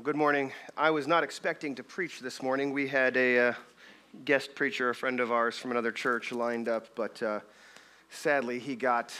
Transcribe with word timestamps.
Well, 0.00 0.06
good 0.06 0.16
morning. 0.16 0.50
I 0.78 0.88
was 0.92 1.06
not 1.06 1.24
expecting 1.24 1.74
to 1.74 1.82
preach 1.82 2.20
this 2.20 2.42
morning. 2.42 2.72
We 2.72 2.88
had 2.88 3.18
a 3.18 3.48
uh, 3.48 3.52
guest 4.24 4.54
preacher, 4.54 4.88
a 4.88 4.94
friend 4.94 5.20
of 5.20 5.30
ours 5.30 5.58
from 5.58 5.72
another 5.72 5.92
church, 5.92 6.32
lined 6.32 6.70
up, 6.70 6.86
but 6.94 7.22
uh, 7.22 7.40
sadly 8.08 8.58
he 8.58 8.76
got 8.76 9.12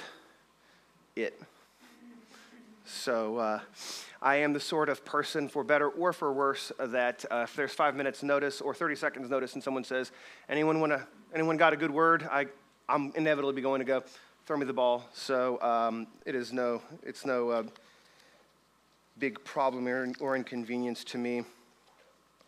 it. 1.16 1.38
So 2.86 3.36
uh, 3.36 3.60
I 4.22 4.36
am 4.36 4.54
the 4.54 4.60
sort 4.60 4.88
of 4.88 5.04
person, 5.04 5.50
for 5.50 5.62
better 5.64 5.90
or 5.90 6.14
for 6.14 6.32
worse, 6.32 6.72
that 6.78 7.26
uh, 7.30 7.42
if 7.44 7.54
there's 7.54 7.74
five 7.74 7.94
minutes 7.94 8.22
notice 8.22 8.62
or 8.62 8.72
30 8.72 8.96
seconds 8.96 9.28
notice, 9.28 9.52
and 9.52 9.62
someone 9.62 9.84
says, 9.84 10.12
"Anyone 10.48 10.80
want 10.80 10.92
to? 10.92 11.06
Anyone 11.34 11.58
got 11.58 11.74
a 11.74 11.76
good 11.76 11.90
word?" 11.90 12.26
I, 12.32 12.46
I'm 12.88 13.12
inevitably 13.16 13.60
going 13.60 13.80
to 13.80 13.84
go, 13.84 14.02
"Throw 14.46 14.56
me 14.56 14.64
the 14.64 14.72
ball." 14.72 15.04
So 15.12 15.60
um, 15.60 16.06
it 16.24 16.34
is 16.34 16.54
no, 16.54 16.80
it's 17.02 17.26
no 17.26 17.50
uh, 17.50 17.62
big 19.20 19.44
problem 19.44 19.86
or, 19.86 20.10
or 20.18 20.34
inconvenience 20.34 21.04
to 21.04 21.18
me. 21.18 21.44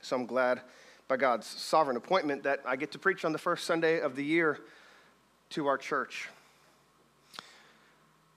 So 0.00 0.16
I'm 0.16 0.24
glad 0.24 0.62
by 1.06 1.18
God's 1.18 1.46
sovereign 1.46 1.98
appointment 1.98 2.42
that 2.44 2.60
I 2.66 2.76
get 2.76 2.90
to 2.92 2.98
preach 2.98 3.26
on 3.26 3.32
the 3.32 3.38
first 3.38 3.66
Sunday 3.66 4.00
of 4.00 4.16
the 4.16 4.24
year 4.24 4.58
to 5.50 5.66
our 5.66 5.76
church. 5.76 6.30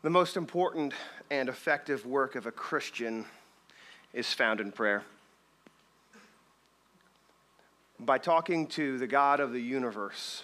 The 0.01 0.09
most 0.09 0.35
important 0.35 0.93
and 1.31 1.47
effective 1.47 2.05
work 2.05 2.35
of 2.35 2.45
a 2.45 2.51
Christian 2.51 3.25
is 4.13 4.31
found 4.33 4.59
in 4.59 4.73
prayer. 4.73 5.03
By 8.01 8.17
talking 8.17 8.67
to 8.67 8.97
the 8.97 9.07
God 9.07 9.39
of 9.39 9.53
the 9.53 9.61
universe, 9.61 10.43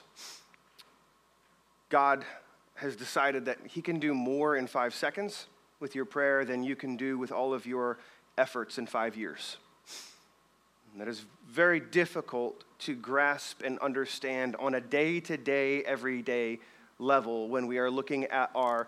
God 1.89 2.23
has 2.75 2.95
decided 2.95 3.45
that 3.45 3.57
He 3.67 3.81
can 3.81 3.99
do 3.99 4.13
more 4.13 4.55
in 4.55 4.65
five 4.65 4.95
seconds 4.95 5.47
with 5.81 5.95
your 5.95 6.05
prayer 6.05 6.45
than 6.45 6.63
you 6.63 6.75
can 6.75 6.95
do 6.95 7.17
with 7.17 7.31
all 7.31 7.53
of 7.53 7.65
your 7.65 7.97
efforts 8.37 8.77
in 8.77 8.85
five 8.85 9.17
years. 9.17 9.57
And 10.91 11.01
that 11.01 11.07
is 11.07 11.25
very 11.49 11.79
difficult 11.79 12.63
to 12.79 12.95
grasp 12.95 13.61
and 13.63 13.79
understand 13.79 14.55
on 14.57 14.75
a 14.75 14.81
day 14.81 15.19
to 15.21 15.37
day, 15.37 15.83
everyday 15.83 16.59
level 16.99 17.49
when 17.49 17.67
we 17.67 17.77
are 17.79 17.89
looking 17.89 18.25
at 18.25 18.51
our, 18.55 18.87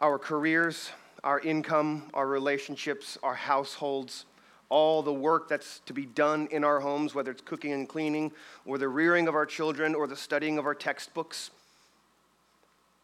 our 0.00 0.18
careers, 0.18 0.90
our 1.24 1.40
income, 1.40 2.04
our 2.14 2.26
relationships, 2.26 3.18
our 3.22 3.34
households, 3.34 4.26
all 4.68 5.02
the 5.02 5.12
work 5.12 5.48
that's 5.48 5.80
to 5.86 5.92
be 5.92 6.04
done 6.04 6.48
in 6.50 6.62
our 6.62 6.80
homes, 6.80 7.14
whether 7.14 7.30
it's 7.30 7.42
cooking 7.42 7.72
and 7.72 7.88
cleaning, 7.88 8.30
or 8.66 8.78
the 8.78 8.88
rearing 8.88 9.26
of 9.26 9.34
our 9.34 9.46
children, 9.46 9.94
or 9.94 10.06
the 10.06 10.16
studying 10.16 10.58
of 10.58 10.66
our 10.66 10.74
textbooks. 10.74 11.50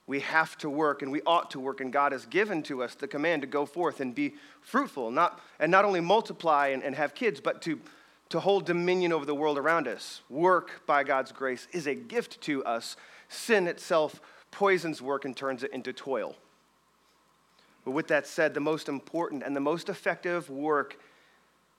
We 0.06 0.20
have 0.20 0.58
to 0.58 0.69
work 0.69 1.02
and 1.02 1.10
we 1.10 1.22
ought 1.22 1.50
to 1.52 1.60
work, 1.60 1.80
and 1.80 1.92
God 1.92 2.12
has 2.12 2.27
given 2.27 2.62
to 2.64 2.83
us 2.83 2.94
the 2.94 3.08
command 3.08 3.42
to 3.42 3.48
go 3.48 3.64
forth 3.64 4.00
and 4.00 4.14
be 4.14 4.34
fruitful, 4.60 5.10
not, 5.10 5.41
and 5.58 5.70
not 5.70 5.84
only 5.84 6.00
multiply 6.00 6.69
and, 6.69 6.83
and 6.83 6.94
have 6.94 7.14
kids, 7.14 7.41
but 7.41 7.62
to, 7.62 7.80
to 8.28 8.41
hold 8.41 8.66
dominion 8.66 9.12
over 9.12 9.25
the 9.25 9.34
world 9.34 9.56
around 9.56 9.88
us. 9.88 10.20
Work, 10.28 10.82
by 10.86 11.05
God's 11.05 11.32
grace, 11.32 11.69
is 11.72 11.86
a 11.86 11.94
gift 11.94 12.41
to 12.42 12.62
us. 12.64 12.97
Sin 13.28 13.66
itself 13.66 14.20
poisons 14.50 15.00
work 15.00 15.25
and 15.25 15.36
turns 15.36 15.62
it 15.62 15.72
into 15.72 15.92
toil. 15.92 16.36
But 17.84 17.92
with 17.92 18.08
that 18.08 18.27
said, 18.27 18.55
the 18.55 18.60
most 18.60 18.88
important 18.88 19.42
and 19.42 19.56
the 19.56 19.60
most 19.60 19.88
effective 19.88 20.48
work 20.48 20.98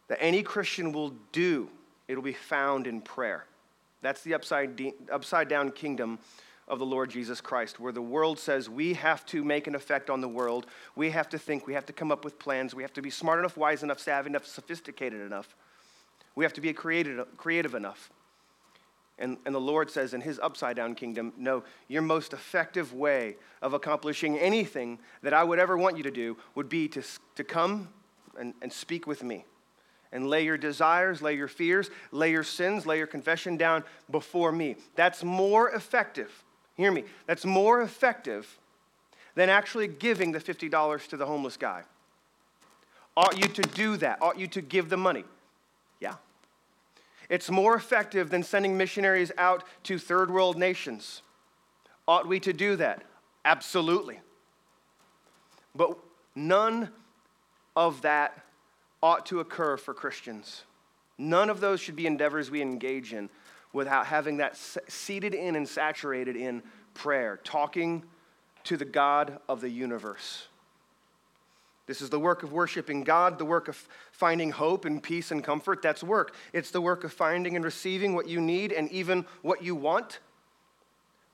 that 0.08 0.18
any 0.22 0.44
Christian 0.44 0.92
will 0.92 1.14
do, 1.32 1.70
it'll 2.08 2.24
be 2.24 2.34
found 2.34 2.86
in 2.86 3.02
prayer. 3.02 3.46
That's 4.02 4.22
the 4.22 4.34
upside, 4.34 4.80
upside 5.12 5.48
down 5.48 5.72
kingdom 5.72 6.20
of 6.68 6.80
the 6.80 6.86
Lord 6.86 7.12
Jesus 7.12 7.42
Christ, 7.42 7.80
where 7.80 7.92
the 7.92 8.02
world 8.02 8.40
says 8.40 8.70
we 8.70 8.94
have 8.94 9.26
to 9.28 9.44
make 9.44 9.68
an 9.68 9.76
effect 9.76 10.10
on 10.10 10.22
the 10.22 10.28
world. 10.28 10.66
We 10.96 11.12
have 11.12 11.30
to 11.30 11.38
think, 11.38 11.68
we 11.68 11.74
have 11.74 11.86
to 11.86 11.94
come 11.94 12.12
up 12.12 12.26
with 12.26 12.40
plans, 12.40 12.74
we 12.74 12.84
have 12.84 12.94
to 12.94 13.02
be 13.02 13.12
smart 13.12 13.40
enough, 13.40 13.56
wise 13.56 13.84
enough, 13.84 14.00
savvy 14.00 14.30
enough, 14.30 14.46
sophisticated 14.46 15.22
enough. 15.22 15.56
We 16.34 16.44
have 16.44 16.54
to 16.54 16.62
be 16.62 16.74
creative, 16.74 17.26
creative 17.38 17.76
enough. 17.76 18.10
And, 19.18 19.38
and 19.46 19.56
the 19.56 19.62
Lord 19.62 19.90
says 19.90 20.14
in 20.14 20.22
his 20.22 20.40
upside 20.40 20.76
down 20.76 20.96
kingdom, 20.96 21.32
no, 21.38 21.64
your 21.88 22.02
most 22.02 22.34
effective 22.34 22.94
way 22.94 23.38
of 23.62 23.74
accomplishing 23.74 24.38
anything 24.38 25.00
that 25.22 25.34
I 25.34 25.44
would 25.44 25.60
ever 25.60 25.78
want 25.78 25.96
you 25.96 26.04
to 26.04 26.12
do 26.12 26.36
would 26.54 26.68
be 26.68 26.90
to, 26.90 27.04
to 27.36 27.44
come 27.44 27.88
and, 28.38 28.54
and 28.62 28.74
speak 28.74 29.08
with 29.08 29.24
me 29.24 29.46
and 30.12 30.28
lay 30.28 30.44
your 30.44 30.58
desires, 30.58 31.22
lay 31.22 31.36
your 31.36 31.48
fears, 31.48 31.90
lay 32.12 32.32
your 32.32 32.44
sins, 32.44 32.86
lay 32.86 32.98
your 32.98 33.08
confession 33.08 33.56
down 33.56 33.84
before 34.12 34.52
me. 34.52 34.76
That's 34.96 35.24
more 35.24 35.70
effective 35.70 36.45
Hear 36.76 36.92
me. 36.92 37.06
That's 37.26 37.46
more 37.46 37.82
effective 37.82 38.60
than 39.36 39.50
actually 39.50 39.88
giving 39.88 40.32
the 40.32 40.40
$50 40.40 41.08
to 41.08 41.18
the 41.18 41.26
homeless 41.26 41.58
guy. 41.58 41.84
Ought 43.18 43.38
you 43.38 43.48
to 43.48 43.62
do 43.62 43.98
that? 43.98 44.22
Ought 44.22 44.38
you 44.38 44.48
to 44.48 44.62
give 44.62 44.90
the 44.90 44.98
money? 44.98 45.24
Yeah. 46.00 46.16
It's 47.30 47.50
more 47.50 47.76
effective 47.76 48.30
than 48.30 48.44
sending 48.44 48.78
missionaries 48.78 49.32
out 49.38 49.64
to 49.84 49.98
third 49.98 50.30
world 50.30 50.58
nations. 50.58 51.22
Ought 52.08 52.28
we 52.28 52.40
to 52.42 52.54
do 52.54 52.76
that? 52.76 53.04
Absolutely. 53.46 54.20
But 55.74 55.98
none 56.36 56.90
of 57.76 58.02
that 58.02 58.44
ought 59.02 59.26
to 59.28 59.40
occur 59.40 59.78
for 59.78 59.94
Christians. 59.94 60.64
None 61.18 61.50
of 61.50 61.62
those 61.62 61.80
should 61.80 61.96
be 61.96 62.08
endeavors 62.08 62.52
we 62.52 62.62
engage 62.62 63.14
in 63.14 63.30
without 63.76 64.08
having 64.08 64.38
that 64.38 64.58
seated 64.88 65.34
in 65.34 65.56
and 65.56 65.68
saturated 65.68 66.36
in 66.36 66.64
prayer, 66.94 67.40
talking 67.44 68.04
to 68.64 68.78
the 68.78 68.86
God 68.86 69.40
of 69.48 69.62
the 69.62 69.70
universe. 69.70 70.48
This 71.86 72.02
is 72.02 72.10
the 72.10 72.20
work 72.20 72.42
of 72.42 72.52
worshiping 72.52 73.04
God, 73.04 73.38
the 73.38 73.46
work 73.46 73.68
of 73.68 73.88
finding 74.12 74.50
hope 74.50 74.86
and 74.86 75.04
peace 75.04 75.30
and 75.30 75.44
comfort. 75.44 75.84
That's 75.84 76.02
work. 76.02 76.34
It's 76.52 76.72
the 76.72 76.82
work 76.82 77.04
of 77.04 77.14
finding 77.14 77.56
and 77.56 77.64
receiving 77.64 78.16
what 78.16 78.28
you 78.28 78.42
need 78.42 78.72
and 78.72 78.90
even 78.92 79.26
what 79.44 79.62
you 79.62 79.76
want 79.76 80.20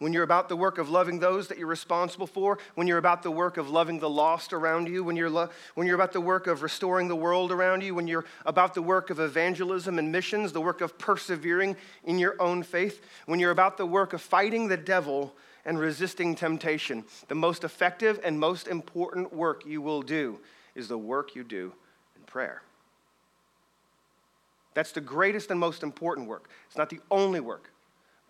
when 0.02 0.14
you're 0.14 0.24
about 0.24 0.50
the 0.50 0.56
work 0.56 0.80
of 0.80 0.90
loving 0.90 1.20
those 1.20 1.48
that 1.48 1.60
you're 1.60 1.68
responsible 1.68 2.26
for, 2.26 2.58
when 2.74 2.88
you're 2.88 2.98
about 2.98 3.22
the 3.22 3.30
work 3.30 3.58
of 3.58 3.70
loving 3.70 4.00
the 4.00 4.10
lost 4.10 4.52
around 4.52 4.88
you, 4.88 5.04
when 5.04 5.16
you're, 5.16 5.30
lo- 5.30 5.50
when 5.76 5.86
you're 5.86 5.96
about 5.96 6.12
the 6.12 6.20
work 6.20 6.48
of 6.48 6.64
restoring 6.64 7.08
the 7.08 7.16
world 7.16 7.52
around 7.52 7.84
you, 7.84 7.94
when 7.94 8.08
you're 8.08 8.26
about 8.48 8.74
the 8.74 8.82
work 8.82 9.12
of 9.12 9.20
evangelism 9.20 10.00
and 10.00 10.12
missions, 10.12 10.54
the 10.54 10.60
work 10.60 10.82
of 10.82 10.98
persevering 10.98 11.78
in 12.04 12.18
your 12.18 12.36
own 12.42 12.64
faith, 12.64 13.06
when 13.28 13.40
you're 13.40 13.52
about 13.52 13.78
the 13.78 13.86
work 13.86 14.14
of 14.14 14.24
fighting 14.24 14.68
the 14.68 14.76
devil 14.76 15.36
and 15.66 15.78
resisting 15.78 16.34
temptation, 16.34 17.04
the 17.28 17.36
most 17.36 17.64
effective 17.64 18.20
and 18.24 18.40
most 18.40 18.68
important 18.68 19.32
work 19.32 19.68
you 19.68 19.84
will 19.84 20.02
do 20.02 20.40
is 20.74 20.88
the 20.88 20.98
work 20.98 21.36
you 21.36 21.44
do 21.44 21.72
in 22.16 22.24
prayer. 22.24 22.64
That's 24.74 24.94
the 24.94 25.02
greatest 25.02 25.52
and 25.52 25.60
most 25.60 25.84
important 25.84 26.28
work. 26.28 26.50
It's 26.66 26.78
not 26.78 26.90
the 26.90 27.02
only 27.12 27.40
work 27.40 27.71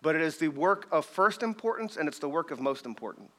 but 0.02 0.16
it 0.16 0.20
is 0.20 0.36
the 0.36 0.48
work 0.48 0.86
of 0.90 1.06
first 1.06 1.42
importance 1.42 1.96
and 1.96 2.08
it's 2.08 2.18
the 2.18 2.28
work 2.28 2.50
of 2.50 2.60
most 2.60 2.84
important. 2.84 3.30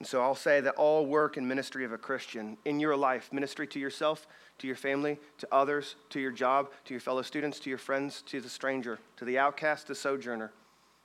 And 0.00 0.06
so 0.06 0.20
I'll 0.20 0.34
say 0.34 0.60
that 0.60 0.74
all 0.74 1.06
work 1.06 1.36
and 1.36 1.48
ministry 1.48 1.84
of 1.84 1.92
a 1.92 1.98
Christian 1.98 2.56
in 2.64 2.78
your 2.78 2.96
life, 2.96 3.32
ministry 3.32 3.66
to 3.68 3.80
yourself, 3.80 4.26
to 4.58 4.66
your 4.66 4.76
family, 4.76 5.18
to 5.38 5.48
others, 5.50 5.96
to 6.10 6.20
your 6.20 6.30
job, 6.30 6.70
to 6.84 6.94
your 6.94 7.00
fellow 7.00 7.22
students, 7.22 7.58
to 7.60 7.70
your 7.70 7.78
friends, 7.78 8.22
to 8.26 8.40
the 8.40 8.48
stranger, 8.48 8.98
to 9.16 9.24
the 9.24 9.38
outcast, 9.38 9.88
the 9.88 9.94
sojourner, 9.94 10.52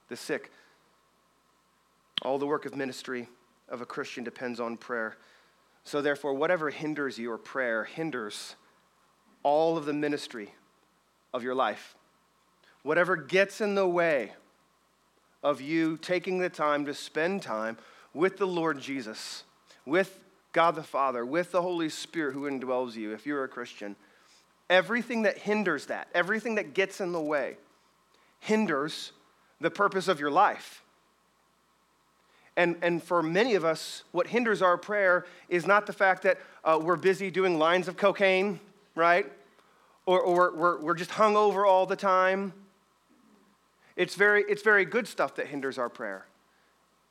the 0.10 0.16
sick, 0.16 0.52
all 2.22 2.38
the 2.38 2.46
work 2.46 2.66
of 2.66 2.76
ministry 2.76 3.28
of 3.68 3.82
a 3.82 3.86
Christian 3.86 4.24
depends 4.24 4.60
on 4.60 4.78
prayer. 4.78 5.18
So, 5.84 6.02
therefore, 6.02 6.34
whatever 6.34 6.70
hinders 6.70 7.18
your 7.18 7.38
prayer 7.38 7.84
hinders 7.84 8.56
all 9.42 9.78
of 9.78 9.86
the 9.86 9.94
ministry 9.94 10.54
of 11.34 11.44
your 11.44 11.56
life 11.56 11.96
whatever 12.84 13.16
gets 13.16 13.62
in 13.62 13.76
the 13.76 13.88
way 13.88 14.34
of 15.42 15.60
you 15.60 15.98
taking 15.98 16.38
the 16.38 16.50
time 16.50 16.86
to 16.86 16.94
spend 16.94 17.42
time 17.42 17.78
with 18.14 18.38
the 18.38 18.48
Lord 18.48 18.80
Jesus, 18.80 19.44
with 19.86 20.20
God 20.52 20.76
the 20.76 20.84
Father, 20.84 21.26
with 21.26 21.52
the 21.52 21.62
Holy 21.62 21.90
Spirit 21.90 22.34
who 22.34 22.50
indwells 22.50 22.96
you, 22.96 23.14
if 23.14 23.26
you're 23.26 23.44
a 23.44 23.50
Christian, 23.50 23.96
everything 24.70 25.24
that 25.24 25.38
hinders 25.38 25.88
that, 25.88 26.08
everything 26.14 26.56
that 26.56 26.74
gets 26.74 27.02
in 27.02 27.12
the 27.12 27.22
way, 27.22 27.58
hinders 28.40 29.12
the 29.60 29.72
purpose 29.72 30.08
of 30.08 30.20
your 30.20 30.32
life. 30.32 30.84
And, 32.56 32.78
and 32.84 33.02
for 33.02 33.24
many 33.24 33.56
of 33.56 33.66
us, 33.66 34.04
what 34.12 34.28
hinders 34.28 34.62
our 34.62 34.78
prayer 34.78 35.26
is 35.50 35.66
not 35.66 35.88
the 35.88 35.94
fact 35.94 36.22
that 36.24 36.40
uh, 36.64 36.80
we're 36.82 36.98
busy 36.98 37.32
doing 37.32 37.58
lines 37.58 37.88
of 37.88 37.98
cocaine, 37.98 38.60
right? 38.94 39.32
Or, 40.06 40.22
or 40.22 40.56
we're, 40.56 40.82
we're 40.82 40.94
just 40.94 41.12
hung 41.12 41.36
over 41.36 41.66
all 41.66 41.88
the 41.88 41.96
time 41.96 42.54
it's 43.96 44.16
very, 44.16 44.44
it's 44.48 44.64
very 44.64 44.86
good 44.86 45.08
stuff 45.08 45.36
that 45.36 45.48
hinders 45.48 45.78
our 45.78 45.90
prayer. 45.90 46.26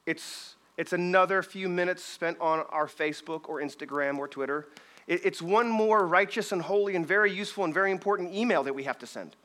It's, 0.06 0.56
it's 0.76 0.93
another 0.93 1.43
few 1.43 1.69
minutes 1.69 2.02
spent 2.02 2.40
on 2.40 2.61
our 2.70 2.87
Facebook 2.87 3.49
or 3.49 3.61
Instagram 3.61 4.19
or 4.19 4.26
Twitter. 4.26 4.69
It, 5.06 5.25
it's 5.25 5.40
one 5.40 5.69
more 5.69 6.06
righteous 6.06 6.52
and 6.52 6.62
holy 6.62 6.96
and 6.96 7.06
very 7.06 7.32
useful 7.32 7.64
and 7.64 7.73
very 7.73 7.90
important 7.90 8.34
email 8.34 8.62
that 8.64 8.75
we 8.75 8.84
have 8.84 8.99
to 8.99 9.06
send. 9.06 9.37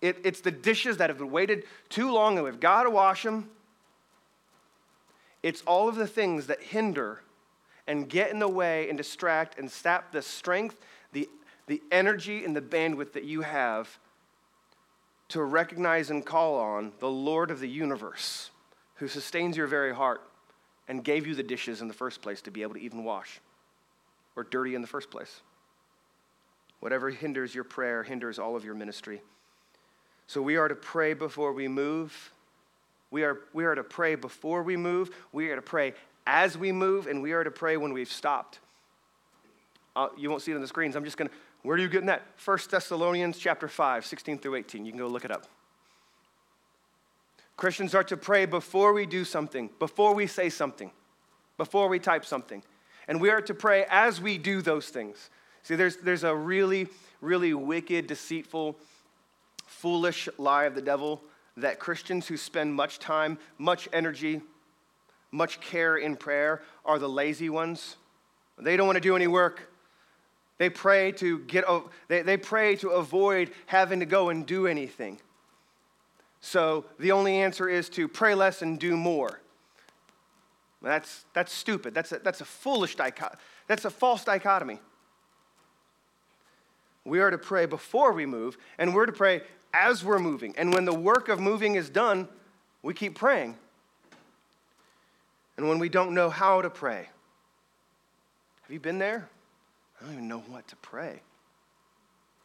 It, 0.00 0.18
it's 0.24 0.40
the 0.40 0.50
dishes 0.50 0.96
that 0.96 1.10
have 1.10 1.18
been 1.18 1.30
waited 1.30 1.64
too 1.88 2.10
long 2.10 2.36
and 2.36 2.44
we've 2.44 2.60
got 2.60 2.84
to 2.84 2.90
wash 2.90 3.22
them. 3.22 3.50
It's 5.42 5.62
all 5.62 5.88
of 5.88 5.96
the 5.96 6.06
things 6.06 6.46
that 6.46 6.62
hinder 6.62 7.20
and 7.86 8.08
get 8.08 8.30
in 8.30 8.38
the 8.38 8.48
way 8.48 8.88
and 8.88 8.96
distract 8.96 9.58
and 9.58 9.70
sap 9.70 10.12
the 10.12 10.22
strength, 10.22 10.76
the, 11.12 11.28
the 11.66 11.82
energy, 11.90 12.44
and 12.44 12.54
the 12.54 12.60
bandwidth 12.60 13.12
that 13.12 13.24
you 13.24 13.42
have 13.42 13.98
to 15.32 15.42
recognize 15.42 16.10
and 16.10 16.26
call 16.26 16.56
on 16.56 16.92
the 16.98 17.08
Lord 17.08 17.50
of 17.50 17.58
the 17.58 17.68
universe 17.68 18.50
who 18.96 19.08
sustains 19.08 19.56
your 19.56 19.66
very 19.66 19.94
heart 19.94 20.20
and 20.88 21.02
gave 21.02 21.26
you 21.26 21.34
the 21.34 21.42
dishes 21.42 21.80
in 21.80 21.88
the 21.88 21.94
first 21.94 22.20
place 22.20 22.42
to 22.42 22.50
be 22.50 22.60
able 22.60 22.74
to 22.74 22.80
even 22.80 23.02
wash 23.02 23.40
or 24.36 24.44
dirty 24.44 24.74
in 24.74 24.82
the 24.82 24.86
first 24.86 25.10
place. 25.10 25.40
Whatever 26.80 27.08
hinders 27.08 27.54
your 27.54 27.64
prayer 27.64 28.02
hinders 28.02 28.38
all 28.38 28.56
of 28.56 28.64
your 28.66 28.74
ministry. 28.74 29.22
So 30.26 30.42
we 30.42 30.56
are 30.56 30.68
to 30.68 30.74
pray 30.74 31.14
before 31.14 31.54
we 31.54 31.66
move. 31.66 32.30
We 33.10 33.24
are, 33.24 33.38
we 33.54 33.64
are 33.64 33.74
to 33.74 33.84
pray 33.84 34.16
before 34.16 34.62
we 34.62 34.76
move. 34.76 35.10
We 35.32 35.48
are 35.48 35.56
to 35.56 35.62
pray 35.62 35.94
as 36.26 36.58
we 36.58 36.72
move, 36.72 37.06
and 37.06 37.22
we 37.22 37.32
are 37.32 37.42
to 37.42 37.50
pray 37.50 37.78
when 37.78 37.94
we've 37.94 38.12
stopped. 38.12 38.58
Uh, 39.96 40.08
you 40.18 40.28
won't 40.28 40.42
see 40.42 40.52
it 40.52 40.56
on 40.56 40.60
the 40.60 40.68
screens. 40.68 40.94
I'm 40.94 41.04
just 41.04 41.16
going 41.16 41.30
to, 41.30 41.34
where 41.62 41.76
are 41.76 41.80
you 41.80 41.88
getting 41.88 42.06
that? 42.06 42.22
1 42.44 42.58
Thessalonians 42.70 43.38
chapter 43.38 43.68
5, 43.68 44.04
16 44.04 44.38
through 44.38 44.56
18. 44.56 44.84
You 44.84 44.92
can 44.92 44.98
go 44.98 45.06
look 45.06 45.24
it 45.24 45.30
up. 45.30 45.46
Christians 47.56 47.94
are 47.94 48.04
to 48.04 48.16
pray 48.16 48.46
before 48.46 48.92
we 48.92 49.06
do 49.06 49.24
something, 49.24 49.70
before 49.78 50.14
we 50.14 50.26
say 50.26 50.48
something, 50.48 50.90
before 51.56 51.88
we 51.88 51.98
type 51.98 52.24
something. 52.24 52.62
And 53.06 53.20
we 53.20 53.30
are 53.30 53.40
to 53.42 53.54
pray 53.54 53.86
as 53.88 54.20
we 54.20 54.38
do 54.38 54.62
those 54.62 54.88
things. 54.88 55.30
See, 55.62 55.76
there's, 55.76 55.96
there's 55.98 56.24
a 56.24 56.34
really, 56.34 56.88
really 57.20 57.54
wicked, 57.54 58.08
deceitful, 58.08 58.76
foolish 59.66 60.28
lie 60.38 60.64
of 60.64 60.74
the 60.74 60.82
devil 60.82 61.22
that 61.56 61.78
Christians 61.78 62.26
who 62.26 62.36
spend 62.36 62.74
much 62.74 62.98
time, 62.98 63.38
much 63.58 63.88
energy, 63.92 64.40
much 65.30 65.60
care 65.60 65.96
in 65.96 66.16
prayer 66.16 66.62
are 66.84 66.98
the 66.98 67.08
lazy 67.08 67.48
ones. 67.48 67.96
They 68.58 68.76
don't 68.76 68.86
want 68.86 68.96
to 68.96 69.00
do 69.00 69.14
any 69.14 69.26
work. 69.26 69.71
They 70.62 70.70
pray 70.70 71.10
to 71.10 71.40
get 71.40 71.64
they, 72.06 72.22
they 72.22 72.36
pray 72.36 72.76
to 72.76 72.90
avoid 72.90 73.50
having 73.66 73.98
to 73.98 74.06
go 74.06 74.28
and 74.28 74.46
do 74.46 74.68
anything. 74.68 75.18
So 76.40 76.84
the 77.00 77.10
only 77.10 77.38
answer 77.38 77.68
is 77.68 77.88
to 77.88 78.06
pray 78.06 78.36
less 78.36 78.62
and 78.62 78.78
do 78.78 78.96
more. 78.96 79.40
That's, 80.80 81.24
that's 81.34 81.52
stupid. 81.52 81.94
That's 81.94 82.12
a, 82.12 82.20
that's 82.20 82.42
a 82.42 82.44
foolish 82.44 82.94
dichotomy. 82.94 83.42
That's 83.66 83.86
a 83.86 83.90
false 83.90 84.22
dichotomy. 84.22 84.78
We 87.04 87.18
are 87.18 87.32
to 87.32 87.38
pray 87.38 87.66
before 87.66 88.12
we 88.12 88.24
move, 88.24 88.56
and 88.78 88.94
we're 88.94 89.06
to 89.06 89.12
pray 89.12 89.42
as 89.74 90.04
we're 90.04 90.20
moving. 90.20 90.54
And 90.56 90.72
when 90.72 90.84
the 90.84 90.94
work 90.94 91.28
of 91.28 91.40
moving 91.40 91.74
is 91.74 91.90
done, 91.90 92.28
we 92.84 92.94
keep 92.94 93.16
praying. 93.16 93.56
And 95.56 95.68
when 95.68 95.80
we 95.80 95.88
don't 95.88 96.14
know 96.14 96.30
how 96.30 96.62
to 96.62 96.70
pray, 96.70 97.08
have 98.62 98.70
you 98.70 98.78
been 98.78 99.00
there? 99.00 99.28
I 100.02 100.06
don't 100.06 100.14
even 100.14 100.28
know 100.28 100.40
what 100.48 100.66
to 100.68 100.76
pray. 100.76 101.20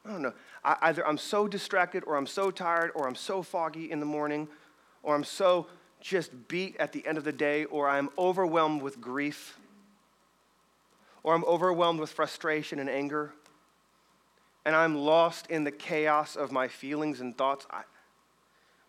I 0.06 0.12
don't 0.12 0.21
know. 0.21 0.33
I, 0.63 0.77
either 0.83 1.06
I'm 1.06 1.18
so 1.18 1.48
distracted, 1.48 2.04
or 2.06 2.15
I'm 2.15 2.27
so 2.27 2.51
tired, 2.51 2.92
or 2.94 3.07
I'm 3.07 3.15
so 3.15 3.42
foggy 3.42 3.92
in 3.92 4.00
the 4.00 4.06
morning, 4.06 4.48
or 5.01 5.15
I'm 5.15 5.24
so 5.24 5.68
just 6.00 6.48
beat 6.48 6.75
at 6.77 6.94
the 6.94 7.06
end 7.07 7.18
of 7.18 7.24
the 7.24 7.31
day, 7.31 7.65
or 7.65 7.89
I'm 7.89 8.09
overwhelmed 8.18 8.83
with 8.83 9.01
grief, 9.01 9.57
or 11.24 11.33
I'm 11.33 11.44
overwhelmed 11.45 12.00
with 12.00 12.12
frustration 12.12 12.77
and 12.77 12.89
anger, 12.89 13.33
and 14.63 14.75
I'm 14.75 14.95
lost 14.95 15.48
in 15.48 15.63
the 15.63 15.71
chaos 15.71 16.36
of 16.36 16.51
my 16.51 16.68
feelings 16.68 17.21
and 17.21 17.36
thoughts. 17.36 17.65
I, 17.71 17.81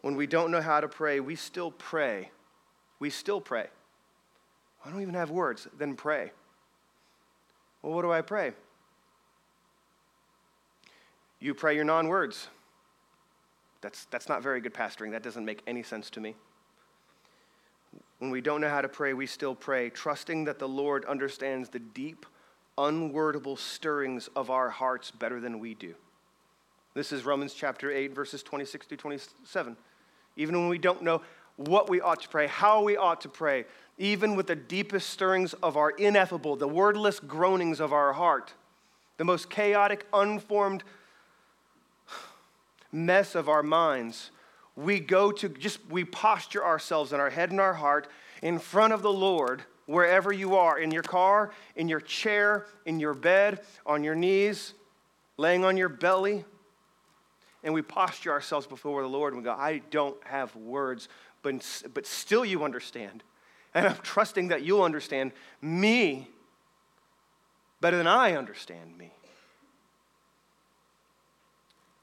when 0.03 0.15
we 0.15 0.27
don't 0.27 0.51
know 0.51 0.61
how 0.61 0.81
to 0.81 0.89
pray, 0.89 1.21
we 1.21 1.37
still 1.37 1.71
pray. 1.71 2.31
We 3.01 3.09
still 3.09 3.41
pray. 3.41 3.69
I 4.85 4.91
don't 4.91 5.01
even 5.01 5.15
have 5.15 5.31
words, 5.31 5.67
then 5.79 5.97
pray. 5.97 6.33
Well, 7.83 7.93
what 7.93 8.03
do 8.03 8.11
I 8.11 8.23
pray? 8.23 8.53
You 11.41 11.55
pray 11.55 11.75
your 11.75 11.85
non 11.85 12.09
words. 12.09 12.49
That's, 13.81 14.07
that's 14.07 14.29
not 14.29 14.43
very 14.43 14.61
good 14.61 14.75
pastoring. 14.75 15.13
That 15.13 15.23
doesn't 15.23 15.45
make 15.45 15.63
any 15.67 15.83
sense 15.83 16.11
to 16.11 16.21
me. 16.21 16.35
When 18.19 18.33
we 18.33 18.41
don't 18.41 18.61
know 18.61 18.69
how 18.69 18.81
to 18.81 18.89
pray, 18.89 19.13
we 19.13 19.27
still 19.27 19.55
pray, 19.55 19.91
trusting 19.91 20.45
that 20.45 20.59
the 20.59 20.69
Lord 20.69 21.05
understands 21.05 21.69
the 21.69 21.79
deep, 21.79 22.27
unwordable 22.77 23.57
stirrings 23.57 24.29
of 24.35 24.51
our 24.51 24.69
hearts 24.69 25.13
better 25.13 25.41
than 25.41 25.61
we 25.61 25.75
do. 25.75 25.95
This 26.95 27.13
is 27.13 27.25
Romans 27.25 27.55
chapter 27.55 27.93
8, 27.93 28.13
verses 28.13 28.43
26 28.43 28.87
through 28.87 28.97
27. 28.97 29.77
Even 30.37 30.57
when 30.59 30.69
we 30.69 30.79
don't 30.79 31.03
know 31.03 31.23
what 31.57 31.89
we 31.89 32.01
ought 32.01 32.23
to 32.23 32.29
pray, 32.29 32.49
how 32.49 32.83
we 32.83 32.97
ought 32.97 33.21
to 33.21 33.29
pray, 33.29 33.65
even 33.99 34.37
with 34.37 34.47
the 34.47 34.57
deepest 34.57 35.11
stirrings 35.11 35.53
of 35.55 35.77
our 35.77 35.91
ineffable, 35.91 36.57
the 36.57 36.69
wordless 36.69 37.19
groanings 37.21 37.81
of 37.81 37.93
our 37.93 38.13
heart, 38.13 38.55
the 39.17 39.25
most 39.25 39.51
chaotic, 39.51 40.07
unformed 40.13 40.85
mess 42.93 43.35
of 43.35 43.49
our 43.49 43.63
minds, 43.63 44.31
we 44.77 45.01
go 45.01 45.33
to 45.33 45.49
just, 45.49 45.81
we 45.91 46.05
posture 46.05 46.65
ourselves 46.65 47.13
in 47.13 47.19
our 47.19 47.31
head 47.31 47.51
and 47.51 47.61
our 47.61 47.75
heart 47.75 48.09
in 48.43 48.61
front 48.61 48.93
of 48.93 49.03
the 49.03 49.13
Lord, 49.13 49.63
wherever 49.87 50.33
you 50.33 50.55
are, 50.55 50.79
in 50.79 50.93
your 50.93 51.03
car, 51.03 51.51
in 51.75 51.89
your 51.89 52.01
chair, 52.01 52.67
in 52.87 53.01
your 53.01 53.15
bed, 53.15 53.61
on 53.85 54.05
your 54.05 54.15
knees, 54.15 54.75
laying 55.37 55.65
on 55.65 55.77
your 55.77 55.89
belly. 55.89 56.45
And 57.65 57.75
we 57.75 57.83
posture 57.83 58.31
ourselves 58.31 58.69
before 58.69 59.03
the 59.03 59.09
Lord 59.09 59.33
and 59.33 59.43
we 59.43 59.45
go, 59.45 59.53
I 59.53 59.83
don't 59.91 60.17
have 60.25 60.55
words, 60.55 61.09
but, 61.43 61.83
but 61.93 62.07
still 62.07 62.45
you 62.45 62.63
understand. 62.63 63.25
And 63.75 63.87
I'm 63.87 63.97
trusting 64.03 64.49
that 64.49 64.63
you'll 64.63 64.83
understand 64.83 65.33
me 65.61 66.29
better 67.81 67.97
than 67.97 68.07
I 68.07 68.35
understand 68.35 68.97
me. 68.97 69.13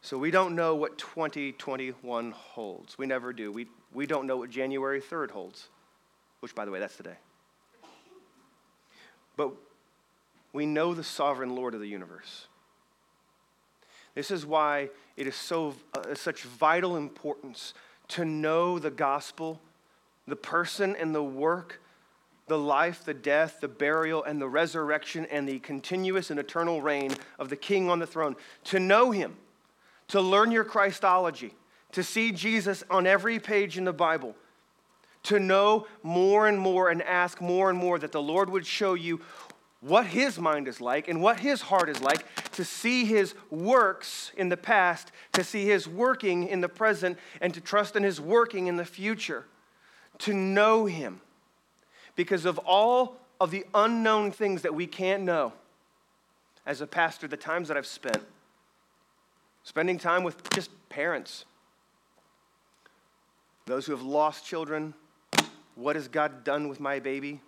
So 0.01 0.19
we 0.19 0.29
don't 0.29 0.55
know 0.55 0.75
what 0.75 0.99
2021 0.99 2.31
holds. 2.31 2.97
We 2.97 3.07
never 3.07 3.33
do. 3.33 3.51
We, 3.51 3.65
we 3.91 4.05
don't 4.05 4.27
know 4.27 4.37
what 4.37 4.51
January 4.51 5.01
3rd 5.01 5.31
holds, 5.31 5.67
which, 6.41 6.53
by 6.53 6.63
the 6.63 6.69
way, 6.69 6.79
that's 6.79 6.95
today. 6.95 7.17
But 9.35 9.51
we 10.53 10.67
know 10.67 10.93
the 10.93 11.03
sovereign 11.03 11.55
Lord 11.55 11.73
of 11.73 11.79
the 11.79 11.87
universe. 11.87 12.47
This 14.13 14.31
is 14.31 14.45
why 14.45 14.89
it 15.17 15.27
is 15.27 15.35
so, 15.35 15.75
uh, 15.93 16.13
such 16.13 16.43
vital 16.43 16.95
importance 16.95 17.73
to 18.09 18.23
know 18.23 18.79
the 18.79 18.91
gospel, 18.91 19.59
the 20.27 20.35
person 20.35 20.95
and 20.95 21.13
the 21.13 21.23
work, 21.23 21.81
the 22.47 22.57
life, 22.57 23.03
the 23.03 23.13
death, 23.13 23.59
the 23.61 23.67
burial, 23.67 24.23
and 24.23 24.41
the 24.41 24.47
resurrection, 24.47 25.25
and 25.31 25.47
the 25.47 25.59
continuous 25.59 26.29
and 26.29 26.39
eternal 26.39 26.81
reign 26.81 27.11
of 27.39 27.49
the 27.49 27.55
King 27.55 27.89
on 27.89 27.99
the 27.99 28.07
throne. 28.07 28.35
To 28.65 28.79
know 28.79 29.11
him 29.11 29.37
to 30.09 30.21
learn 30.21 30.51
your 30.51 30.63
Christology, 30.63 31.53
to 31.91 32.03
see 32.03 32.31
Jesus 32.31 32.83
on 32.89 33.07
every 33.07 33.39
page 33.39 33.77
in 33.77 33.85
the 33.85 33.93
Bible, 33.93 34.35
to 35.23 35.39
know 35.39 35.87
more 36.03 36.47
and 36.47 36.59
more 36.59 36.89
and 36.89 37.01
ask 37.01 37.41
more 37.41 37.69
and 37.69 37.79
more 37.79 37.97
that 37.97 38.11
the 38.11 38.21
Lord 38.21 38.49
would 38.49 38.65
show 38.65 38.93
you 38.93 39.21
what 39.81 40.05
his 40.05 40.39
mind 40.39 40.67
is 40.67 40.81
like 40.81 41.07
and 41.07 41.21
what 41.21 41.39
his 41.39 41.61
heart 41.61 41.89
is 41.89 42.01
like, 42.01 42.25
to 42.51 42.63
see 42.63 43.05
his 43.05 43.35
works 43.49 44.31
in 44.37 44.49
the 44.49 44.57
past, 44.57 45.11
to 45.33 45.43
see 45.43 45.65
his 45.65 45.87
working 45.87 46.47
in 46.47 46.61
the 46.61 46.69
present, 46.69 47.17
and 47.41 47.53
to 47.53 47.61
trust 47.61 47.95
in 47.95 48.03
his 48.03 48.19
working 48.19 48.67
in 48.67 48.77
the 48.77 48.85
future, 48.85 49.45
to 50.19 50.33
know 50.33 50.85
him. 50.85 51.21
Because 52.15 52.45
of 52.45 52.57
all 52.59 53.17
of 53.39 53.51
the 53.51 53.65
unknown 53.73 54.31
things 54.31 54.61
that 54.61 54.73
we 54.73 54.87
can't 54.87 55.23
know, 55.23 55.53
as 56.65 56.81
a 56.81 56.87
pastor, 56.87 57.27
the 57.27 57.37
times 57.37 57.67
that 57.67 57.77
I've 57.77 57.85
spent, 57.85 58.23
spending 59.63 59.97
time 59.97 60.23
with 60.23 60.49
just 60.51 60.69
parents, 60.89 61.45
those 63.65 63.85
who 63.85 63.91
have 63.91 64.03
lost 64.03 64.45
children. 64.45 64.93
What 65.75 65.95
has 65.95 66.07
God 66.07 66.43
done 66.43 66.67
with 66.67 66.79
my 66.79 66.99
baby? 66.99 67.41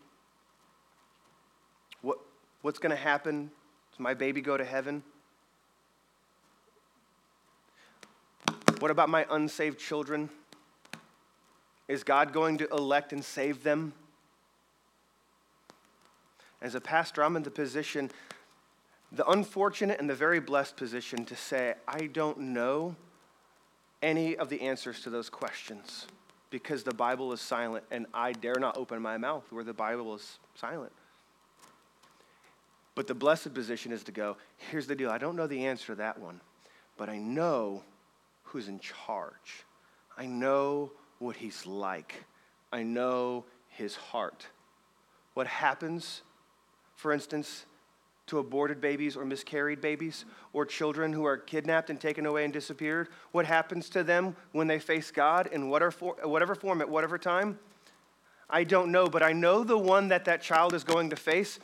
What, 2.02 2.18
what's 2.62 2.80
going 2.80 2.90
to 2.90 2.96
happen? 2.96 3.52
Does 3.92 4.00
my 4.00 4.14
baby 4.14 4.42
go 4.42 4.58
to 4.58 4.66
heaven? 4.66 5.04
What 8.80 8.92
about 8.92 9.10
my 9.10 9.26
unsaved 9.30 9.80
children? 9.80 10.30
Is 11.88 12.04
God 12.04 12.34
going 12.34 12.58
to 12.58 12.68
elect 12.70 13.14
and 13.14 13.24
save 13.24 13.64
them? 13.64 13.94
As 16.62 16.76
a 16.76 16.82
pastor, 16.82 17.24
I'm 17.24 17.36
in 17.36 17.44
the 17.44 17.52
position 17.52 18.12
the 19.12 19.28
unfortunate 19.30 20.00
and 20.00 20.10
the 20.10 20.16
very 20.16 20.40
blessed 20.40 20.76
position 20.76 21.24
to 21.26 21.36
say, 21.36 21.76
I 21.88 22.08
don't 22.08 22.38
know 22.40 22.96
any 24.02 24.36
of 24.36 24.50
the 24.50 24.62
answers 24.62 25.02
to 25.04 25.10
those 25.10 25.30
questions 25.30 26.08
because 26.50 26.84
the 26.84 26.94
Bible 26.94 27.32
is 27.32 27.42
silent 27.42 27.86
and 27.90 28.06
I 28.14 28.34
dare 28.34 28.60
not 28.60 28.78
open 28.78 29.02
my 29.02 29.18
mouth 29.18 29.46
where 29.50 29.64
the 29.64 29.74
Bible 29.74 30.14
is 30.16 30.40
silent. 30.56 30.92
But 32.96 33.08
the 33.08 33.16
blessed 33.16 33.54
position 33.54 33.92
is 33.92 34.04
to 34.06 34.12
go, 34.12 34.38
here's 34.58 34.88
the 34.88 34.96
deal. 34.96 35.10
I 35.10 35.18
don't 35.18 35.36
know 35.36 35.48
the 35.48 35.66
answer 35.66 35.88
to 35.88 35.96
that 35.96 36.20
one, 36.20 36.42
but 36.98 37.10
I 37.10 37.18
know 37.18 37.84
who's 38.44 38.68
in 38.68 38.80
charge. 38.80 39.64
I 40.18 40.26
know 40.26 40.92
what 41.20 41.36
he's 41.36 41.66
like. 41.66 42.24
I 42.72 42.84
know 42.84 43.46
his 43.70 43.96
heart. 43.96 44.48
What 45.34 45.48
happens 45.48 46.22
for 46.98 47.14
instance, 47.14 47.66
to 48.26 48.40
aborted 48.40 48.82
babies 48.82 49.16
or 49.16 49.24
miscarried 49.24 49.80
babies 49.80 50.26
or 50.52 50.66
children 50.66 51.14
who 51.14 51.24
are 51.26 51.38
kidnapped 51.38 51.90
and 51.90 52.02
taken 52.02 52.26
away 52.26 52.44
and 52.44 52.52
disappeared? 52.52 53.08
What 53.32 53.46
happens 53.46 53.88
to 53.92 54.04
them 54.04 54.36
when 54.52 54.68
they 54.68 54.80
face 54.80 55.12
God 55.12 55.48
in 55.54 55.70
whatever 55.70 56.56
form 56.56 56.82
at 56.82 56.90
whatever 56.90 57.18
time? 57.18 57.60
I 58.50 58.64
don't 58.64 58.92
know, 58.92 59.08
but 59.08 59.24
I 59.24 59.32
know 59.32 59.64
the 59.64 59.78
one 59.78 60.10
that 60.10 60.26
that 60.26 60.42
child 60.42 60.74
is 60.74 60.84
going 60.84 61.12
to 61.12 61.16
face 61.16 61.60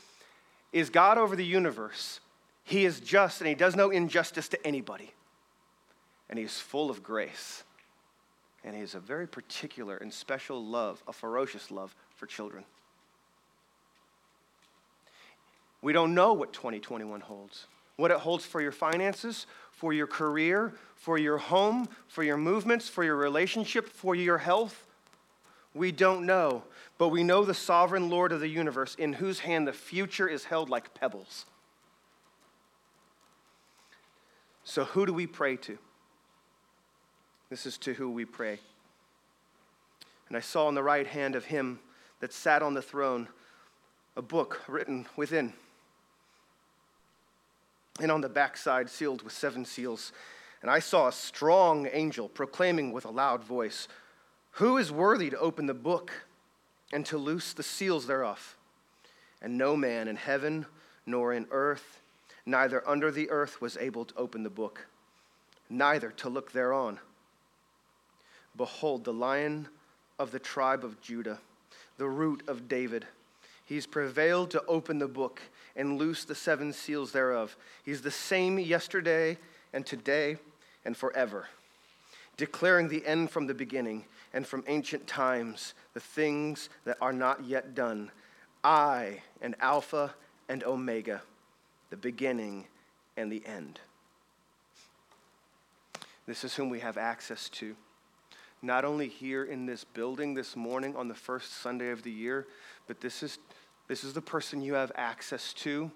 is 0.71 0.89
God 0.89 1.17
over 1.17 1.35
the 1.35 1.45
universe. 1.45 2.19
He 2.63 2.85
is 2.85 2.99
just 2.99 3.41
and 3.41 3.47
he 3.47 3.55
does 3.55 3.75
no 3.75 3.89
injustice 3.89 4.47
to 4.49 4.67
anybody. 4.67 5.13
And 6.29 6.37
he 6.37 6.45
is 6.45 6.59
full 6.59 6.89
of 6.89 7.03
grace. 7.03 7.63
And 8.63 8.73
he 8.73 8.81
has 8.81 8.95
a 8.95 8.99
very 8.99 9.27
particular 9.27 9.97
and 9.97 10.11
special 10.11 10.63
love, 10.63 11.03
a 11.07 11.13
ferocious 11.13 11.69
love 11.69 11.95
for 12.15 12.25
children. 12.25 12.63
We 15.81 15.91
don't 15.91 16.15
know 16.15 16.33
what 16.33 16.53
2021 16.53 17.21
holds. 17.21 17.67
What 17.97 18.09
it 18.09 18.17
holds 18.17 18.45
for 18.45 18.61
your 18.61 18.71
finances, 18.71 19.45
for 19.71 19.93
your 19.93 20.07
career, 20.07 20.73
for 20.95 21.17
your 21.17 21.37
home, 21.37 21.87
for 22.07 22.23
your 22.23 22.37
movements, 22.37 22.87
for 22.87 23.03
your 23.03 23.17
relationship, 23.17 23.89
for 23.89 24.15
your 24.15 24.37
health. 24.37 24.85
We 25.75 25.91
don't 25.91 26.25
know, 26.25 26.63
but 26.97 27.09
we 27.09 27.23
know 27.23 27.43
the 27.43 27.53
sovereign 27.53 28.09
Lord 28.09 28.31
of 28.31 28.39
the 28.39 28.47
universe 28.47 28.95
in 28.95 29.13
whose 29.13 29.39
hand 29.39 29.67
the 29.67 29.73
future 29.73 30.27
is 30.27 30.45
held 30.45 30.69
like 30.69 30.93
pebbles. 30.93 31.45
So, 34.63 34.85
who 34.85 35.05
do 35.05 35.13
we 35.13 35.27
pray 35.27 35.57
to? 35.57 35.77
This 37.53 37.67
is 37.67 37.77
to 37.77 37.93
who 37.93 38.09
we 38.09 38.25
pray. 38.25 38.57
And 40.27 40.35
I 40.35 40.39
saw 40.39 40.65
on 40.65 40.73
the 40.73 40.81
right 40.81 41.05
hand 41.05 41.35
of 41.35 41.45
him 41.45 41.77
that 42.19 42.33
sat 42.33 42.63
on 42.63 42.73
the 42.73 42.81
throne 42.81 43.27
a 44.17 44.23
book 44.23 44.63
written 44.67 45.05
within 45.15 45.53
and 48.01 48.11
on 48.11 48.21
the 48.21 48.27
backside 48.27 48.89
sealed 48.89 49.21
with 49.21 49.33
seven 49.33 49.65
seals. 49.65 50.11
And 50.63 50.71
I 50.71 50.79
saw 50.79 51.07
a 51.07 51.11
strong 51.11 51.87
angel 51.91 52.27
proclaiming 52.27 52.91
with 52.91 53.05
a 53.05 53.11
loud 53.11 53.43
voice, 53.43 53.87
Who 54.53 54.79
is 54.79 54.91
worthy 54.91 55.29
to 55.29 55.37
open 55.37 55.67
the 55.67 55.75
book 55.75 56.11
and 56.91 57.05
to 57.05 57.19
loose 57.19 57.53
the 57.53 57.61
seals 57.61 58.07
thereof? 58.07 58.57
And 59.43 59.59
no 59.59 59.77
man 59.77 60.07
in 60.07 60.15
heaven, 60.15 60.65
nor 61.05 61.31
in 61.33 61.45
earth, 61.51 62.01
neither 62.47 62.81
under 62.89 63.11
the 63.11 63.29
earth 63.29 63.61
was 63.61 63.77
able 63.77 64.05
to 64.05 64.15
open 64.17 64.41
the 64.41 64.49
book, 64.49 64.87
neither 65.69 66.09
to 66.09 66.29
look 66.29 66.51
thereon. 66.51 66.97
Behold, 68.55 69.03
the 69.03 69.13
lion 69.13 69.67
of 70.19 70.31
the 70.31 70.39
tribe 70.39 70.83
of 70.83 71.01
Judah, 71.01 71.39
the 71.97 72.07
root 72.07 72.43
of 72.47 72.67
David, 72.67 73.05
he's 73.65 73.87
prevailed 73.87 74.51
to 74.51 74.63
open 74.65 74.99
the 74.99 75.07
book 75.07 75.41
and 75.75 75.97
loose 75.97 76.23
the 76.23 76.35
seven 76.35 76.71
seals 76.71 77.11
thereof. 77.11 77.57
He's 77.83 78.01
the 78.01 78.11
same 78.11 78.59
yesterday 78.59 79.37
and 79.73 79.85
today 79.85 80.37
and 80.85 80.95
forever, 80.95 81.47
declaring 82.37 82.87
the 82.87 83.05
end 83.05 83.31
from 83.31 83.47
the 83.47 83.53
beginning 83.53 84.05
and 84.33 84.45
from 84.45 84.63
ancient 84.67 85.07
times, 85.07 85.73
the 85.93 85.99
things 85.99 86.69
that 86.85 86.97
are 87.01 87.13
not 87.13 87.43
yet 87.45 87.73
done. 87.73 88.11
I 88.63 89.21
and 89.41 89.55
Alpha 89.59 90.13
and 90.47 90.63
Omega, 90.63 91.21
the 91.89 91.97
beginning 91.97 92.65
and 93.17 93.31
the 93.31 93.43
end. 93.45 93.79
This 96.25 96.43
is 96.43 96.55
whom 96.55 96.69
we 96.69 96.79
have 96.79 96.97
access 96.97 97.49
to. 97.49 97.75
Not 98.63 98.85
only 98.85 99.09
here 99.09 99.43
in 99.43 99.65
this 99.65 99.83
building 99.83 100.33
this 100.33 100.55
morning 100.55 100.95
on 100.95 101.09
the 101.09 101.13
first 101.13 101.57
Sunday 101.57 101.89
of 101.89 102.01
the 102.01 102.11
year, 102.11 102.47
but 102.87 103.01
this 103.01 103.21
is 103.21 103.37
this 103.89 104.05
is 104.05 104.13
the 104.13 104.21
person 104.21 104.61
you 104.61 104.75
have 104.75 104.93
access 104.95 105.51
to 105.53 105.91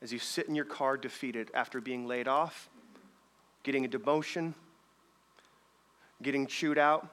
as 0.00 0.12
you 0.14 0.18
sit 0.18 0.48
in 0.48 0.54
your 0.54 0.64
car 0.64 0.96
defeated 0.96 1.50
after 1.52 1.78
being 1.78 2.06
laid 2.06 2.26
off, 2.26 2.70
getting 3.62 3.84
a 3.84 3.88
demotion, 3.88 4.54
getting 6.22 6.46
chewed 6.46 6.78
out. 6.78 7.06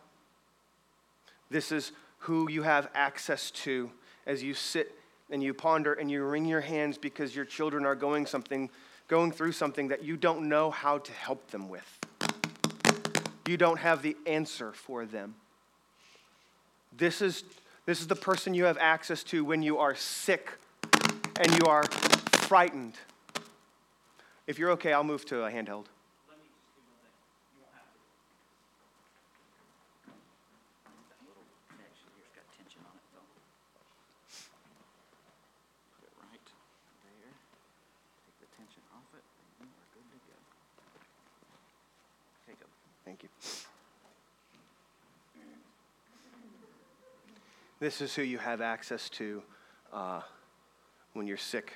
This 1.50 1.74
is 1.74 1.92
who 2.20 2.50
you 2.50 2.64
have 2.64 2.90
access 2.96 3.52
to 3.52 3.92
as 4.26 4.42
you 4.42 4.54
sit 4.54 4.96
and 5.30 5.44
you 5.44 5.54
ponder 5.54 5.94
and 5.94 6.10
you 6.10 6.24
wring 6.24 6.46
your 6.46 6.62
hands 6.62 6.98
because 6.98 7.36
your 7.36 7.46
children 7.46 7.86
are 7.86 7.96
going 7.96 8.26
something 8.26 8.70
going 9.10 9.34
through 9.34 9.52
something 9.52 9.90
that 9.90 10.02
you 10.02 10.16
don't 10.16 10.48
know 10.48 10.72
how 10.72 10.98
to 10.98 11.12
help 11.12 11.52
them 11.52 11.68
with. 11.68 12.00
You 13.48 13.58
don't 13.58 13.80
have 13.80 14.02
the 14.02 14.16
answer 14.26 14.72
for 14.72 15.06
them. 15.06 15.36
This 16.96 17.22
is 17.22 17.44
this 17.86 18.00
is 18.00 18.08
the 18.08 18.16
person 18.16 18.54
you 18.54 18.64
have 18.64 18.78
access 18.78 19.24
to 19.26 19.44
when 19.44 19.62
you 19.62 19.80
are 19.80 19.94
sick 19.94 20.52
and 21.40 21.52
you 21.52 21.66
are 21.68 21.84
frightened. 21.84 22.94
If 24.48 24.58
you're 24.58 24.72
okay, 24.72 24.94
I'll 24.94 25.04
move 25.04 25.26
to 25.26 25.44
a 25.44 25.52
handheld. 25.52 25.86
This 47.84 48.00
is 48.00 48.16
who 48.16 48.22
you 48.22 48.38
have 48.38 48.62
access 48.62 49.10
to 49.10 49.44
uh, 49.92 50.22
when 51.12 51.28
you're 51.28 51.36
sick 51.36 51.74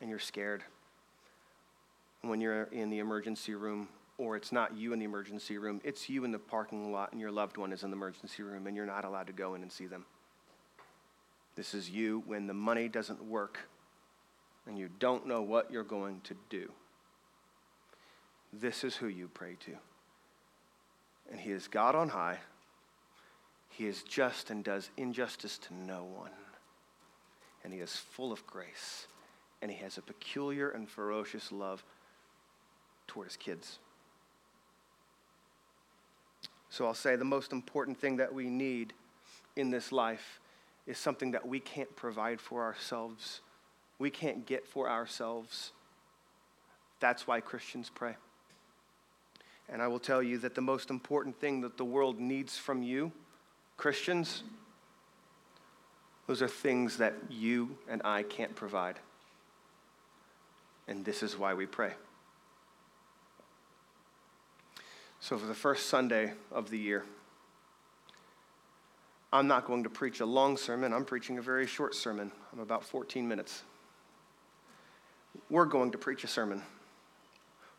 and 0.00 0.10
you're 0.10 0.18
scared, 0.18 0.64
when 2.22 2.40
you're 2.40 2.64
in 2.72 2.90
the 2.90 2.98
emergency 2.98 3.54
room, 3.54 3.86
or 4.18 4.34
it's 4.34 4.50
not 4.50 4.76
you 4.76 4.92
in 4.92 4.98
the 4.98 5.04
emergency 5.04 5.56
room, 5.56 5.80
it's 5.84 6.08
you 6.08 6.24
in 6.24 6.32
the 6.32 6.38
parking 6.40 6.90
lot 6.90 7.12
and 7.12 7.20
your 7.20 7.30
loved 7.30 7.58
one 7.58 7.72
is 7.72 7.84
in 7.84 7.92
the 7.92 7.96
emergency 7.96 8.42
room 8.42 8.66
and 8.66 8.74
you're 8.74 8.86
not 8.86 9.04
allowed 9.04 9.28
to 9.28 9.32
go 9.32 9.54
in 9.54 9.62
and 9.62 9.70
see 9.70 9.86
them. 9.86 10.04
This 11.54 11.74
is 11.74 11.88
you 11.88 12.24
when 12.26 12.48
the 12.48 12.52
money 12.52 12.88
doesn't 12.88 13.22
work 13.22 13.68
and 14.66 14.76
you 14.76 14.88
don't 14.98 15.28
know 15.28 15.42
what 15.42 15.70
you're 15.70 15.84
going 15.84 16.22
to 16.22 16.34
do. 16.50 16.72
This 18.52 18.82
is 18.82 18.96
who 18.96 19.06
you 19.06 19.28
pray 19.32 19.54
to. 19.66 19.76
And 21.30 21.38
He 21.38 21.52
is 21.52 21.68
God 21.68 21.94
on 21.94 22.08
high 22.08 22.40
he 23.76 23.86
is 23.86 24.02
just 24.04 24.48
and 24.48 24.64
does 24.64 24.88
injustice 24.96 25.58
to 25.58 25.74
no 25.74 26.02
one. 26.02 26.30
And 27.62 27.74
he 27.74 27.80
is 27.80 27.94
full 27.94 28.32
of 28.32 28.46
grace. 28.46 29.06
And 29.60 29.70
he 29.70 29.76
has 29.78 29.98
a 29.98 30.02
peculiar 30.02 30.70
and 30.70 30.88
ferocious 30.88 31.52
love 31.52 31.84
toward 33.06 33.26
his 33.26 33.36
kids. 33.36 33.78
So 36.70 36.86
I'll 36.86 36.94
say 36.94 37.16
the 37.16 37.24
most 37.26 37.52
important 37.52 37.98
thing 37.98 38.16
that 38.16 38.32
we 38.32 38.48
need 38.48 38.94
in 39.56 39.70
this 39.70 39.92
life 39.92 40.40
is 40.86 40.96
something 40.96 41.32
that 41.32 41.46
we 41.46 41.60
can't 41.60 41.94
provide 41.96 42.40
for 42.40 42.62
ourselves, 42.62 43.42
we 43.98 44.08
can't 44.08 44.46
get 44.46 44.66
for 44.66 44.88
ourselves. 44.88 45.72
That's 46.98 47.26
why 47.26 47.40
Christians 47.40 47.90
pray. 47.94 48.16
And 49.68 49.82
I 49.82 49.88
will 49.88 49.98
tell 49.98 50.22
you 50.22 50.38
that 50.38 50.54
the 50.54 50.62
most 50.62 50.88
important 50.88 51.38
thing 51.38 51.60
that 51.60 51.76
the 51.76 51.84
world 51.84 52.18
needs 52.18 52.56
from 52.56 52.82
you 52.82 53.12
Christians, 53.76 54.42
those 56.26 56.42
are 56.42 56.48
things 56.48 56.98
that 56.98 57.14
you 57.30 57.76
and 57.88 58.02
I 58.04 58.22
can't 58.22 58.54
provide. 58.54 58.98
And 60.88 61.04
this 61.04 61.22
is 61.22 61.38
why 61.38 61.54
we 61.54 61.66
pray. 61.66 61.92
So, 65.20 65.36
for 65.36 65.46
the 65.46 65.54
first 65.54 65.86
Sunday 65.86 66.32
of 66.52 66.70
the 66.70 66.78
year, 66.78 67.04
I'm 69.32 69.48
not 69.48 69.66
going 69.66 69.82
to 69.82 69.90
preach 69.90 70.20
a 70.20 70.26
long 70.26 70.56
sermon. 70.56 70.92
I'm 70.92 71.04
preaching 71.04 71.38
a 71.38 71.42
very 71.42 71.66
short 71.66 71.94
sermon. 71.94 72.30
I'm 72.52 72.60
about 72.60 72.84
14 72.84 73.26
minutes. 73.26 73.62
We're 75.50 75.64
going 75.64 75.90
to 75.92 75.98
preach 75.98 76.24
a 76.24 76.28
sermon. 76.28 76.62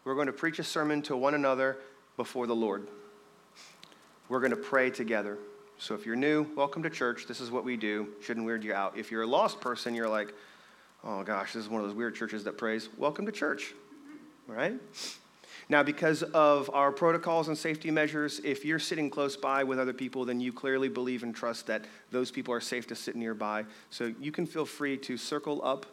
We're 0.04 0.16
going 0.16 0.27
to 0.27 0.34
preach 0.34 0.60
a 0.60 0.63
sermon 0.63 1.01
to 1.04 1.16
one 1.16 1.34
another 1.34 1.77
before 2.18 2.48
the 2.48 2.56
Lord. 2.56 2.88
We're 4.30 4.39
going 4.39 4.51
to 4.51 4.58
pray 4.58 4.89
together. 4.89 5.38
So 5.80 5.94
if 5.94 6.08
you're 6.08 6.16
new, 6.16 6.48
welcome 6.56 6.82
to 6.84 6.90
church. 6.90 7.28
This 7.28 7.40
is 7.40 7.52
what 7.52 7.64
we 7.64 7.78
do. 7.78 8.08
Shouldn't 8.22 8.48
weird 8.48 8.64
you 8.64 8.74
out. 8.74 8.98
If 8.98 9.12
you're 9.12 9.22
a 9.22 9.28
lost 9.28 9.62
person, 9.62 9.94
you're 9.94 10.10
like, 10.10 10.34
oh 11.04 11.22
gosh, 11.22 11.54
this 11.54 11.64
is 11.64 11.70
one 11.70 11.82
of 11.82 11.88
those 11.88 11.96
weird 11.96 12.16
churches 12.16 12.44
that 12.46 12.58
prays. 12.58 12.90
Welcome 12.98 13.28
to 13.28 13.32
church. 13.32 13.76
Right? 14.48 14.74
Now, 15.70 15.84
because 15.84 16.24
of 16.24 16.72
our 16.74 16.92
protocols 16.92 17.48
and 17.48 17.56
safety 17.56 17.92
measures, 17.92 18.42
if 18.44 18.66
you're 18.66 18.80
sitting 18.80 19.12
close 19.12 19.38
by 19.38 19.64
with 19.64 19.78
other 19.78 19.94
people, 19.94 20.26
then 20.26 20.40
you 20.40 20.52
clearly 20.52 20.90
believe 20.90 21.22
and 21.22 21.36
trust 21.36 21.68
that 21.68 21.86
those 22.10 22.32
people 22.32 22.56
are 22.56 22.62
safe 22.62 22.88
to 22.88 22.96
sit 22.96 23.16
nearby. 23.16 23.64
So 23.92 24.12
you 24.20 24.32
can 24.32 24.48
feel 24.48 24.66
free 24.66 24.98
to 24.98 25.16
circle 25.16 25.62
up. 25.64 25.86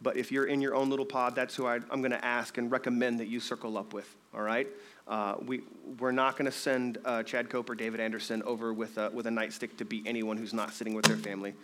But 0.00 0.16
if 0.16 0.32
you're 0.32 0.46
in 0.46 0.62
your 0.62 0.74
own 0.74 0.88
little 0.88 1.04
pod, 1.04 1.34
that's 1.34 1.54
who 1.54 1.66
I, 1.66 1.76
am 1.76 2.00
going 2.00 2.12
to 2.12 2.24
ask 2.24 2.56
and 2.56 2.70
recommend 2.70 3.20
that 3.20 3.26
you 3.26 3.38
circle 3.38 3.76
up 3.76 3.92
with. 3.92 4.16
All 4.32 4.42
right? 4.42 4.68
Uh, 5.08 5.36
we, 5.46 5.62
we're 5.98 6.12
not 6.12 6.36
going 6.36 6.44
to 6.44 6.56
send 6.56 6.98
uh, 7.04 7.22
Chad 7.22 7.48
Cope 7.48 7.70
or 7.70 7.74
David 7.74 7.98
Anderson 7.98 8.42
over 8.42 8.74
with 8.74 8.98
a, 8.98 9.10
with 9.10 9.26
a 9.26 9.30
nightstick 9.30 9.76
to 9.78 9.84
beat 9.84 10.04
anyone 10.06 10.36
who's 10.36 10.52
not 10.52 10.74
sitting 10.74 10.92
with 10.92 11.06
their 11.06 11.16
family. 11.16 11.54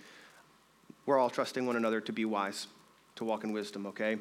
We're 1.04 1.18
all 1.18 1.28
trusting 1.28 1.66
one 1.66 1.76
another 1.76 2.00
to 2.00 2.12
be 2.12 2.24
wise. 2.24 2.66
to 3.16 3.24
walk 3.24 3.44
in 3.44 3.52
wisdom, 3.52 3.86
okay? 3.86 4.16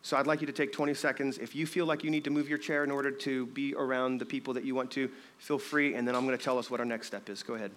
So 0.00 0.16
I'd 0.16 0.26
like 0.26 0.40
you 0.40 0.46
to 0.46 0.52
take 0.52 0.72
20 0.72 0.94
seconds. 0.94 1.36
If 1.36 1.54
you 1.54 1.66
feel 1.66 1.84
like 1.84 2.02
you 2.02 2.10
need 2.10 2.24
to 2.24 2.30
move 2.30 2.48
your 2.48 2.58
chair 2.58 2.84
in 2.84 2.90
order 2.90 3.10
to 3.10 3.46
be 3.46 3.74
around 3.74 4.18
the 4.18 4.26
people 4.26 4.54
that 4.54 4.64
you 4.64 4.74
want 4.74 4.90
to, 4.92 5.10
feel 5.38 5.58
free, 5.58 5.94
and 5.94 6.08
then 6.08 6.14
I'm 6.14 6.24
going 6.24 6.38
to 6.38 6.42
tell 6.42 6.58
us 6.58 6.70
what 6.70 6.80
our 6.80 6.86
next 6.86 7.08
step 7.08 7.28
is. 7.28 7.42
Go 7.42 7.54
ahead. 7.54 7.72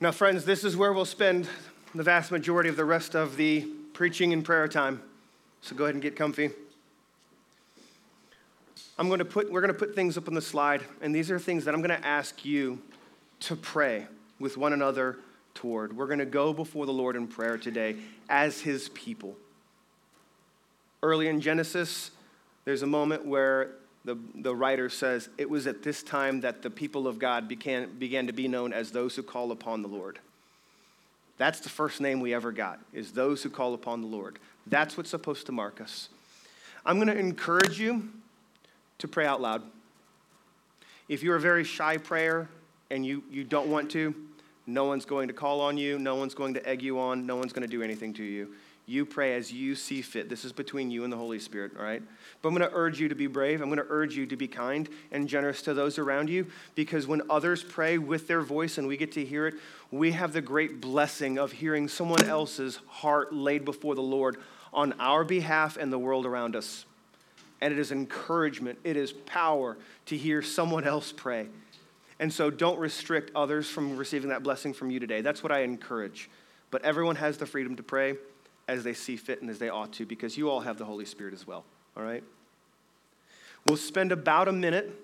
Now, 0.00 0.12
friends, 0.12 0.44
this 0.44 0.62
is 0.62 0.76
where 0.76 0.92
we'll 0.92 1.04
spend 1.04 1.48
the 1.92 2.04
vast 2.04 2.30
majority 2.30 2.68
of 2.68 2.76
the 2.76 2.84
rest 2.84 3.16
of 3.16 3.36
the 3.36 3.62
preaching 3.94 4.32
and 4.32 4.44
prayer 4.44 4.68
time. 4.68 5.02
So 5.60 5.74
go 5.74 5.86
ahead 5.86 5.96
and 5.96 6.02
get 6.02 6.14
comfy. 6.14 6.50
I'm 8.96 9.08
going 9.08 9.18
to 9.18 9.24
put, 9.24 9.50
we're 9.50 9.60
going 9.60 9.72
to 9.72 9.78
put 9.78 9.96
things 9.96 10.16
up 10.16 10.28
on 10.28 10.34
the 10.34 10.40
slide, 10.40 10.84
and 11.00 11.12
these 11.12 11.32
are 11.32 11.38
things 11.40 11.64
that 11.64 11.74
I'm 11.74 11.82
going 11.82 12.00
to 12.00 12.06
ask 12.06 12.44
you 12.44 12.80
to 13.40 13.56
pray 13.56 14.06
with 14.38 14.56
one 14.56 14.72
another 14.72 15.18
toward. 15.54 15.96
We're 15.96 16.06
going 16.06 16.20
to 16.20 16.26
go 16.26 16.52
before 16.52 16.86
the 16.86 16.92
Lord 16.92 17.16
in 17.16 17.26
prayer 17.26 17.58
today 17.58 17.96
as 18.28 18.60
his 18.60 18.90
people. 18.90 19.36
Early 21.02 21.26
in 21.26 21.40
Genesis, 21.40 22.12
there's 22.64 22.82
a 22.82 22.86
moment 22.86 23.26
where 23.26 23.72
the, 24.04 24.18
the 24.34 24.54
writer 24.54 24.88
says, 24.88 25.28
It 25.38 25.48
was 25.48 25.66
at 25.66 25.82
this 25.82 26.02
time 26.02 26.40
that 26.40 26.62
the 26.62 26.70
people 26.70 27.06
of 27.06 27.18
God 27.18 27.48
began, 27.48 27.98
began 27.98 28.26
to 28.26 28.32
be 28.32 28.48
known 28.48 28.72
as 28.72 28.90
those 28.90 29.16
who 29.16 29.22
call 29.22 29.52
upon 29.52 29.82
the 29.82 29.88
Lord. 29.88 30.18
That's 31.36 31.60
the 31.60 31.68
first 31.68 32.00
name 32.00 32.20
we 32.20 32.34
ever 32.34 32.50
got, 32.50 32.80
is 32.92 33.12
those 33.12 33.42
who 33.42 33.50
call 33.50 33.74
upon 33.74 34.00
the 34.00 34.08
Lord. 34.08 34.38
That's 34.66 34.96
what's 34.96 35.10
supposed 35.10 35.46
to 35.46 35.52
mark 35.52 35.80
us. 35.80 36.08
I'm 36.84 36.96
going 36.96 37.08
to 37.08 37.18
encourage 37.18 37.78
you 37.78 38.08
to 38.98 39.08
pray 39.08 39.26
out 39.26 39.40
loud. 39.40 39.62
If 41.08 41.22
you're 41.22 41.36
a 41.36 41.40
very 41.40 41.64
shy 41.64 41.96
prayer 41.96 42.48
and 42.90 43.06
you, 43.06 43.22
you 43.30 43.44
don't 43.44 43.68
want 43.68 43.90
to, 43.92 44.14
no 44.66 44.84
one's 44.84 45.04
going 45.04 45.28
to 45.28 45.34
call 45.34 45.60
on 45.60 45.78
you, 45.78 45.98
no 45.98 46.16
one's 46.16 46.34
going 46.34 46.54
to 46.54 46.68
egg 46.68 46.82
you 46.82 46.98
on, 46.98 47.24
no 47.24 47.36
one's 47.36 47.52
going 47.52 47.66
to 47.66 47.70
do 47.70 47.82
anything 47.82 48.12
to 48.14 48.24
you. 48.24 48.54
You 48.88 49.04
pray 49.04 49.34
as 49.34 49.52
you 49.52 49.74
see 49.74 50.00
fit. 50.00 50.30
This 50.30 50.46
is 50.46 50.52
between 50.52 50.90
you 50.90 51.04
and 51.04 51.12
the 51.12 51.16
Holy 51.18 51.38
Spirit, 51.38 51.72
all 51.76 51.84
right? 51.84 52.02
But 52.40 52.48
I'm 52.48 52.54
going 52.54 52.66
to 52.66 52.74
urge 52.74 52.98
you 52.98 53.10
to 53.10 53.14
be 53.14 53.26
brave. 53.26 53.60
I'm 53.60 53.68
going 53.68 53.76
to 53.76 53.86
urge 53.90 54.16
you 54.16 54.24
to 54.24 54.34
be 54.34 54.48
kind 54.48 54.88
and 55.12 55.28
generous 55.28 55.60
to 55.62 55.74
those 55.74 55.98
around 55.98 56.30
you 56.30 56.46
because 56.74 57.06
when 57.06 57.20
others 57.28 57.62
pray 57.62 57.98
with 57.98 58.26
their 58.28 58.40
voice 58.40 58.78
and 58.78 58.88
we 58.88 58.96
get 58.96 59.12
to 59.12 59.24
hear 59.26 59.46
it, 59.46 59.56
we 59.90 60.12
have 60.12 60.32
the 60.32 60.40
great 60.40 60.80
blessing 60.80 61.38
of 61.38 61.52
hearing 61.52 61.86
someone 61.86 62.24
else's 62.24 62.80
heart 62.86 63.30
laid 63.30 63.66
before 63.66 63.94
the 63.94 64.00
Lord 64.00 64.38
on 64.72 64.94
our 64.98 65.22
behalf 65.22 65.76
and 65.76 65.92
the 65.92 65.98
world 65.98 66.24
around 66.24 66.56
us. 66.56 66.86
And 67.60 67.74
it 67.74 67.78
is 67.78 67.92
encouragement, 67.92 68.78
it 68.84 68.96
is 68.96 69.12
power 69.12 69.76
to 70.06 70.16
hear 70.16 70.40
someone 70.40 70.84
else 70.84 71.12
pray. 71.14 71.48
And 72.18 72.32
so 72.32 72.48
don't 72.48 72.78
restrict 72.78 73.32
others 73.36 73.68
from 73.68 73.98
receiving 73.98 74.30
that 74.30 74.42
blessing 74.42 74.72
from 74.72 74.90
you 74.90 74.98
today. 74.98 75.20
That's 75.20 75.42
what 75.42 75.52
I 75.52 75.60
encourage. 75.60 76.30
But 76.70 76.86
everyone 76.86 77.16
has 77.16 77.36
the 77.36 77.44
freedom 77.44 77.76
to 77.76 77.82
pray 77.82 78.16
as 78.68 78.84
they 78.84 78.92
see 78.92 79.16
fit 79.16 79.40
and 79.40 79.50
as 79.50 79.58
they 79.58 79.70
ought 79.70 79.92
to, 79.94 80.06
because 80.06 80.36
you 80.36 80.50
all 80.50 80.60
have 80.60 80.76
the 80.76 80.84
Holy 80.84 81.06
Spirit 81.06 81.32
as 81.32 81.46
well, 81.46 81.64
all 81.96 82.02
right? 82.02 82.22
We'll 83.66 83.78
spend 83.78 84.12
about 84.12 84.46
a 84.46 84.52
minute 84.52 84.94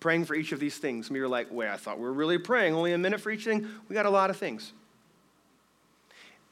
praying 0.00 0.24
for 0.24 0.34
each 0.34 0.52
of 0.52 0.58
these 0.58 0.78
things. 0.78 1.06
Some 1.06 1.14
of 1.14 1.18
you 1.18 1.24
are 1.24 1.28
like, 1.28 1.48
wait, 1.50 1.68
I 1.68 1.76
thought 1.76 1.98
we 1.98 2.04
were 2.04 2.12
really 2.12 2.38
praying 2.38 2.74
only 2.74 2.92
a 2.92 2.98
minute 2.98 3.20
for 3.20 3.30
each 3.30 3.44
thing. 3.44 3.68
We 3.88 3.94
got 3.94 4.06
a 4.06 4.10
lot 4.10 4.30
of 4.30 4.36
things. 4.36 4.72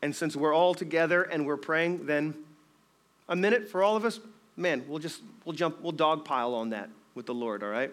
And 0.02 0.14
since 0.14 0.36
we're 0.36 0.54
all 0.54 0.74
together 0.74 1.22
and 1.22 1.46
we're 1.46 1.56
praying, 1.56 2.06
then 2.06 2.34
a 3.28 3.34
minute 3.34 3.68
for 3.68 3.82
all 3.82 3.96
of 3.96 4.04
us, 4.04 4.20
man, 4.56 4.84
we'll 4.86 4.98
just, 4.98 5.22
we'll 5.44 5.54
jump, 5.54 5.80
we'll 5.80 5.92
dogpile 5.92 6.54
on 6.54 6.70
that 6.70 6.90
with 7.14 7.26
the 7.26 7.34
Lord, 7.34 7.62
all 7.62 7.70
right? 7.70 7.92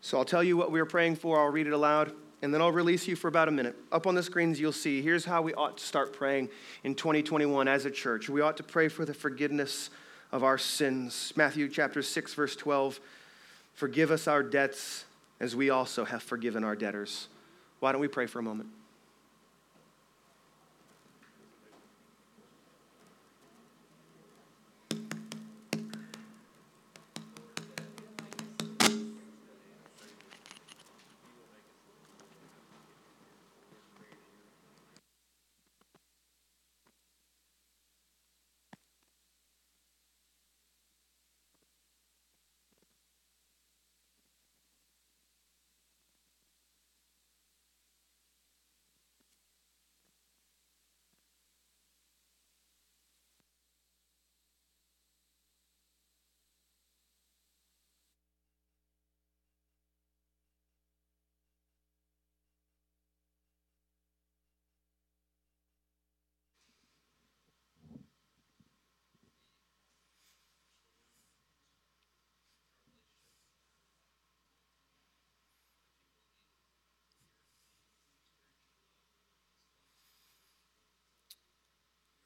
So 0.00 0.16
I'll 0.16 0.24
tell 0.24 0.42
you 0.42 0.56
what 0.56 0.72
we 0.72 0.80
are 0.80 0.86
praying 0.86 1.16
for. 1.16 1.38
I'll 1.38 1.52
read 1.52 1.66
it 1.66 1.72
aloud 1.72 2.12
and 2.42 2.54
then 2.54 2.60
I'll 2.60 2.72
release 2.72 3.08
you 3.08 3.16
for 3.16 3.28
about 3.28 3.48
a 3.48 3.50
minute. 3.50 3.76
Up 3.90 4.06
on 4.06 4.14
the 4.14 4.22
screens, 4.22 4.60
you'll 4.60 4.72
see 4.72 5.02
here's 5.02 5.24
how 5.24 5.42
we 5.42 5.54
ought 5.54 5.78
to 5.78 5.84
start 5.84 6.12
praying 6.12 6.48
in 6.84 6.94
2021 6.94 7.66
as 7.66 7.84
a 7.84 7.90
church. 7.90 8.28
We 8.28 8.40
ought 8.40 8.56
to 8.58 8.62
pray 8.62 8.88
for 8.88 9.04
the 9.04 9.14
forgiveness 9.14 9.90
of 10.30 10.44
our 10.44 10.58
sins. 10.58 11.32
Matthew 11.36 11.68
chapter 11.68 12.02
6, 12.02 12.34
verse 12.34 12.56
12 12.56 13.00
Forgive 13.74 14.10
us 14.10 14.26
our 14.26 14.42
debts 14.42 15.04
as 15.38 15.54
we 15.54 15.70
also 15.70 16.04
have 16.04 16.22
forgiven 16.22 16.64
our 16.64 16.74
debtors. 16.74 17.28
Why 17.78 17.92
don't 17.92 18.00
we 18.00 18.08
pray 18.08 18.26
for 18.26 18.40
a 18.40 18.42
moment? 18.42 18.70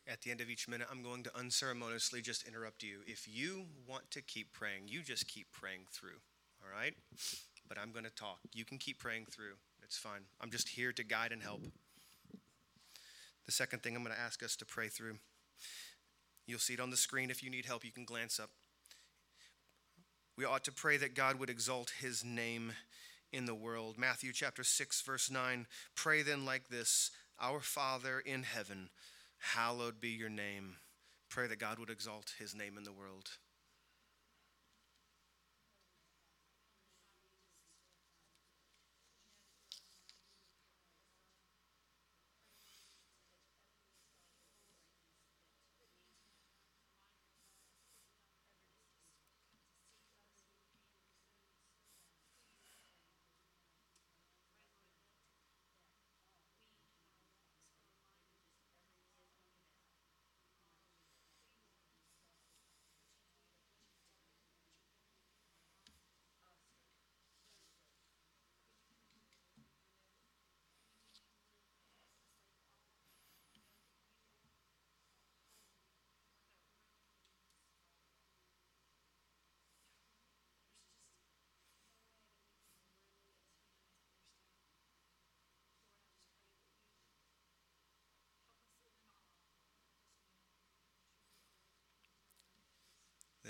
At 0.07 0.23
the 0.23 0.33
end 0.33 0.41
of 0.41 0.51
each 0.51 0.69
minute, 0.69 0.89
I'm 0.91 1.03
going 1.03 1.23
to 1.25 1.39
unceremoniously 1.39 2.23
just 2.23 2.47
interrupt 2.47 2.83
you. 2.83 2.99
If 3.07 3.29
you 3.29 3.67
want 3.89 4.11
to 4.11 4.21
keep 4.21 4.53
praying, 4.53 4.89
you 4.89 5.03
just 5.03 5.29
keep 5.29 5.47
praying 5.53 5.87
through, 5.93 6.19
all 6.61 6.69
right? 6.77 6.95
But 7.69 7.79
I'm 7.79 7.93
going 7.93 8.05
to 8.05 8.11
talk. 8.11 8.41
You 8.53 8.65
can 8.65 8.79
keep 8.79 8.99
praying 8.99 9.27
through. 9.31 9.55
It's 9.85 9.97
fine. 9.97 10.23
I'm 10.41 10.51
just 10.51 10.71
here 10.71 10.93
to 10.93 11.05
guide 11.05 11.31
and 11.31 11.43
help. 11.43 11.63
The 13.47 13.53
second 13.53 13.83
thing 13.83 13.95
I'm 13.95 14.03
going 14.03 14.15
to 14.15 14.21
ask 14.21 14.43
us 14.43 14.57
to 14.57 14.65
pray 14.67 14.89
through, 14.89 15.19
you'll 16.47 16.59
see 16.59 16.75
it 16.75 16.81
on 16.81 16.91
the 16.91 16.97
screen. 16.97 17.31
If 17.31 17.43
you 17.43 17.51
need 17.51 17.67
help, 17.67 17.85
you 17.85 17.93
can 17.93 18.05
glance 18.05 18.41
up. 18.41 18.51
We 20.37 20.45
ought 20.45 20.65
to 20.65 20.73
pray 20.73 20.97
that 20.97 21.15
God 21.15 21.39
would 21.39 21.51
exalt 21.51 21.93
his 22.01 22.25
name 22.25 22.73
in 23.33 23.45
the 23.45 23.55
world. 23.55 23.99
Matthew 23.99 24.33
chapter 24.33 24.65
6, 24.65 25.01
verse 25.03 25.31
9. 25.31 25.67
Pray 25.95 26.23
then 26.23 26.45
like 26.45 26.69
this 26.69 27.13
Our 27.41 27.61
Father 27.61 28.19
in 28.19 28.43
heaven 28.43 28.91
Hallowed 29.43 30.01
be 30.01 30.11
your 30.11 30.31
name. 30.31 30.77
Pray 31.29 31.49
that 31.49 31.59
God 31.59 31.81
would 31.81 31.91
exalt 31.91 32.35
his 32.39 32.55
name 32.55 32.79
in 32.79 32.85
the 32.85 32.93
world. 32.93 33.29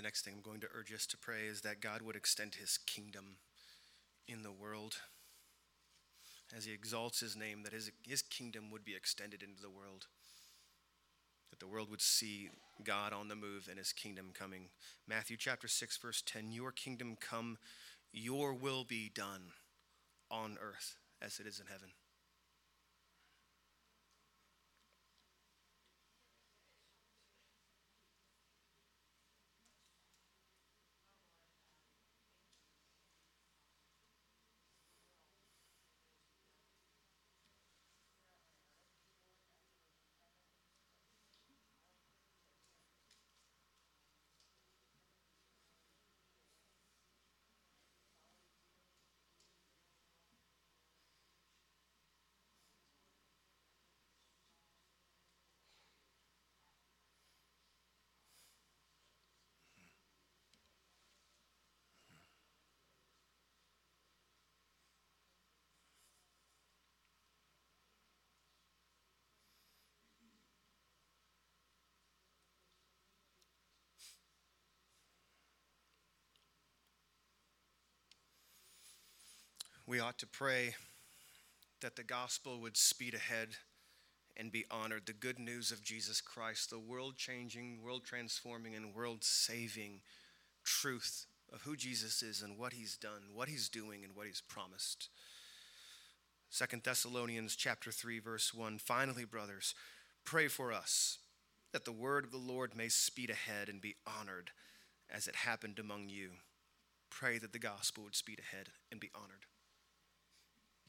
Next 0.03 0.25
thing 0.25 0.33
I'm 0.35 0.41
going 0.41 0.59
to 0.59 0.67
urge 0.75 0.93
us 0.93 1.05
to 1.07 1.17
pray 1.17 1.47
is 1.49 1.61
that 1.61 1.81
God 1.81 2.01
would 2.01 2.17
extend 2.17 2.55
his 2.55 2.77
kingdom 2.77 3.37
in 4.27 4.43
the 4.43 4.51
world 4.51 4.97
as 6.55 6.65
he 6.65 6.73
exalts 6.73 7.21
his 7.21 7.35
name, 7.35 7.63
that 7.63 7.73
his, 7.73 7.89
his 8.05 8.21
kingdom 8.21 8.69
would 8.69 8.83
be 8.83 8.95
extended 8.95 9.41
into 9.41 9.61
the 9.61 9.69
world, 9.69 10.07
that 11.49 11.59
the 11.59 11.67
world 11.67 11.89
would 11.89 12.01
see 12.01 12.49
God 12.83 13.13
on 13.13 13.29
the 13.29 13.35
move 13.35 13.67
and 13.69 13.79
his 13.79 13.93
kingdom 13.93 14.31
coming. 14.33 14.69
Matthew 15.07 15.37
chapter 15.37 15.67
6, 15.67 15.97
verse 15.97 16.21
10 16.25 16.51
Your 16.51 16.71
kingdom 16.71 17.17
come, 17.19 17.57
your 18.11 18.53
will 18.53 18.83
be 18.83 19.09
done 19.13 19.53
on 20.29 20.57
earth 20.61 20.97
as 21.21 21.39
it 21.39 21.47
is 21.47 21.59
in 21.59 21.67
heaven. 21.67 21.89
We 79.93 79.99
ought 79.99 80.17
to 80.17 80.25
pray 80.25 80.73
that 81.83 81.95
the 81.95 82.03
gospel 82.03 82.59
would 82.59 82.75
speed 82.75 83.13
ahead 83.13 83.49
and 84.35 84.51
be 84.51 84.65
honored. 84.71 85.03
The 85.05 85.13
good 85.13 85.37
news 85.37 85.71
of 85.71 85.83
Jesus 85.83 86.19
Christ, 86.19 86.71
the 86.71 86.79
world 86.79 87.15
changing, 87.15 87.77
world 87.79 88.01
transforming, 88.03 88.73
and 88.73 88.95
world 88.95 89.23
saving 89.23 90.01
truth 90.63 91.27
of 91.53 91.61
who 91.61 91.75
Jesus 91.75 92.23
is 92.23 92.41
and 92.41 92.57
what 92.57 92.73
he's 92.73 92.97
done, 92.97 93.21
what 93.35 93.49
he's 93.49 93.69
doing, 93.69 94.03
and 94.03 94.15
what 94.15 94.25
he's 94.25 94.41
promised. 94.41 95.09
Second 96.49 96.81
Thessalonians 96.83 97.55
chapter 97.55 97.91
3 97.91 98.17
verse 98.17 98.51
1 98.51 98.79
Finally 98.79 99.25
brothers 99.25 99.75
pray 100.25 100.47
for 100.47 100.73
us 100.73 101.19
that 101.71 101.85
the 101.85 101.91
word 101.91 102.25
of 102.25 102.31
the 102.31 102.37
Lord 102.37 102.75
may 102.75 102.89
speed 102.89 103.29
ahead 103.29 103.69
and 103.69 103.79
be 103.79 103.93
honored 104.07 104.49
as 105.07 105.27
it 105.27 105.35
happened 105.35 105.77
among 105.77 106.09
you 106.09 106.31
pray 107.11 107.37
that 107.37 107.53
the 107.53 107.59
gospel 107.59 108.05
would 108.05 108.15
speed 108.15 108.39
ahead 108.39 108.69
and 108.91 108.99
be 108.99 109.11
honored 109.13 109.45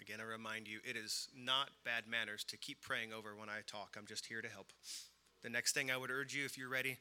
Again, 0.00 0.18
I 0.20 0.24
remind 0.24 0.66
you, 0.66 0.78
it 0.82 0.96
is 0.96 1.28
not 1.36 1.68
bad 1.84 2.04
manners 2.08 2.42
to 2.44 2.56
keep 2.56 2.80
praying 2.80 3.12
over 3.12 3.36
when 3.36 3.50
I 3.50 3.60
talk. 3.66 3.96
I'm 3.98 4.06
just 4.06 4.26
here 4.26 4.40
to 4.40 4.48
help. 4.48 4.72
The 5.42 5.50
next 5.50 5.72
thing 5.72 5.90
I 5.90 5.96
would 5.98 6.10
urge 6.10 6.34
you, 6.34 6.44
if 6.46 6.56
you're 6.56 6.70
ready, 6.70 6.98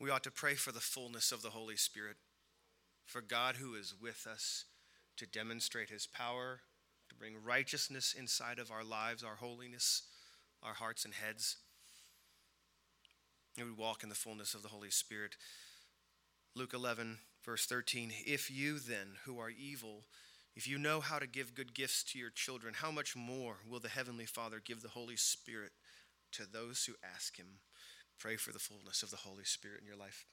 we 0.00 0.10
ought 0.10 0.24
to 0.24 0.32
pray 0.32 0.54
for 0.54 0.72
the 0.72 0.80
fullness 0.80 1.30
of 1.30 1.42
the 1.42 1.50
Holy 1.50 1.76
Spirit, 1.76 2.16
for 3.06 3.20
God 3.20 3.56
who 3.56 3.74
is 3.74 3.94
with 4.00 4.26
us 4.30 4.64
to 5.16 5.26
demonstrate 5.26 5.90
his 5.90 6.08
power, 6.08 6.60
to 7.08 7.14
bring 7.14 7.34
righteousness 7.42 8.14
inside 8.18 8.58
of 8.58 8.72
our 8.72 8.82
lives, 8.82 9.22
our 9.22 9.36
holiness, 9.36 10.02
our 10.60 10.74
hearts 10.74 11.04
and 11.04 11.14
heads. 11.14 11.58
And 13.56 13.66
we 13.66 13.72
walk 13.72 14.02
in 14.02 14.08
the 14.08 14.16
fullness 14.16 14.54
of 14.54 14.62
the 14.62 14.68
Holy 14.70 14.90
Spirit. 14.90 15.36
Luke 16.56 16.74
11, 16.74 17.18
verse 17.44 17.64
13 17.66 18.10
If 18.26 18.50
you 18.50 18.80
then, 18.80 19.18
who 19.24 19.38
are 19.38 19.50
evil, 19.50 20.02
if 20.56 20.68
you 20.68 20.78
know 20.78 21.00
how 21.00 21.18
to 21.18 21.26
give 21.26 21.54
good 21.54 21.74
gifts 21.74 22.04
to 22.04 22.18
your 22.18 22.30
children, 22.30 22.74
how 22.74 22.90
much 22.90 23.16
more 23.16 23.56
will 23.68 23.80
the 23.80 23.88
Heavenly 23.88 24.26
Father 24.26 24.60
give 24.64 24.82
the 24.82 24.88
Holy 24.88 25.16
Spirit 25.16 25.72
to 26.32 26.44
those 26.50 26.84
who 26.84 26.94
ask 27.14 27.36
Him? 27.36 27.58
Pray 28.18 28.36
for 28.36 28.52
the 28.52 28.58
fullness 28.58 29.02
of 29.02 29.10
the 29.10 29.16
Holy 29.16 29.44
Spirit 29.44 29.80
in 29.80 29.86
your 29.86 29.96
life. 29.96 30.26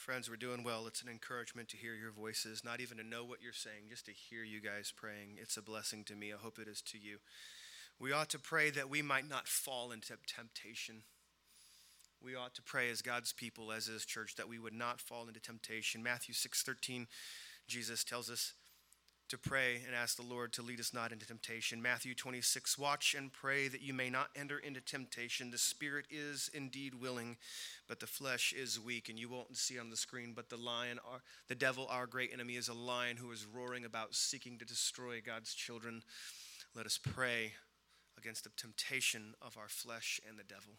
Friends, 0.00 0.30
we're 0.30 0.36
doing 0.36 0.64
well. 0.64 0.86
It's 0.86 1.02
an 1.02 1.10
encouragement 1.10 1.68
to 1.68 1.76
hear 1.76 1.92
your 1.92 2.10
voices, 2.10 2.64
not 2.64 2.80
even 2.80 2.96
to 2.96 3.04
know 3.04 3.22
what 3.22 3.42
you're 3.42 3.52
saying, 3.52 3.90
just 3.90 4.06
to 4.06 4.12
hear 4.12 4.42
you 4.42 4.58
guys 4.58 4.94
praying. 4.96 5.36
It's 5.36 5.58
a 5.58 5.62
blessing 5.62 6.04
to 6.04 6.16
me. 6.16 6.32
I 6.32 6.38
hope 6.38 6.58
it 6.58 6.68
is 6.68 6.80
to 6.86 6.98
you. 6.98 7.18
We 7.98 8.10
ought 8.10 8.30
to 8.30 8.38
pray 8.38 8.70
that 8.70 8.88
we 8.88 9.02
might 9.02 9.28
not 9.28 9.46
fall 9.46 9.92
into 9.92 10.16
temptation. 10.26 11.02
We 12.24 12.34
ought 12.34 12.54
to 12.54 12.62
pray 12.62 12.90
as 12.90 13.02
God's 13.02 13.34
people, 13.34 13.70
as 13.70 13.88
His 13.88 14.06
church, 14.06 14.36
that 14.36 14.48
we 14.48 14.58
would 14.58 14.72
not 14.72 15.02
fall 15.02 15.28
into 15.28 15.38
temptation. 15.38 16.02
Matthew 16.02 16.32
6:13, 16.32 17.06
Jesus 17.68 18.02
tells 18.02 18.30
us, 18.30 18.54
to 19.30 19.38
pray 19.38 19.80
and 19.86 19.94
ask 19.94 20.16
the 20.16 20.22
Lord 20.22 20.52
to 20.52 20.62
lead 20.62 20.80
us 20.80 20.92
not 20.92 21.12
into 21.12 21.24
temptation. 21.24 21.80
Matthew 21.80 22.14
26, 22.16 22.76
watch 22.76 23.14
and 23.16 23.32
pray 23.32 23.68
that 23.68 23.80
you 23.80 23.94
may 23.94 24.10
not 24.10 24.28
enter 24.34 24.58
into 24.58 24.80
temptation. 24.80 25.52
The 25.52 25.58
spirit 25.58 26.06
is 26.10 26.50
indeed 26.52 26.94
willing, 26.94 27.36
but 27.88 28.00
the 28.00 28.08
flesh 28.08 28.52
is 28.52 28.80
weak. 28.80 29.08
And 29.08 29.18
you 29.18 29.28
won't 29.28 29.56
see 29.56 29.78
on 29.78 29.88
the 29.88 29.96
screen, 29.96 30.32
but 30.34 30.50
the 30.50 30.56
lion, 30.56 30.98
our, 31.08 31.20
the 31.46 31.54
devil, 31.54 31.86
our 31.88 32.06
great 32.06 32.32
enemy, 32.32 32.56
is 32.56 32.68
a 32.68 32.74
lion 32.74 33.16
who 33.16 33.30
is 33.30 33.46
roaring 33.46 33.84
about 33.84 34.16
seeking 34.16 34.58
to 34.58 34.64
destroy 34.64 35.20
God's 35.24 35.54
children. 35.54 36.02
Let 36.74 36.86
us 36.86 36.98
pray 36.98 37.52
against 38.18 38.44
the 38.44 38.50
temptation 38.56 39.34
of 39.40 39.56
our 39.56 39.68
flesh 39.68 40.20
and 40.28 40.38
the 40.38 40.44
devil. 40.44 40.74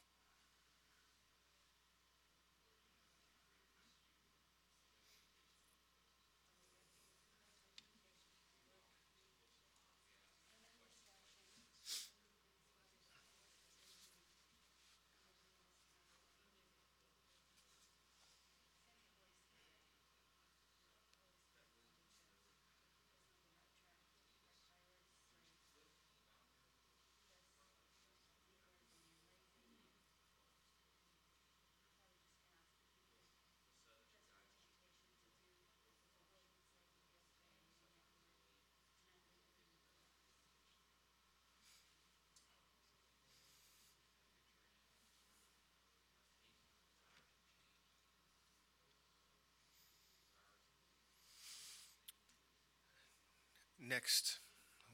Next, 53.92 54.40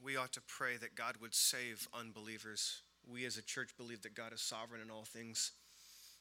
we 0.02 0.16
ought 0.16 0.32
to 0.32 0.40
pray 0.40 0.76
that 0.76 0.96
God 0.96 1.18
would 1.20 1.32
save 1.32 1.86
unbelievers. 1.94 2.82
We 3.08 3.24
as 3.26 3.36
a 3.36 3.42
church 3.42 3.76
believe 3.76 4.02
that 4.02 4.16
God 4.16 4.32
is 4.32 4.40
sovereign 4.40 4.80
in 4.80 4.90
all 4.90 5.04
things. 5.04 5.52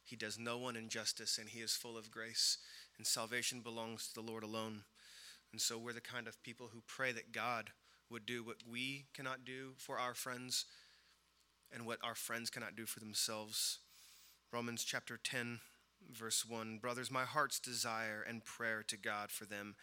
He 0.06 0.16
does 0.16 0.38
no 0.38 0.60
one 0.60 0.76
injustice, 0.76 1.40
and 1.40 1.50
He 1.50 1.62
is 1.62 1.74
full 1.74 1.98
of 1.98 2.12
grace, 2.12 2.60
and 2.96 3.08
salvation 3.08 3.62
belongs 3.62 4.08
to 4.08 4.14
the 4.14 4.32
Lord 4.32 4.44
alone. 4.44 4.84
And 5.52 5.60
so 5.60 5.80
we're 5.80 5.92
the 5.92 6.02
kind 6.02 6.28
of 6.28 6.44
people 6.44 6.70
who 6.72 6.84
pray 6.86 7.12
that 7.14 7.32
God 7.32 7.72
would 8.12 8.28
do 8.28 8.44
what 8.44 8.58
we 8.72 9.06
cannot 9.12 9.44
do 9.44 9.72
for 9.78 9.98
our 9.98 10.14
friends 10.14 10.66
and 11.74 11.84
what 11.84 11.98
our 12.04 12.14
friends 12.14 12.52
cannot 12.52 12.76
do 12.76 12.86
for 12.86 13.00
themselves. 13.00 13.80
Romans 14.54 14.84
chapter 14.84 15.18
10, 15.18 15.62
verse 16.12 16.46
1 16.48 16.78
Brothers, 16.78 17.10
my 17.10 17.24
heart's 17.24 17.60
desire 17.60 18.24
and 18.30 18.46
prayer 18.46 18.84
to 18.88 18.98
God 18.98 19.32
for 19.32 19.46
them 19.46 19.74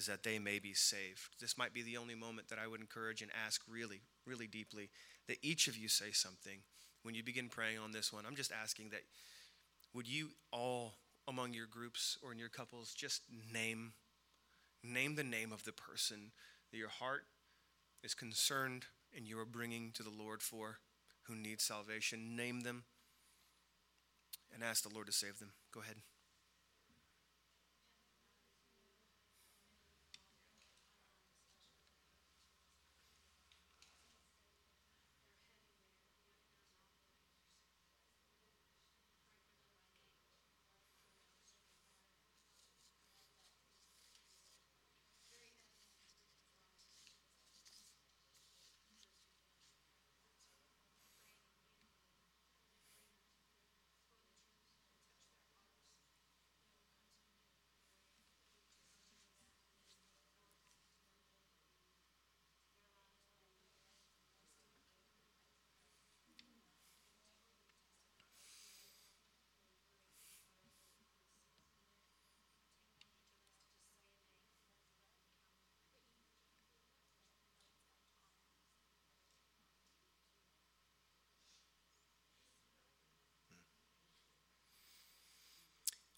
is 0.00 0.06
that 0.06 0.22
they 0.22 0.38
may 0.38 0.58
be 0.58 0.72
saved. 0.72 1.36
This 1.38 1.58
might 1.58 1.74
be 1.74 1.82
the 1.82 1.98
only 1.98 2.14
moment 2.14 2.48
that 2.48 2.58
I 2.58 2.66
would 2.66 2.80
encourage 2.80 3.20
and 3.20 3.30
ask 3.46 3.60
really, 3.68 4.00
really 4.26 4.46
deeply 4.46 4.88
that 5.28 5.36
each 5.42 5.68
of 5.68 5.76
you 5.76 5.88
say 5.88 6.10
something 6.10 6.60
when 7.02 7.14
you 7.14 7.22
begin 7.22 7.50
praying 7.50 7.78
on 7.78 7.92
this 7.92 8.10
one. 8.10 8.24
I'm 8.26 8.34
just 8.34 8.50
asking 8.50 8.88
that 8.90 9.02
would 9.92 10.08
you 10.08 10.30
all 10.52 10.94
among 11.28 11.52
your 11.52 11.66
groups 11.66 12.16
or 12.22 12.32
in 12.32 12.38
your 12.38 12.48
couples 12.48 12.94
just 12.94 13.22
name 13.52 13.92
name 14.82 15.16
the 15.16 15.22
name 15.22 15.52
of 15.52 15.64
the 15.64 15.72
person 15.72 16.32
that 16.70 16.78
your 16.78 16.88
heart 16.88 17.24
is 18.02 18.14
concerned 18.14 18.84
and 19.14 19.28
you 19.28 19.38
are 19.38 19.44
bringing 19.44 19.90
to 19.92 20.02
the 20.02 20.08
Lord 20.08 20.40
for 20.40 20.78
who 21.24 21.36
needs 21.36 21.62
salvation. 21.62 22.34
Name 22.34 22.62
them 22.62 22.84
and 24.54 24.64
ask 24.64 24.82
the 24.82 24.94
Lord 24.94 25.08
to 25.08 25.12
save 25.12 25.38
them. 25.40 25.50
Go 25.74 25.80
ahead. 25.80 25.96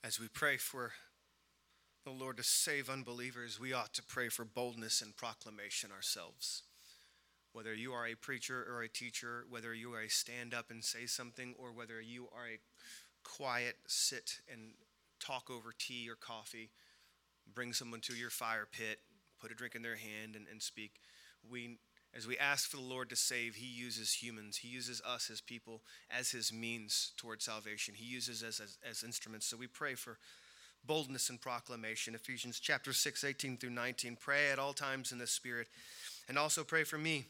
As 0.04 0.18
we 0.18 0.26
pray 0.26 0.56
for 0.56 0.90
the 2.04 2.10
Lord 2.10 2.36
to 2.38 2.42
save 2.42 2.90
unbelievers, 2.90 3.60
we 3.60 3.72
ought 3.72 3.94
to 3.94 4.02
pray 4.02 4.28
for 4.28 4.44
boldness 4.44 5.00
and 5.00 5.16
proclamation 5.16 5.90
ourselves. 5.92 6.64
Whether 7.52 7.72
you 7.72 7.92
are 7.92 8.08
a 8.08 8.16
preacher 8.16 8.66
or 8.68 8.82
a 8.82 8.88
teacher, 8.88 9.44
whether 9.48 9.72
you 9.72 9.94
are 9.94 10.00
a 10.00 10.10
stand 10.10 10.54
up 10.54 10.72
and 10.72 10.82
say 10.82 11.06
something, 11.06 11.54
or 11.56 11.70
whether 11.70 12.00
you 12.00 12.26
are 12.36 12.48
a 12.48 12.58
quiet 13.22 13.76
sit 13.86 14.40
and 14.52 14.72
talk 15.20 15.48
over 15.48 15.72
tea 15.78 16.10
or 16.10 16.16
coffee, 16.16 16.70
bring 17.54 17.72
someone 17.72 18.00
to 18.00 18.14
your 18.14 18.30
fire 18.30 18.66
pit, 18.68 18.98
put 19.40 19.52
a 19.52 19.54
drink 19.54 19.76
in 19.76 19.82
their 19.82 19.94
hand, 19.94 20.34
and, 20.34 20.46
and 20.50 20.60
speak. 20.60 20.94
We 21.48 21.78
as 22.14 22.26
we 22.26 22.36
ask 22.36 22.68
for 22.68 22.76
the 22.76 22.82
Lord 22.82 23.08
to 23.10 23.16
save, 23.16 23.54
He 23.54 23.66
uses 23.66 24.12
humans. 24.12 24.58
He 24.58 24.68
uses 24.68 25.00
us 25.00 25.30
as 25.30 25.40
people 25.40 25.80
as 26.10 26.30
His 26.30 26.52
means 26.52 27.12
toward 27.16 27.40
salvation. 27.40 27.94
He 27.96 28.04
uses 28.04 28.42
us 28.42 28.60
as, 28.60 28.78
as 28.88 29.02
instruments. 29.02 29.46
So 29.46 29.56
we 29.56 29.66
pray 29.66 29.94
for 29.94 30.18
boldness 30.86 31.30
and 31.30 31.40
proclamation. 31.40 32.14
Ephesians 32.14 32.60
chapter 32.60 32.92
6, 32.92 33.24
18 33.24 33.56
through 33.56 33.70
19. 33.70 34.16
Pray 34.20 34.50
at 34.50 34.58
all 34.58 34.72
times 34.72 35.12
in 35.12 35.18
the 35.18 35.26
Spirit. 35.26 35.68
And 36.28 36.38
also 36.38 36.64
pray 36.64 36.84
for 36.84 36.98
me 36.98 37.26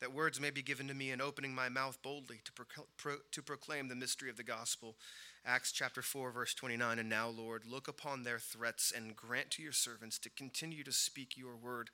that 0.00 0.12
words 0.12 0.40
may 0.40 0.50
be 0.50 0.62
given 0.62 0.88
to 0.88 0.94
me 0.94 1.10
in 1.10 1.20
opening 1.20 1.54
my 1.54 1.68
mouth 1.68 1.98
boldly 2.02 2.40
to, 2.44 2.52
pro- 2.96 3.16
to 3.32 3.42
proclaim 3.42 3.88
the 3.88 3.96
mystery 3.96 4.30
of 4.30 4.36
the 4.36 4.42
gospel. 4.42 4.94
Acts 5.44 5.72
chapter 5.72 6.02
4, 6.02 6.30
verse 6.30 6.54
29. 6.54 6.98
And 6.98 7.08
now, 7.08 7.28
Lord, 7.28 7.62
look 7.68 7.88
upon 7.88 8.22
their 8.22 8.38
threats 8.38 8.92
and 8.94 9.16
grant 9.16 9.50
to 9.52 9.62
your 9.62 9.72
servants 9.72 10.18
to 10.20 10.30
continue 10.30 10.84
to 10.84 10.92
speak 10.92 11.36
your 11.36 11.56
word 11.56 11.90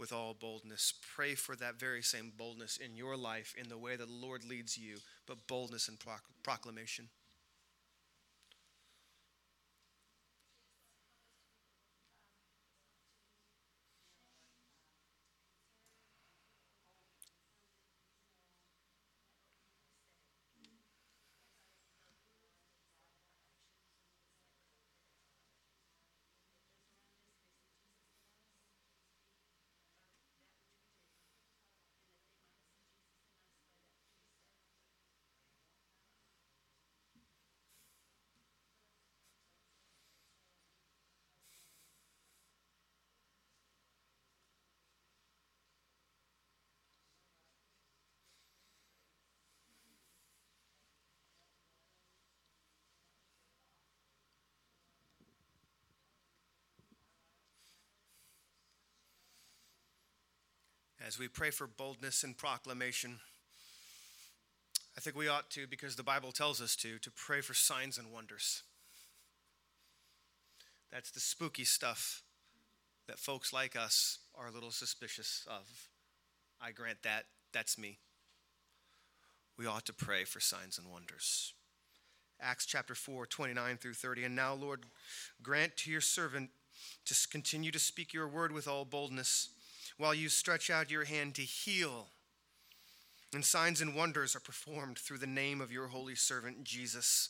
with 0.00 0.12
all 0.12 0.34
boldness. 0.34 0.94
Pray 1.14 1.34
for 1.34 1.54
that 1.56 1.78
very 1.78 2.02
same 2.02 2.32
boldness 2.36 2.78
in 2.78 2.96
your 2.96 3.18
life 3.18 3.54
in 3.60 3.68
the 3.68 3.76
way 3.76 3.96
that 3.96 4.08
the 4.08 4.26
Lord 4.26 4.44
leads 4.44 4.78
you, 4.78 4.96
but 5.26 5.46
boldness 5.46 5.88
and 5.88 5.98
proclamation. 6.42 7.10
As 61.06 61.18
we 61.18 61.28
pray 61.28 61.50
for 61.50 61.66
boldness 61.66 62.22
and 62.22 62.36
proclamation, 62.36 63.18
I 64.96 65.00
think 65.00 65.16
we 65.16 65.28
ought 65.28 65.50
to, 65.50 65.66
because 65.66 65.96
the 65.96 66.02
Bible 66.02 66.32
tells 66.32 66.60
us 66.60 66.76
to, 66.76 66.98
to 66.98 67.10
pray 67.10 67.40
for 67.40 67.54
signs 67.54 67.96
and 67.96 68.12
wonders. 68.12 68.62
That's 70.92 71.10
the 71.10 71.20
spooky 71.20 71.64
stuff 71.64 72.22
that 73.06 73.18
folks 73.18 73.52
like 73.52 73.76
us 73.76 74.18
are 74.38 74.48
a 74.48 74.52
little 74.52 74.70
suspicious 74.70 75.46
of. 75.48 75.88
I 76.60 76.72
grant 76.72 77.02
that. 77.04 77.24
That's 77.52 77.78
me. 77.78 77.98
We 79.56 79.66
ought 79.66 79.86
to 79.86 79.92
pray 79.94 80.24
for 80.24 80.40
signs 80.40 80.78
and 80.78 80.90
wonders. 80.90 81.54
Acts 82.40 82.66
chapter 82.66 82.94
4, 82.94 83.26
29 83.26 83.76
through 83.76 83.94
30. 83.94 84.24
And 84.24 84.36
now, 84.36 84.54
Lord, 84.54 84.84
grant 85.42 85.76
to 85.78 85.90
your 85.90 86.00
servant 86.00 86.50
to 87.04 87.14
continue 87.30 87.70
to 87.70 87.78
speak 87.78 88.12
your 88.12 88.28
word 88.28 88.52
with 88.52 88.66
all 88.66 88.84
boldness 88.84 89.50
while 90.00 90.14
you 90.14 90.30
stretch 90.30 90.70
out 90.70 90.90
your 90.90 91.04
hand 91.04 91.34
to 91.34 91.42
heal. 91.42 92.06
And 93.34 93.44
signs 93.44 93.82
and 93.82 93.94
wonders 93.94 94.34
are 94.34 94.40
performed 94.40 94.98
through 94.98 95.18
the 95.18 95.26
name 95.26 95.60
of 95.60 95.70
your 95.70 95.88
holy 95.88 96.14
servant 96.14 96.64
Jesus. 96.64 97.28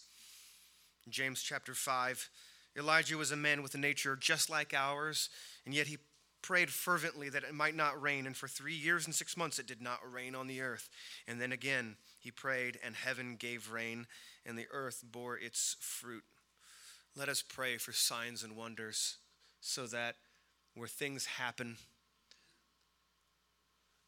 James 1.09 1.43
chapter 1.43 1.75
5 1.75 2.31
Elijah 2.79 3.17
was 3.17 3.33
a 3.33 3.37
man 3.37 3.65
with 3.65 3.75
a 3.75 3.79
nature 3.79 4.15
just 4.15 4.49
like 4.49 4.73
ours, 4.73 5.29
and 5.67 5.75
yet 5.75 5.89
he 5.89 5.99
prayed 6.41 6.71
fervently 6.71 7.29
that 7.29 7.43
it 7.43 7.53
might 7.53 7.75
not 7.75 8.01
rain, 8.01 8.29
and 8.29 8.37
for 8.37 8.47
three 8.47 8.77
years 8.77 9.05
and 9.05 9.15
six 9.15 9.37
months 9.37 9.59
it 9.59 9.67
did 9.67 9.83
not 9.83 9.99
rain 10.09 10.37
on 10.37 10.47
the 10.47 10.61
earth. 10.61 10.89
And 11.27 11.41
then 11.41 11.51
again 11.51 11.97
he 12.21 12.31
prayed, 12.31 12.79
and 12.85 12.95
heaven 12.95 13.35
gave 13.35 13.73
rain, 13.73 14.07
and 14.47 14.57
the 14.57 14.69
earth 14.71 15.03
bore 15.11 15.37
its 15.37 15.77
fruit. 15.81 16.23
Let 17.17 17.29
us 17.29 17.43
pray 17.43 17.77
for 17.77 17.93
signs 17.93 18.45
and 18.45 18.57
wonders 18.57 19.17
so 19.61 19.89
that 19.89 20.15
where 20.77 20.87
things 20.87 21.27
happen, 21.27 21.77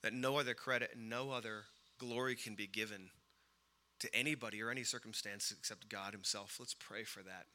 that 0.02 0.12
no 0.12 0.38
other 0.38 0.54
credit 0.54 0.90
and 0.94 1.08
no 1.08 1.30
other 1.30 1.64
glory 1.98 2.34
can 2.34 2.54
be 2.54 2.66
given 2.66 3.10
to 4.00 4.14
anybody 4.14 4.60
or 4.62 4.70
any 4.70 4.82
circumstance 4.82 5.54
except 5.56 5.88
God 5.88 6.12
Himself. 6.12 6.56
Let's 6.58 6.74
pray 6.74 7.04
for 7.04 7.22
that. 7.22 7.46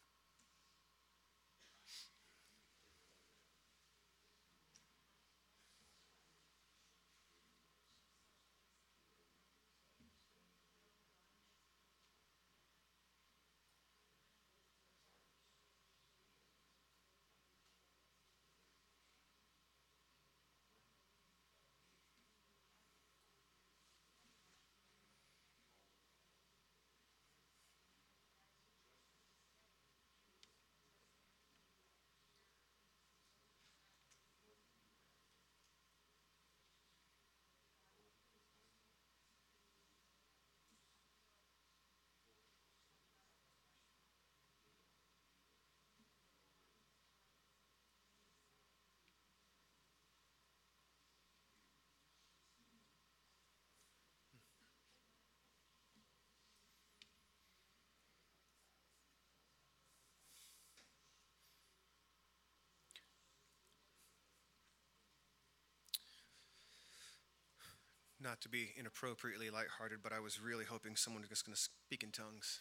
Not 68.27 68.41
to 68.41 68.49
be 68.49 68.73
inappropriately 68.77 69.49
lighthearted, 69.49 69.99
but 70.03 70.11
I 70.11 70.19
was 70.19 70.41
really 70.41 70.65
hoping 70.65 70.97
someone 70.97 71.21
was 71.21 71.29
just 71.29 71.45
going 71.45 71.55
to 71.55 71.61
speak 71.61 72.03
in 72.03 72.11
tongues. 72.11 72.59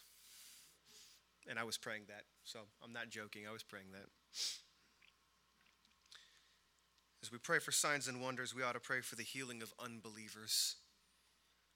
And 1.49 1.59
I 1.59 1.65
was 1.65 1.77
praying 1.77 2.03
that. 2.07 2.23
So 2.45 2.59
I'm 2.81 2.93
not 2.93 3.09
joking. 3.09 3.41
I 3.47 3.51
was 3.51 3.63
praying 3.63 3.87
that. 3.91 4.07
As 7.21 7.31
we 7.31 7.37
pray 7.37 7.59
for 7.59 7.73
signs 7.73 8.07
and 8.07 8.21
wonders, 8.21 8.55
we 8.55 8.63
ought 8.63 8.73
to 8.73 8.79
pray 8.79 9.01
for 9.01 9.17
the 9.17 9.23
healing 9.23 9.61
of 9.61 9.73
unbelievers. 9.77 10.77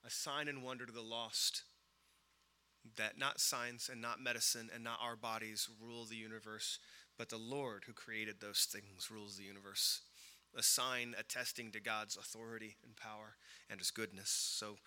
A 0.05 0.09
sign 0.09 0.47
and 0.47 0.63
wonder 0.63 0.85
to 0.85 0.91
the 0.93 1.01
lost 1.01 1.63
that 2.97 3.17
not 3.17 3.41
science 3.41 3.89
and 3.89 4.01
not 4.01 4.21
medicine 4.21 4.69
and 4.73 4.83
not 4.83 4.99
our 5.03 5.17
bodies 5.17 5.67
rule 5.81 6.05
the 6.05 6.15
universe, 6.15 6.79
but 7.17 7.29
the 7.29 7.37
Lord 7.37 7.83
who 7.85 7.93
created 7.93 8.37
those 8.39 8.67
things 8.71 9.11
rules 9.11 9.35
the 9.35 9.43
universe 9.43 10.01
a 10.57 10.63
sign 10.63 11.15
attesting 11.17 11.71
to 11.71 11.79
God's 11.79 12.17
authority 12.17 12.75
and 12.83 12.95
power 12.95 13.35
and 13.69 13.79
his 13.79 13.91
goodness. 13.91 14.29
So 14.29 14.77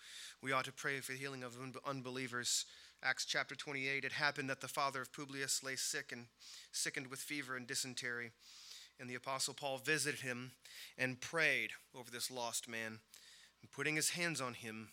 we 0.41 0.51
ought 0.51 0.65
to 0.65 0.73
pray 0.73 0.99
for 0.99 1.13
the 1.13 1.17
healing 1.17 1.43
of 1.43 1.57
unbelievers. 1.85 2.65
Acts 3.03 3.25
chapter 3.25 3.55
28 3.55 4.03
it 4.03 4.11
happened 4.13 4.49
that 4.49 4.61
the 4.61 4.67
father 4.67 5.01
of 5.01 5.11
Publius 5.11 5.63
lay 5.63 5.75
sick 5.75 6.11
and 6.11 6.27
sickened 6.71 7.07
with 7.07 7.19
fever 7.19 7.55
and 7.55 7.67
dysentery. 7.67 8.31
And 8.99 9.09
the 9.09 9.15
apostle 9.15 9.53
Paul 9.53 9.77
visited 9.77 10.21
him 10.21 10.51
and 10.97 11.19
prayed 11.19 11.71
over 11.97 12.09
this 12.09 12.31
lost 12.31 12.69
man. 12.69 12.99
And 13.61 13.71
putting 13.71 13.95
his 13.95 14.11
hands 14.11 14.39
on 14.39 14.53
him, 14.53 14.89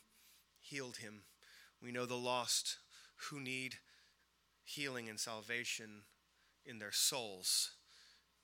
healed 0.60 0.96
him. 0.96 1.22
We 1.82 1.92
know 1.92 2.06
the 2.06 2.14
lost 2.14 2.78
who 3.30 3.40
need 3.40 3.76
healing 4.64 5.08
and 5.08 5.20
salvation 5.20 6.02
in 6.64 6.78
their 6.78 6.92
souls 6.92 7.72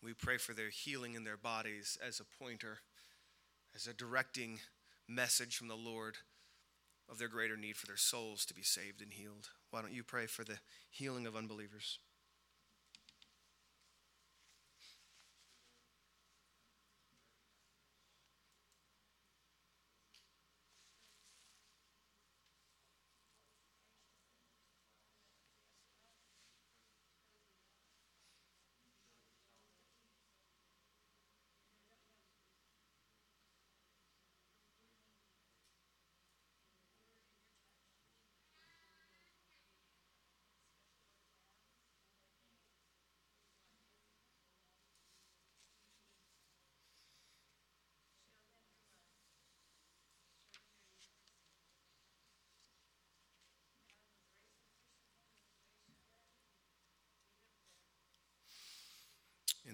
we 0.03 0.13
pray 0.13 0.39
for 0.39 0.55
their 0.55 0.71
healing 0.71 1.15
in 1.15 1.25
their 1.25 1.37
bodies 1.37 1.99
as 2.07 2.21
a 2.21 2.45
pointer, 2.45 2.79
as 3.75 3.87
a 3.87 3.95
directing 3.95 4.61
message 5.09 5.57
from 5.57 5.69
the 5.69 5.75
Lord 5.75 6.19
of 7.11 7.19
their 7.19 7.29
greater 7.29 7.57
need 7.57 7.77
for 7.77 7.87
their 7.87 7.97
souls 7.97 8.45
to 8.47 8.55
be 8.55 8.63
saved 8.63 9.01
and 9.01 9.13
healed. 9.13 9.49
Why 9.71 9.83
don't 9.83 9.95
you 9.95 10.05
pray 10.05 10.27
for 10.27 10.45
the 10.45 10.59
healing 10.91 11.27
of 11.27 11.37
unbelievers? 11.37 11.99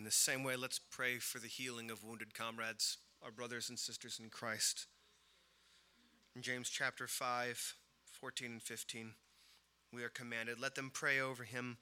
In 0.05 0.07
the 0.07 0.13
same 0.13 0.45
way, 0.45 0.55
let's 0.55 0.79
pray 0.79 1.17
for 1.17 1.39
the 1.39 1.49
healing 1.49 1.91
of 1.91 2.05
wounded 2.05 2.35
comrades, 2.35 2.99
our 3.25 3.31
brothers 3.31 3.71
and 3.71 3.79
sisters 3.79 4.21
in 4.23 4.29
Christ. 4.29 4.85
In 6.37 6.43
James 6.43 6.69
chapter 6.69 7.07
5, 7.07 7.75
14 8.13 8.53
and 8.53 8.63
15, 8.63 9.15
we 9.95 10.03
are 10.03 10.11
commanded, 10.11 10.61
let 10.61 10.75
them 10.75 10.91
pray 10.93 11.21
over 11.21 11.45
him, 11.45 11.79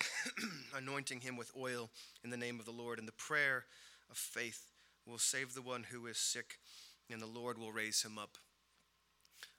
anointing 0.74 1.20
him 1.20 1.36
with 1.36 1.52
oil 1.54 1.90
in 2.24 2.30
the 2.30 2.38
name 2.38 2.58
of 2.58 2.64
the 2.64 2.72
Lord. 2.72 2.98
And 2.98 3.06
the 3.06 3.12
prayer 3.12 3.66
of 4.10 4.16
faith 4.16 4.70
will 5.06 5.18
save 5.18 5.52
the 5.52 5.60
one 5.60 5.84
who 5.90 6.06
is 6.06 6.16
sick, 6.16 6.56
and 7.10 7.20
the 7.20 7.26
Lord 7.26 7.58
will 7.58 7.72
raise 7.72 8.00
him 8.00 8.16
up. 8.16 8.38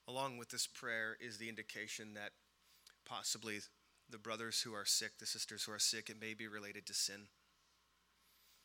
Along 0.07 0.39
with 0.39 0.49
this 0.49 0.65
prayer 0.65 1.17
is 1.21 1.37
the 1.37 1.49
indication 1.49 2.15
that 2.15 2.31
possibly 3.05 3.59
the 4.09 4.17
brothers 4.17 4.59
who 4.63 4.73
are 4.73 4.85
sick, 4.85 5.19
the 5.19 5.27
sisters 5.27 5.65
who 5.65 5.71
are 5.71 5.77
sick, 5.77 6.09
it 6.09 6.19
may 6.19 6.33
be 6.33 6.47
related 6.47 6.87
to 6.87 6.95
sin. 6.95 7.27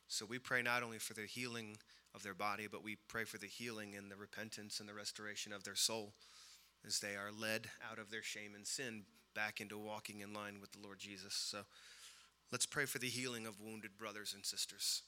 So 0.08 0.26
we 0.26 0.38
pray 0.38 0.62
not 0.62 0.82
only 0.82 0.98
for 0.98 1.14
the 1.14 1.22
healing 1.22 1.76
of 2.14 2.22
their 2.22 2.34
body, 2.34 2.66
but 2.70 2.84
we 2.84 2.96
pray 3.08 3.24
for 3.24 3.38
the 3.38 3.46
healing 3.46 3.94
and 3.96 4.10
the 4.10 4.16
repentance 4.16 4.80
and 4.80 4.88
the 4.88 4.94
restoration 4.94 5.52
of 5.52 5.64
their 5.64 5.74
soul 5.74 6.12
as 6.86 7.00
they 7.00 7.16
are 7.16 7.30
led 7.36 7.68
out 7.90 7.98
of 7.98 8.10
their 8.10 8.22
shame 8.22 8.54
and 8.54 8.66
sin 8.66 9.04
back 9.34 9.60
into 9.60 9.78
walking 9.78 10.20
in 10.20 10.32
line 10.32 10.60
with 10.60 10.72
the 10.72 10.80
Lord 10.80 10.98
Jesus. 10.98 11.34
So 11.34 11.60
let's 12.52 12.66
pray 12.66 12.84
for 12.84 12.98
the 12.98 13.08
healing 13.08 13.46
of 13.46 13.60
wounded 13.60 13.98
brothers 13.98 14.32
and 14.34 14.44
sisters. 14.44 15.02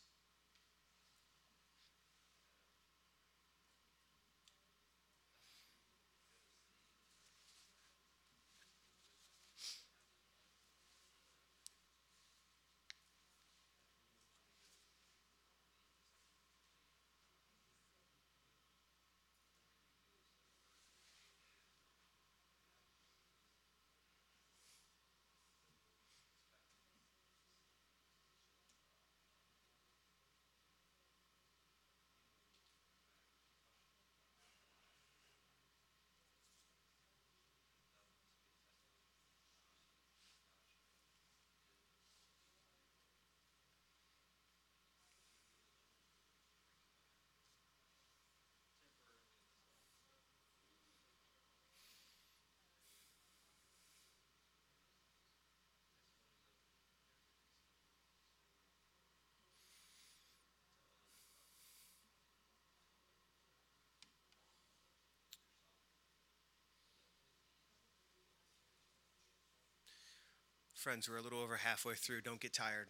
Friends, 70.86 71.10
we're 71.10 71.16
a 71.16 71.20
little 71.20 71.40
over 71.40 71.56
halfway 71.56 71.94
through. 71.94 72.20
Don't 72.20 72.38
get 72.38 72.52
tired. 72.52 72.86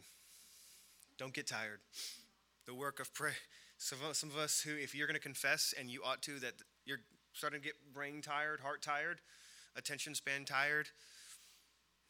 Don't 1.17 1.33
get 1.33 1.47
tired. 1.47 1.81
The 2.67 2.75
work 2.75 3.01
of 3.01 3.15
prayer. 3.15 3.33
Some 3.79 4.01
of, 4.07 4.15
some 4.15 4.29
of 4.29 4.37
us 4.37 4.61
who, 4.61 4.77
if 4.77 4.95
you're 4.95 5.07
going 5.07 5.17
to 5.17 5.23
confess, 5.23 5.73
and 5.81 5.89
you 5.89 6.03
ought 6.05 6.21
to, 6.25 6.39
that 6.41 6.53
you're 6.85 7.01
starting 7.33 7.59
to 7.59 7.65
get 7.65 7.73
brain 7.95 8.21
tired, 8.21 8.61
heart 8.61 8.83
tired, 8.83 9.21
attention 9.77 10.15
span 10.15 10.45
tired, 10.45 10.89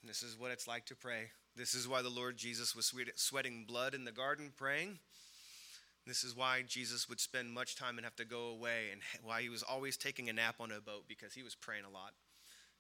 this 0.03 0.25
is 0.25 0.37
what 0.37 0.51
it's 0.51 0.67
like 0.67 0.87
to 0.87 0.97
pray. 0.97 1.31
This 1.55 1.73
is 1.73 1.87
why 1.87 2.03
the 2.03 2.09
Lord 2.09 2.37
Jesus 2.37 2.75
was 2.75 2.93
sweating 3.15 3.65
blood 3.65 3.95
in 3.95 4.05
the 4.05 4.11
garden 4.11 4.53
praying. 4.57 4.99
This 6.05 6.25
is 6.25 6.35
why 6.35 6.65
Jesus 6.67 7.09
would 7.09 7.21
spend 7.21 7.53
much 7.53 7.77
time 7.77 7.97
and 7.97 8.05
have 8.05 8.17
to 8.17 8.25
go 8.25 8.49
away, 8.49 8.89
and 8.91 9.03
why 9.23 9.41
he 9.41 9.49
was 9.49 9.63
always 9.63 9.97
taking 9.97 10.29
a 10.29 10.33
nap 10.33 10.57
on 10.59 10.73
a 10.73 10.81
boat 10.81 11.05
because 11.07 11.35
he 11.35 11.45
was 11.45 11.55
praying 11.55 11.85
a 11.89 11.95
lot 11.95 12.15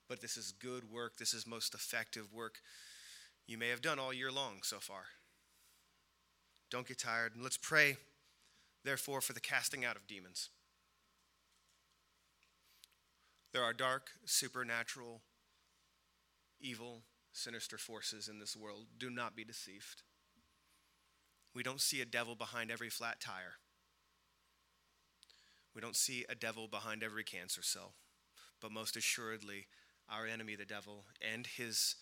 but 0.09 0.21
this 0.21 0.37
is 0.37 0.53
good 0.53 0.93
work. 0.93 1.17
This 1.17 1.35
is 1.35 1.49
most 1.49 1.75
effective 1.75 2.33
work 2.33 2.61
you 3.47 3.59
may 3.59 3.69
have 3.69 3.83
done 3.83 3.99
all 3.99 4.13
year 4.13 4.33
long 4.33 4.59
so 4.63 4.79
far. 4.79 5.05
Don't 6.71 6.87
get 6.87 6.99
tired. 6.99 7.35
And 7.35 7.43
let's 7.43 7.57
pray, 7.57 7.97
therefore, 8.85 9.21
for 9.21 9.33
the 9.33 9.41
casting 9.41 9.85
out 9.85 9.97
of 9.97 10.07
demons. 10.07 10.51
There 13.53 13.63
are 13.63 13.73
dark, 13.73 14.11
supernatural, 14.25 15.23
evil, 16.61 17.03
sinister 17.33 17.79
forces 17.79 18.29
in 18.29 18.39
this 18.39 18.57
world. 18.57 18.87
Do 18.99 19.11
not 19.11 19.37
be 19.37 19.45
deceived. 19.45 20.03
We 21.55 21.63
don't 21.63 21.81
see 21.81 22.01
a 22.01 22.07
devil 22.07 22.35
behind 22.35 22.71
every 22.71 22.91
flat 22.91 23.21
tire. 23.21 23.55
We 25.75 25.81
don't 25.81 25.97
see 25.97 26.25
a 26.29 26.35
devil 26.35 26.69
behind 26.69 27.03
every 27.03 27.25
cancer 27.25 27.63
cell. 27.63 27.93
But 28.61 28.73
most 28.73 28.97
assuredly, 28.97 29.67
our 30.09 30.27
enemy, 30.27 30.57
the 30.57 30.65
devil, 30.65 31.05
and 31.21 31.47
his, 31.47 31.97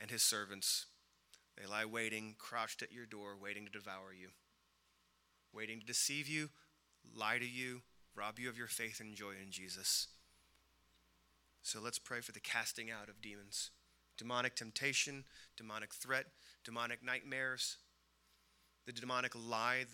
and 0.00 0.10
his 0.10 0.22
servants. 0.22 0.86
They 1.56 1.66
lie 1.66 1.84
waiting, 1.84 2.34
crouched 2.38 2.82
at 2.82 2.92
your 2.92 3.06
door, 3.06 3.36
waiting 3.40 3.64
to 3.64 3.70
devour 3.70 4.12
you, 4.18 4.28
waiting 5.52 5.80
to 5.80 5.86
deceive 5.86 6.28
you, 6.28 6.50
lie 7.14 7.38
to 7.38 7.46
you, 7.46 7.82
rob 8.14 8.38
you 8.38 8.48
of 8.48 8.58
your 8.58 8.66
faith 8.66 9.00
and 9.00 9.14
joy 9.14 9.32
in 9.42 9.50
Jesus. 9.50 10.08
So 11.62 11.80
let's 11.80 11.98
pray 11.98 12.20
for 12.20 12.32
the 12.32 12.40
casting 12.40 12.90
out 12.90 13.08
of 13.08 13.20
demons 13.22 13.70
demonic 14.18 14.54
temptation, 14.54 15.24
demonic 15.56 15.92
threat, 15.92 16.26
demonic 16.64 17.02
nightmares, 17.02 17.78
the 18.86 18.92
demonic 18.92 19.32
lie. 19.34 19.84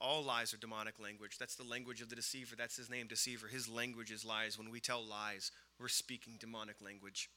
All 0.00 0.22
lies 0.22 0.52
are 0.52 0.58
demonic 0.58 1.00
language. 1.00 1.38
That's 1.38 1.56
the 1.56 1.64
language 1.64 2.00
of 2.00 2.08
the 2.08 2.16
deceiver. 2.16 2.54
That's 2.56 2.76
his 2.76 2.90
name, 2.90 3.06
deceiver. 3.06 3.48
His 3.48 3.68
language 3.68 4.10
is 4.10 4.24
lies. 4.24 4.58
When 4.58 4.70
we 4.70 4.80
tell 4.80 5.04
lies, 5.04 5.50
we're 5.80 5.88
speaking 5.88 6.34
demonic 6.38 6.76
language. 6.80 7.30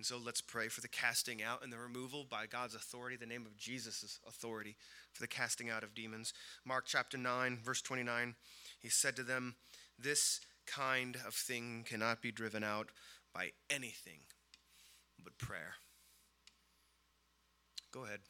And 0.00 0.06
so 0.06 0.16
let's 0.16 0.40
pray 0.40 0.68
for 0.68 0.80
the 0.80 0.88
casting 0.88 1.42
out 1.42 1.62
and 1.62 1.70
the 1.70 1.76
removal 1.76 2.24
by 2.24 2.46
God's 2.46 2.74
authority, 2.74 3.16
the 3.16 3.26
name 3.26 3.44
of 3.44 3.58
Jesus' 3.58 4.18
authority, 4.26 4.76
for 5.12 5.20
the 5.20 5.28
casting 5.28 5.68
out 5.68 5.82
of 5.82 5.94
demons. 5.94 6.32
Mark 6.64 6.84
chapter 6.86 7.18
9, 7.18 7.58
verse 7.62 7.82
29, 7.82 8.34
he 8.78 8.88
said 8.88 9.14
to 9.16 9.22
them, 9.22 9.56
This 9.98 10.40
kind 10.66 11.18
of 11.26 11.34
thing 11.34 11.84
cannot 11.86 12.22
be 12.22 12.32
driven 12.32 12.64
out 12.64 12.92
by 13.34 13.50
anything 13.68 14.20
but 15.22 15.36
prayer. 15.36 15.74
Go 17.92 18.06
ahead. 18.06 18.20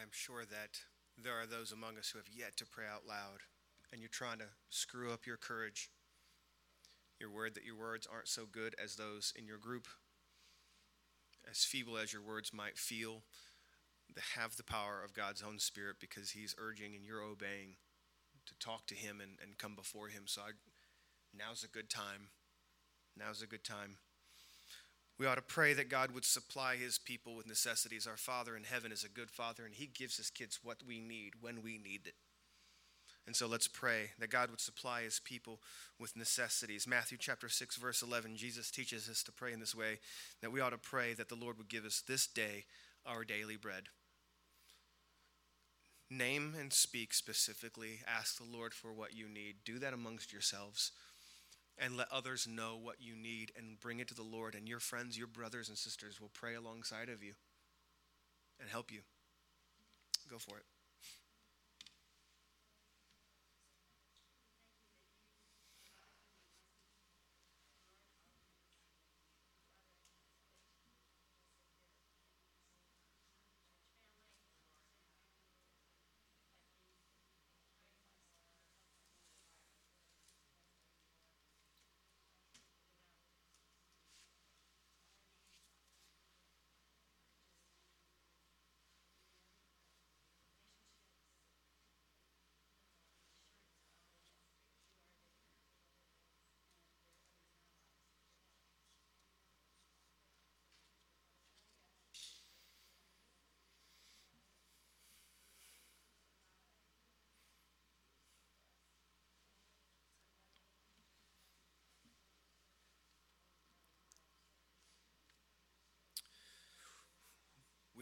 I'm 0.00 0.08
sure 0.12 0.44
that 0.48 0.80
there 1.22 1.38
are 1.38 1.46
those 1.46 1.72
among 1.72 1.98
us 1.98 2.08
who 2.08 2.18
have 2.18 2.28
yet 2.32 2.56
to 2.56 2.64
pray 2.64 2.86
out 2.90 3.06
loud, 3.06 3.40
and 3.92 4.00
you're 4.00 4.08
trying 4.08 4.38
to 4.38 4.46
screw 4.70 5.12
up 5.12 5.26
your 5.26 5.36
courage. 5.36 5.90
You're 7.18 7.30
worried 7.30 7.54
that 7.54 7.66
your 7.66 7.76
words 7.76 8.08
aren't 8.10 8.28
so 8.28 8.46
good 8.50 8.74
as 8.82 8.96
those 8.96 9.34
in 9.36 9.46
your 9.46 9.58
group, 9.58 9.86
as 11.48 11.64
feeble 11.64 11.98
as 11.98 12.14
your 12.14 12.22
words 12.22 12.50
might 12.50 12.78
feel. 12.78 13.24
They 14.14 14.22
have 14.40 14.56
the 14.56 14.64
power 14.64 15.02
of 15.04 15.12
God's 15.12 15.42
own 15.42 15.58
Spirit 15.58 15.96
because 16.00 16.30
He's 16.30 16.56
urging 16.58 16.94
and 16.94 17.04
you're 17.04 17.22
obeying 17.22 17.76
to 18.46 18.54
talk 18.58 18.86
to 18.86 18.94
Him 18.94 19.20
and, 19.20 19.32
and 19.42 19.58
come 19.58 19.74
before 19.74 20.08
Him. 20.08 20.22
So 20.24 20.40
I, 20.40 20.50
now's 21.36 21.62
a 21.62 21.68
good 21.68 21.90
time. 21.90 22.28
Now's 23.18 23.42
a 23.42 23.46
good 23.46 23.64
time. 23.64 23.98
We 25.20 25.26
ought 25.26 25.34
to 25.34 25.42
pray 25.42 25.74
that 25.74 25.90
God 25.90 26.12
would 26.12 26.24
supply 26.24 26.76
his 26.76 26.96
people 26.96 27.36
with 27.36 27.46
necessities. 27.46 28.06
Our 28.06 28.16
Father 28.16 28.56
in 28.56 28.64
heaven 28.64 28.90
is 28.90 29.04
a 29.04 29.08
good 29.10 29.30
Father, 29.30 29.66
and 29.66 29.74
he 29.74 29.84
gives 29.84 30.16
his 30.16 30.30
kids 30.30 30.60
what 30.62 30.78
we 30.82 30.98
need 30.98 31.34
when 31.42 31.62
we 31.62 31.76
need 31.76 32.06
it. 32.06 32.14
And 33.26 33.36
so 33.36 33.46
let's 33.46 33.68
pray 33.68 34.12
that 34.18 34.30
God 34.30 34.48
would 34.48 34.62
supply 34.62 35.02
his 35.02 35.20
people 35.22 35.60
with 35.98 36.16
necessities. 36.16 36.86
Matthew 36.86 37.18
chapter 37.20 37.50
6 37.50 37.76
verse 37.76 38.00
11 38.00 38.36
Jesus 38.36 38.70
teaches 38.70 39.10
us 39.10 39.22
to 39.24 39.30
pray 39.30 39.52
in 39.52 39.60
this 39.60 39.74
way 39.74 39.98
that 40.40 40.52
we 40.52 40.60
ought 40.62 40.70
to 40.70 40.78
pray 40.78 41.12
that 41.12 41.28
the 41.28 41.34
Lord 41.34 41.58
would 41.58 41.68
give 41.68 41.84
us 41.84 42.02
this 42.08 42.26
day 42.26 42.64
our 43.04 43.22
daily 43.22 43.56
bread. 43.56 43.90
Name 46.08 46.54
and 46.58 46.72
speak 46.72 47.12
specifically, 47.12 48.00
ask 48.08 48.38
the 48.38 48.50
Lord 48.50 48.72
for 48.72 48.90
what 48.90 49.14
you 49.14 49.28
need. 49.28 49.56
Do 49.66 49.78
that 49.80 49.92
amongst 49.92 50.32
yourselves 50.32 50.92
and 51.80 51.96
let 51.96 52.08
others 52.12 52.46
know 52.46 52.78
what 52.80 52.96
you 53.00 53.16
need 53.16 53.52
and 53.56 53.80
bring 53.80 54.00
it 54.00 54.08
to 54.08 54.14
the 54.14 54.22
Lord. 54.22 54.54
And 54.54 54.68
your 54.68 54.80
friends, 54.80 55.16
your 55.16 55.26
brothers 55.26 55.68
and 55.68 55.78
sisters 55.78 56.20
will 56.20 56.30
pray 56.32 56.54
alongside 56.54 57.08
of 57.08 57.22
you 57.22 57.32
and 58.60 58.68
help 58.68 58.92
you. 58.92 59.00
Go 60.28 60.38
for 60.38 60.58
it. 60.58 60.64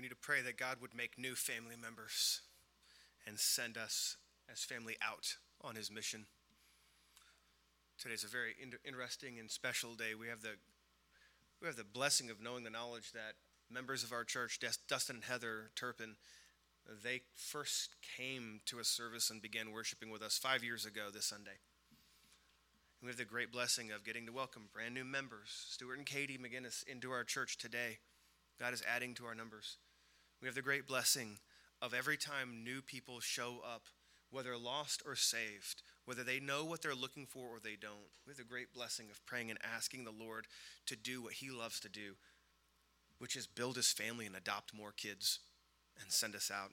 Need 0.08 0.14
to 0.14 0.26
pray 0.26 0.40
that 0.40 0.56
God 0.56 0.78
would 0.80 0.94
make 0.94 1.18
new 1.18 1.34
family 1.34 1.76
members 1.76 2.40
and 3.26 3.38
send 3.38 3.76
us 3.76 4.16
as 4.50 4.60
family 4.60 4.96
out 5.06 5.36
on 5.60 5.74
his 5.74 5.90
mission. 5.90 6.24
Today's 7.98 8.24
a 8.24 8.28
very 8.28 8.54
interesting 8.86 9.38
and 9.38 9.50
special 9.50 9.94
day. 9.94 10.14
We 10.18 10.28
have 10.28 10.40
the 10.40 10.56
we 11.60 11.66
have 11.66 11.76
the 11.76 11.84
blessing 11.84 12.30
of 12.30 12.40
knowing 12.40 12.64
the 12.64 12.70
knowledge 12.70 13.12
that 13.12 13.34
members 13.70 14.02
of 14.02 14.12
our 14.12 14.24
church, 14.24 14.58
Dustin 14.88 15.16
and 15.16 15.24
Heather 15.24 15.72
Turpin, 15.76 16.16
they 17.04 17.22
first 17.34 17.96
came 18.16 18.60
to 18.64 18.78
a 18.78 18.84
service 18.84 19.28
and 19.28 19.42
began 19.42 19.72
worshiping 19.72 20.08
with 20.08 20.22
us 20.22 20.38
five 20.38 20.64
years 20.64 20.86
ago 20.86 21.08
this 21.12 21.26
Sunday. 21.26 21.58
And 23.00 23.06
we 23.06 23.08
have 23.08 23.18
the 23.18 23.26
great 23.26 23.52
blessing 23.52 23.90
of 23.90 24.04
getting 24.04 24.24
to 24.24 24.32
welcome 24.32 24.70
brand 24.72 24.94
new 24.94 25.04
members, 25.04 25.50
Stuart 25.68 25.98
and 25.98 26.06
Katie 26.06 26.38
McGinnis, 26.38 26.86
into 26.86 27.10
our 27.10 27.24
church 27.24 27.58
today. 27.58 27.98
God 28.58 28.72
is 28.72 28.82
adding 28.88 29.12
to 29.14 29.26
our 29.26 29.34
numbers. 29.34 29.76
We 30.40 30.46
have 30.46 30.54
the 30.54 30.62
great 30.62 30.86
blessing 30.86 31.38
of 31.82 31.94
every 31.94 32.16
time 32.16 32.62
new 32.64 32.80
people 32.80 33.20
show 33.20 33.60
up, 33.64 33.86
whether 34.30 34.56
lost 34.56 35.02
or 35.06 35.16
saved, 35.16 35.82
whether 36.04 36.22
they 36.22 36.38
know 36.38 36.64
what 36.64 36.82
they're 36.82 36.94
looking 36.94 37.26
for 37.26 37.48
or 37.48 37.60
they 37.60 37.76
don't. 37.80 38.12
We 38.26 38.30
have 38.30 38.36
the 38.38 38.44
great 38.44 38.72
blessing 38.72 39.06
of 39.10 39.24
praying 39.26 39.50
and 39.50 39.58
asking 39.62 40.04
the 40.04 40.12
Lord 40.12 40.46
to 40.86 40.96
do 40.96 41.22
what 41.22 41.34
He 41.34 41.50
loves 41.50 41.80
to 41.80 41.88
do, 41.88 42.14
which 43.18 43.36
is 43.36 43.46
build 43.46 43.76
His 43.76 43.92
family 43.92 44.26
and 44.26 44.36
adopt 44.36 44.74
more 44.74 44.92
kids 44.92 45.40
and 46.00 46.12
send 46.12 46.34
us 46.34 46.50
out. 46.50 46.70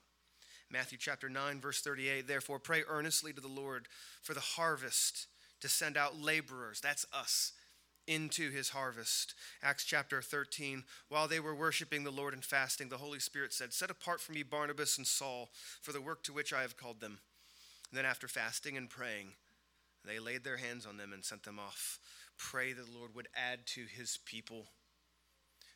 Matthew 0.70 0.98
chapter 0.98 1.28
9, 1.28 1.60
verse 1.60 1.80
38 1.80 2.26
Therefore, 2.26 2.58
pray 2.58 2.82
earnestly 2.88 3.32
to 3.32 3.40
the 3.40 3.48
Lord 3.48 3.88
for 4.22 4.34
the 4.34 4.40
harvest 4.40 5.26
to 5.60 5.68
send 5.68 5.96
out 5.96 6.20
laborers. 6.20 6.80
That's 6.80 7.06
us 7.12 7.52
into 8.06 8.50
his 8.50 8.70
harvest. 8.70 9.34
Acts 9.62 9.84
chapter 9.84 10.22
13. 10.22 10.84
While 11.08 11.28
they 11.28 11.40
were 11.40 11.54
worshiping 11.54 12.04
the 12.04 12.10
Lord 12.10 12.34
and 12.34 12.44
fasting, 12.44 12.88
the 12.88 12.98
Holy 12.98 13.18
Spirit 13.18 13.52
said, 13.52 13.72
Set 13.72 13.90
apart 13.90 14.20
for 14.20 14.32
me 14.32 14.42
Barnabas 14.42 14.98
and 14.98 15.06
Saul 15.06 15.50
for 15.82 15.92
the 15.92 16.00
work 16.00 16.22
to 16.24 16.32
which 16.32 16.52
I 16.52 16.62
have 16.62 16.76
called 16.76 17.00
them. 17.00 17.18
And 17.90 17.98
then, 17.98 18.04
after 18.04 18.28
fasting 18.28 18.76
and 18.76 18.90
praying, 18.90 19.28
they 20.04 20.18
laid 20.18 20.44
their 20.44 20.56
hands 20.56 20.86
on 20.86 20.96
them 20.96 21.12
and 21.12 21.24
sent 21.24 21.44
them 21.44 21.58
off. 21.58 21.98
Pray 22.36 22.72
that 22.72 22.86
the 22.86 22.98
Lord 22.98 23.14
would 23.14 23.28
add 23.34 23.66
to 23.66 23.84
his 23.88 24.18
people 24.24 24.66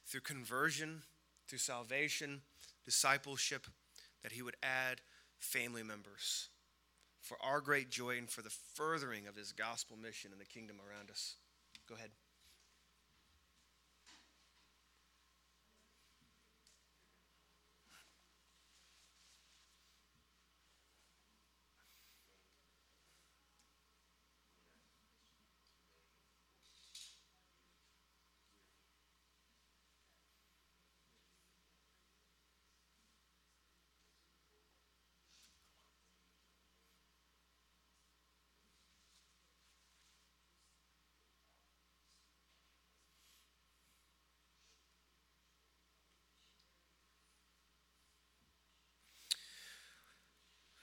through 0.07 0.21
conversion, 0.23 1.03
through 1.49 1.59
salvation, 1.59 2.43
discipleship, 2.85 3.67
that 4.23 4.33
He 4.33 4.43
would 4.43 4.57
add 4.63 5.01
family 5.39 5.83
members 5.83 6.49
for 7.21 7.37
our 7.43 7.61
great 7.61 7.91
joy 7.91 8.19
and 8.19 8.29
for 8.29 8.43
the 8.43 8.51
furthering 8.51 9.27
of 9.27 9.37
His 9.37 9.53
gospel 9.53 9.97
mission 9.97 10.33
in 10.33 10.39
the 10.39 10.45
kingdom 10.45 10.77
around 10.79 11.11
us. 11.11 11.37
Go 11.91 11.97
ahead. 11.97 12.13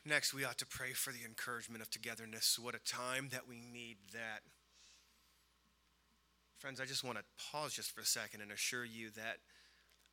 Next, 0.07 0.33
we 0.33 0.45
ought 0.45 0.57
to 0.59 0.65
pray 0.65 0.93
for 0.93 1.11
the 1.11 1.25
encouragement 1.25 1.81
of 1.81 1.89
togetherness. 1.89 2.57
What 2.57 2.75
a 2.75 2.79
time 2.79 3.27
that 3.33 3.45
we 3.45 3.59
need 3.59 3.97
that. 4.13 4.39
Friends, 6.59 6.79
I 6.79 6.85
just 6.85 7.03
want 7.03 7.17
to 7.17 7.25
pause 7.51 7.73
just 7.73 7.91
for 7.91 7.99
a 7.99 8.05
second 8.05 8.39
and 8.39 8.49
assure 8.49 8.85
you 8.85 9.09
that 9.17 9.39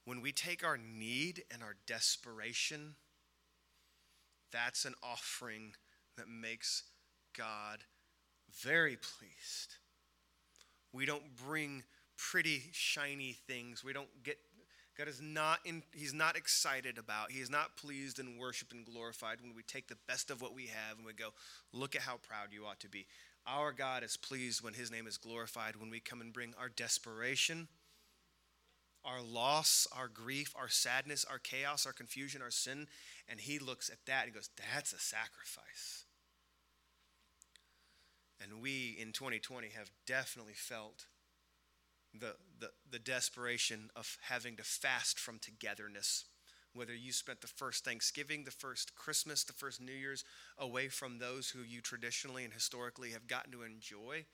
when 0.04 0.20
we 0.20 0.32
take 0.32 0.64
our 0.64 0.76
need 0.76 1.44
and 1.52 1.62
our 1.62 1.76
desperation, 1.86 2.96
that's 4.50 4.84
an 4.84 4.94
offering 5.00 5.74
that 6.16 6.26
makes 6.28 6.82
God 7.38 7.84
very 8.62 8.96
pleased. 8.96 9.76
We 10.92 11.06
don't 11.06 11.36
bring 11.46 11.84
pretty, 12.16 12.64
shiny 12.72 13.36
things. 13.46 13.84
We 13.84 13.92
don't 13.92 14.24
get 14.24 14.38
God 14.96 15.08
is 15.08 15.20
not 15.20 15.58
in, 15.64 15.82
he's 15.92 16.14
not 16.14 16.36
excited 16.36 16.98
about, 16.98 17.32
he 17.32 17.40
is 17.40 17.50
not 17.50 17.76
pleased 17.76 18.20
and 18.20 18.38
worshiped 18.38 18.72
and 18.72 18.86
glorified 18.86 19.40
when 19.40 19.54
we 19.54 19.62
take 19.62 19.88
the 19.88 19.98
best 20.06 20.30
of 20.30 20.40
what 20.40 20.54
we 20.54 20.66
have 20.66 20.98
and 20.98 21.06
we 21.06 21.12
go, 21.12 21.30
look 21.72 21.96
at 21.96 22.02
how 22.02 22.18
proud 22.22 22.52
you 22.52 22.64
ought 22.64 22.80
to 22.80 22.88
be. 22.88 23.06
Our 23.46 23.72
God 23.72 24.04
is 24.04 24.16
pleased 24.16 24.62
when 24.62 24.74
his 24.74 24.90
name 24.90 25.06
is 25.06 25.18
glorified, 25.18 25.76
when 25.76 25.90
we 25.90 26.00
come 26.00 26.20
and 26.20 26.32
bring 26.32 26.54
our 26.58 26.68
desperation, 26.68 27.68
our 29.04 29.20
loss, 29.20 29.86
our 29.94 30.08
grief, 30.08 30.54
our 30.56 30.68
sadness, 30.68 31.26
our 31.28 31.38
chaos, 31.38 31.86
our 31.86 31.92
confusion, 31.92 32.40
our 32.40 32.50
sin, 32.50 32.86
and 33.28 33.40
he 33.40 33.58
looks 33.58 33.90
at 33.90 33.98
that 34.06 34.24
and 34.24 34.34
goes, 34.34 34.48
that's 34.56 34.92
a 34.92 34.98
sacrifice. 34.98 36.04
And 38.40 38.60
we 38.62 38.96
in 38.98 39.12
2020 39.12 39.68
have 39.76 39.90
definitely 40.06 40.54
felt 40.54 41.06
the, 42.18 42.34
the, 42.60 42.70
the 42.90 42.98
desperation 42.98 43.90
of 43.96 44.18
having 44.22 44.56
to 44.56 44.62
fast 44.62 45.18
from 45.18 45.38
togetherness. 45.38 46.24
Whether 46.72 46.94
you 46.94 47.12
spent 47.12 47.40
the 47.40 47.46
first 47.46 47.84
Thanksgiving, 47.84 48.44
the 48.44 48.50
first 48.50 48.96
Christmas, 48.96 49.44
the 49.44 49.52
first 49.52 49.80
New 49.80 49.92
Year's 49.92 50.24
away 50.58 50.88
from 50.88 51.18
those 51.18 51.50
who 51.50 51.62
you 51.62 51.80
traditionally 51.80 52.44
and 52.44 52.52
historically 52.52 53.10
have 53.10 53.28
gotten 53.28 53.52
to 53.52 53.62
enjoy, 53.62 54.24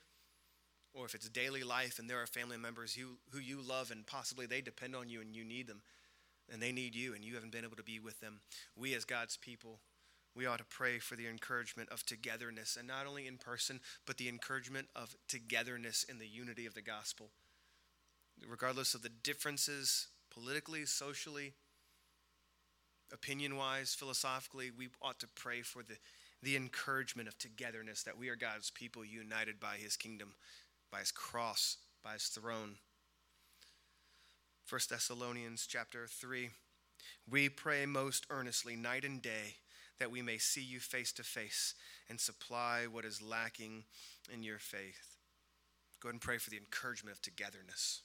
or 0.93 1.05
if 1.05 1.13
it's 1.13 1.29
daily 1.29 1.63
life 1.63 1.99
and 1.99 2.09
there 2.09 2.21
are 2.21 2.27
family 2.27 2.57
members 2.57 2.93
who, 2.93 3.17
who 3.31 3.39
you 3.39 3.61
love 3.61 3.91
and 3.91 4.07
possibly 4.07 4.45
they 4.45 4.61
depend 4.61 4.95
on 4.95 5.07
you 5.07 5.21
and 5.21 5.35
you 5.35 5.43
need 5.43 5.67
them 5.67 5.81
and 6.51 6.61
they 6.61 6.71
need 6.71 6.95
you 6.95 7.13
and 7.13 7.23
you 7.23 7.35
haven't 7.35 7.51
been 7.51 7.63
able 7.63 7.77
to 7.77 7.83
be 7.83 7.99
with 7.99 8.19
them. 8.19 8.41
We, 8.75 8.93
as 8.95 9.05
God's 9.05 9.37
people, 9.37 9.79
we 10.35 10.45
ought 10.45 10.57
to 10.57 10.65
pray 10.65 10.99
for 10.99 11.15
the 11.15 11.27
encouragement 11.27 11.89
of 11.89 12.05
togetherness, 12.05 12.77
and 12.77 12.87
not 12.87 13.05
only 13.05 13.27
in 13.27 13.37
person, 13.37 13.81
but 14.07 14.17
the 14.17 14.29
encouragement 14.29 14.87
of 14.95 15.15
togetherness 15.27 16.05
in 16.07 16.19
the 16.19 16.27
unity 16.27 16.65
of 16.65 16.73
the 16.73 16.81
gospel 16.81 17.31
regardless 18.47 18.93
of 18.93 19.01
the 19.01 19.09
differences 19.09 20.07
politically, 20.31 20.85
socially, 20.85 21.53
opinion 23.11 23.55
wise, 23.57 23.93
philosophically, 23.93 24.71
we 24.75 24.89
ought 25.01 25.19
to 25.19 25.27
pray 25.35 25.61
for 25.61 25.83
the, 25.83 25.97
the 26.41 26.55
encouragement 26.55 27.27
of 27.27 27.37
togetherness 27.37 28.03
that 28.03 28.17
we 28.17 28.29
are 28.29 28.35
God's 28.35 28.71
people 28.71 29.03
united 29.03 29.59
by 29.59 29.75
his 29.75 29.97
kingdom, 29.97 30.33
by 30.91 30.99
his 30.99 31.11
cross, 31.11 31.77
by 32.03 32.13
his 32.13 32.27
throne. 32.27 32.75
1 34.69 34.81
Thessalonians 34.89 35.67
chapter 35.67 36.07
3 36.07 36.49
We 37.29 37.49
pray 37.49 37.85
most 37.85 38.25
earnestly 38.29 38.75
night 38.75 39.03
and 39.03 39.21
day 39.21 39.55
that 39.99 40.11
we 40.11 40.21
may 40.21 40.37
see 40.37 40.61
you 40.61 40.79
face 40.79 41.11
to 41.13 41.23
face 41.23 41.75
and 42.09 42.19
supply 42.19 42.87
what 42.89 43.05
is 43.05 43.21
lacking 43.21 43.83
in 44.33 44.43
your 44.43 44.57
faith. 44.57 45.17
Go 45.99 46.07
ahead 46.07 46.15
and 46.15 46.21
pray 46.21 46.39
for 46.39 46.49
the 46.49 46.57
encouragement 46.57 47.15
of 47.15 47.21
togetherness. 47.21 48.01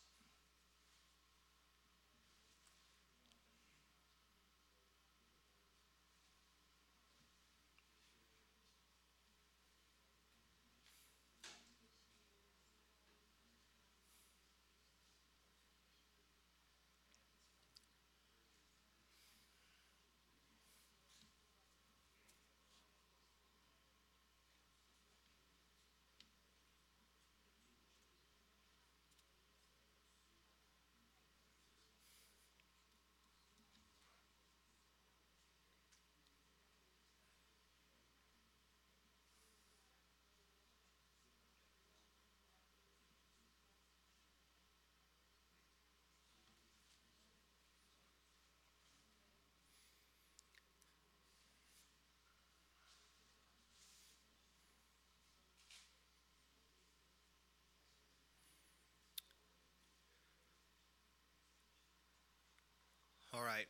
All 63.37 63.45
right. 63.45 63.66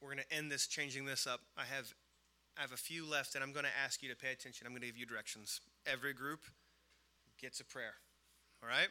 We're 0.00 0.14
going 0.14 0.24
to 0.30 0.36
end 0.36 0.52
this, 0.52 0.68
changing 0.68 1.04
this 1.04 1.26
up. 1.26 1.40
I 1.56 1.64
have, 1.64 1.92
I 2.56 2.60
have 2.60 2.70
a 2.70 2.76
few 2.76 3.04
left, 3.04 3.34
and 3.34 3.42
I'm 3.42 3.52
going 3.52 3.64
to 3.64 3.72
ask 3.84 4.04
you 4.04 4.08
to 4.08 4.14
pay 4.14 4.30
attention. 4.30 4.66
I'm 4.66 4.72
going 4.72 4.82
to 4.82 4.86
give 4.86 4.96
you 4.96 5.04
directions. 5.06 5.60
Every 5.84 6.12
group 6.12 6.40
gets 7.40 7.58
a 7.58 7.64
prayer. 7.64 7.94
All 8.62 8.68
right? 8.68 8.86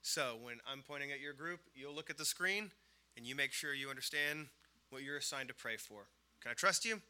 So 0.00 0.36
when 0.40 0.54
I'm 0.66 0.82
pointing 0.86 1.12
at 1.12 1.20
your 1.20 1.34
group, 1.34 1.60
you'll 1.74 1.94
look 1.94 2.08
at 2.08 2.16
the 2.16 2.24
screen 2.24 2.70
and 3.18 3.26
you 3.26 3.34
make 3.34 3.52
sure 3.52 3.74
you 3.74 3.90
understand 3.90 4.46
what 4.88 5.02
you're 5.02 5.18
assigned 5.18 5.48
to 5.48 5.54
pray 5.54 5.76
for. 5.76 6.06
Can 6.40 6.50
I 6.50 6.54
trust 6.54 6.86
you? 6.86 7.02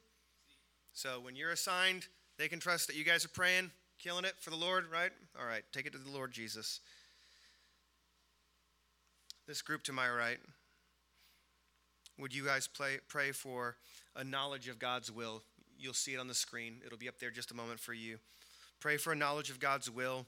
So 0.93 1.20
when 1.20 1.36
you're 1.36 1.53
assigned, 1.53 2.09
they 2.39 2.49
can 2.49 2.59
trust 2.59 2.89
that 2.89 2.97
you 2.97 3.05
guys 3.05 3.24
are 3.24 3.28
praying, 3.28 3.70
killing 4.01 4.24
it 4.24 4.34
for 4.41 4.51
the 4.51 4.57
Lord, 4.57 4.86
right? 4.91 5.12
All 5.39 5.47
right, 5.47 5.62
take 5.70 5.86
it 5.86 5.93
to 5.93 5.99
the 5.99 6.11
Lord 6.11 6.32
Jesus. 6.32 6.80
This 9.49 9.63
group 9.63 9.83
to 9.85 9.95
my 9.95 10.11
right, 10.11 10.37
would 12.19 12.35
you 12.35 12.45
guys 12.45 12.69
play, 12.69 12.99
pray 13.09 13.33
for 13.33 13.77
a 14.15 14.23
knowledge 14.23 14.69
of 14.69 14.79
God's 14.79 15.11
will? 15.11 15.43
You'll 15.79 15.95
see 15.95 16.13
it 16.13 16.21
on 16.21 16.29
the 16.29 16.35
screen. 16.35 16.83
It'll 16.85 16.99
be 16.99 17.09
up 17.09 17.19
there 17.19 17.31
just 17.31 17.51
a 17.51 17.55
moment 17.55 17.81
for 17.81 17.95
you. 17.95 18.19
Pray 18.79 18.99
for 18.99 19.11
a 19.11 19.17
knowledge 19.17 19.49
of 19.49 19.59
God's 19.59 19.91
will. 19.91 20.27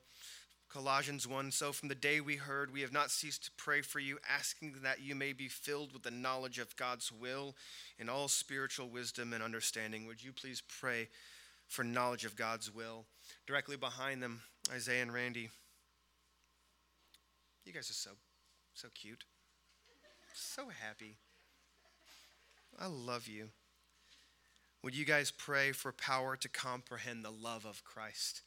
Colossians 0.71 1.29
1 1.29 1.51
So 1.51 1.71
from 1.71 1.91
the 1.91 1.95
day 1.95 2.23
we 2.23 2.37
heard, 2.37 2.73
we 2.73 2.81
have 2.81 2.95
not 2.95 3.11
ceased 3.11 3.45
to 3.45 3.51
pray 3.59 3.83
for 3.83 3.99
you, 3.99 4.17
asking 4.27 4.77
that 4.85 5.03
you 5.03 5.15
may 5.15 5.35
be 5.35 5.49
filled 5.49 5.93
with 5.93 6.03
the 6.03 6.11
knowledge 6.11 6.59
of 6.59 6.75
God's 6.77 7.13
will 7.13 7.55
in 7.99 8.09
all 8.09 8.27
spiritual 8.27 8.89
wisdom 8.89 9.35
and 9.35 9.43
understanding. 9.43 10.07
Would 10.07 10.25
you 10.25 10.33
please 10.33 10.63
pray 10.81 11.09
for 11.69 11.85
knowledge 11.85 12.25
of 12.25 12.37
God's 12.37 12.75
will? 12.75 13.05
Directly 13.47 13.77
behind 13.77 14.23
them, 14.23 14.41
Isaiah 14.73 15.03
and 15.03 15.13
Randy. 15.13 15.51
You 17.67 17.75
guys 17.75 17.91
are 17.91 17.93
so 17.93 18.13
so 18.75 18.89
cute. 18.95 19.25
So 20.35 20.69
happy. 20.69 21.17
I 22.79 22.87
love 22.87 23.27
you. 23.27 23.51
Would 24.83 24.95
you 24.95 25.05
guys 25.05 25.31
pray 25.31 25.73
for 25.73 25.93
power 25.93 26.37
to 26.37 26.49
comprehend 26.49 27.25
the 27.25 27.31
love 27.31 27.67
of 27.67 27.85
Christ? 27.85 28.43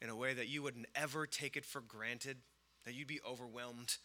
in 0.00 0.08
a 0.08 0.16
way 0.16 0.34
that 0.34 0.48
you 0.48 0.62
wouldn't 0.62 0.86
ever 0.94 1.26
take 1.26 1.56
it 1.56 1.64
for 1.64 1.80
granted, 1.80 2.38
that 2.84 2.94
you'd 2.94 3.08
be 3.08 3.20
overwhelmed 3.26 3.96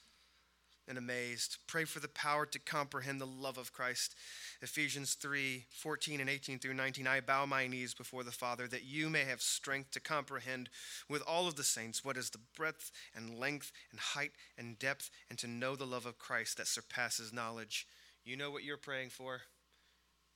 and 0.92 0.98
amazed. 0.98 1.56
Pray 1.68 1.86
for 1.86 2.02
the 2.02 2.10
power 2.10 2.46
to 2.46 2.60
comprehend 2.60 3.22
the 3.22 3.26
love 3.26 3.58
of 3.58 3.72
Christ. 3.72 4.14
Ephesians 4.62 5.14
3 5.14 5.64
14 5.70 6.20
and 6.20 6.30
18 6.30 6.60
through 6.60 6.74
19. 6.74 7.08
I 7.08 7.22
bow 7.22 7.46
my 7.46 7.66
knees 7.66 7.94
before 7.94 8.26
the 8.26 8.32
Father 8.32 8.68
that 8.68 8.84
you 8.84 9.10
may 9.10 9.24
have 9.24 9.42
strength 9.42 9.92
to 9.92 10.02
comprehend 10.02 10.70
with 11.08 11.22
all 11.26 11.48
of 11.48 11.56
the 11.56 11.64
saints 11.64 12.04
what 12.04 12.18
is 12.18 12.30
the 12.32 12.42
breadth 12.58 12.92
and 13.16 13.40
length 13.40 13.72
and 13.90 14.02
height 14.02 14.34
and 14.58 14.78
depth, 14.80 15.10
and 15.30 15.40
to 15.40 15.48
know 15.48 15.78
the 15.78 15.86
love 15.86 16.06
of 16.06 16.20
Christ 16.20 16.58
that 16.58 16.68
surpasses 16.68 17.32
knowledge. 17.32 17.88
You 18.26 18.36
know 18.36 18.52
what 18.52 18.66
you're 18.66 18.76
praying 18.76 19.12
for. 19.12 19.44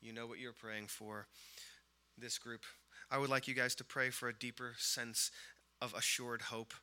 You 0.01 0.13
know 0.13 0.25
what 0.25 0.39
you're 0.39 0.53
praying 0.53 0.87
for. 0.87 1.27
This 2.17 2.37
group. 2.37 2.61
I 3.11 3.17
would 3.17 3.29
like 3.29 3.49
you 3.49 3.55
guys 3.55 3.75
to 3.75 3.83
pray 3.83 4.09
for 4.09 4.29
a 4.29 4.33
deeper 4.33 4.75
sense 4.77 5.31
of 5.81 5.93
assured 5.93 6.43
hope, 6.43 6.73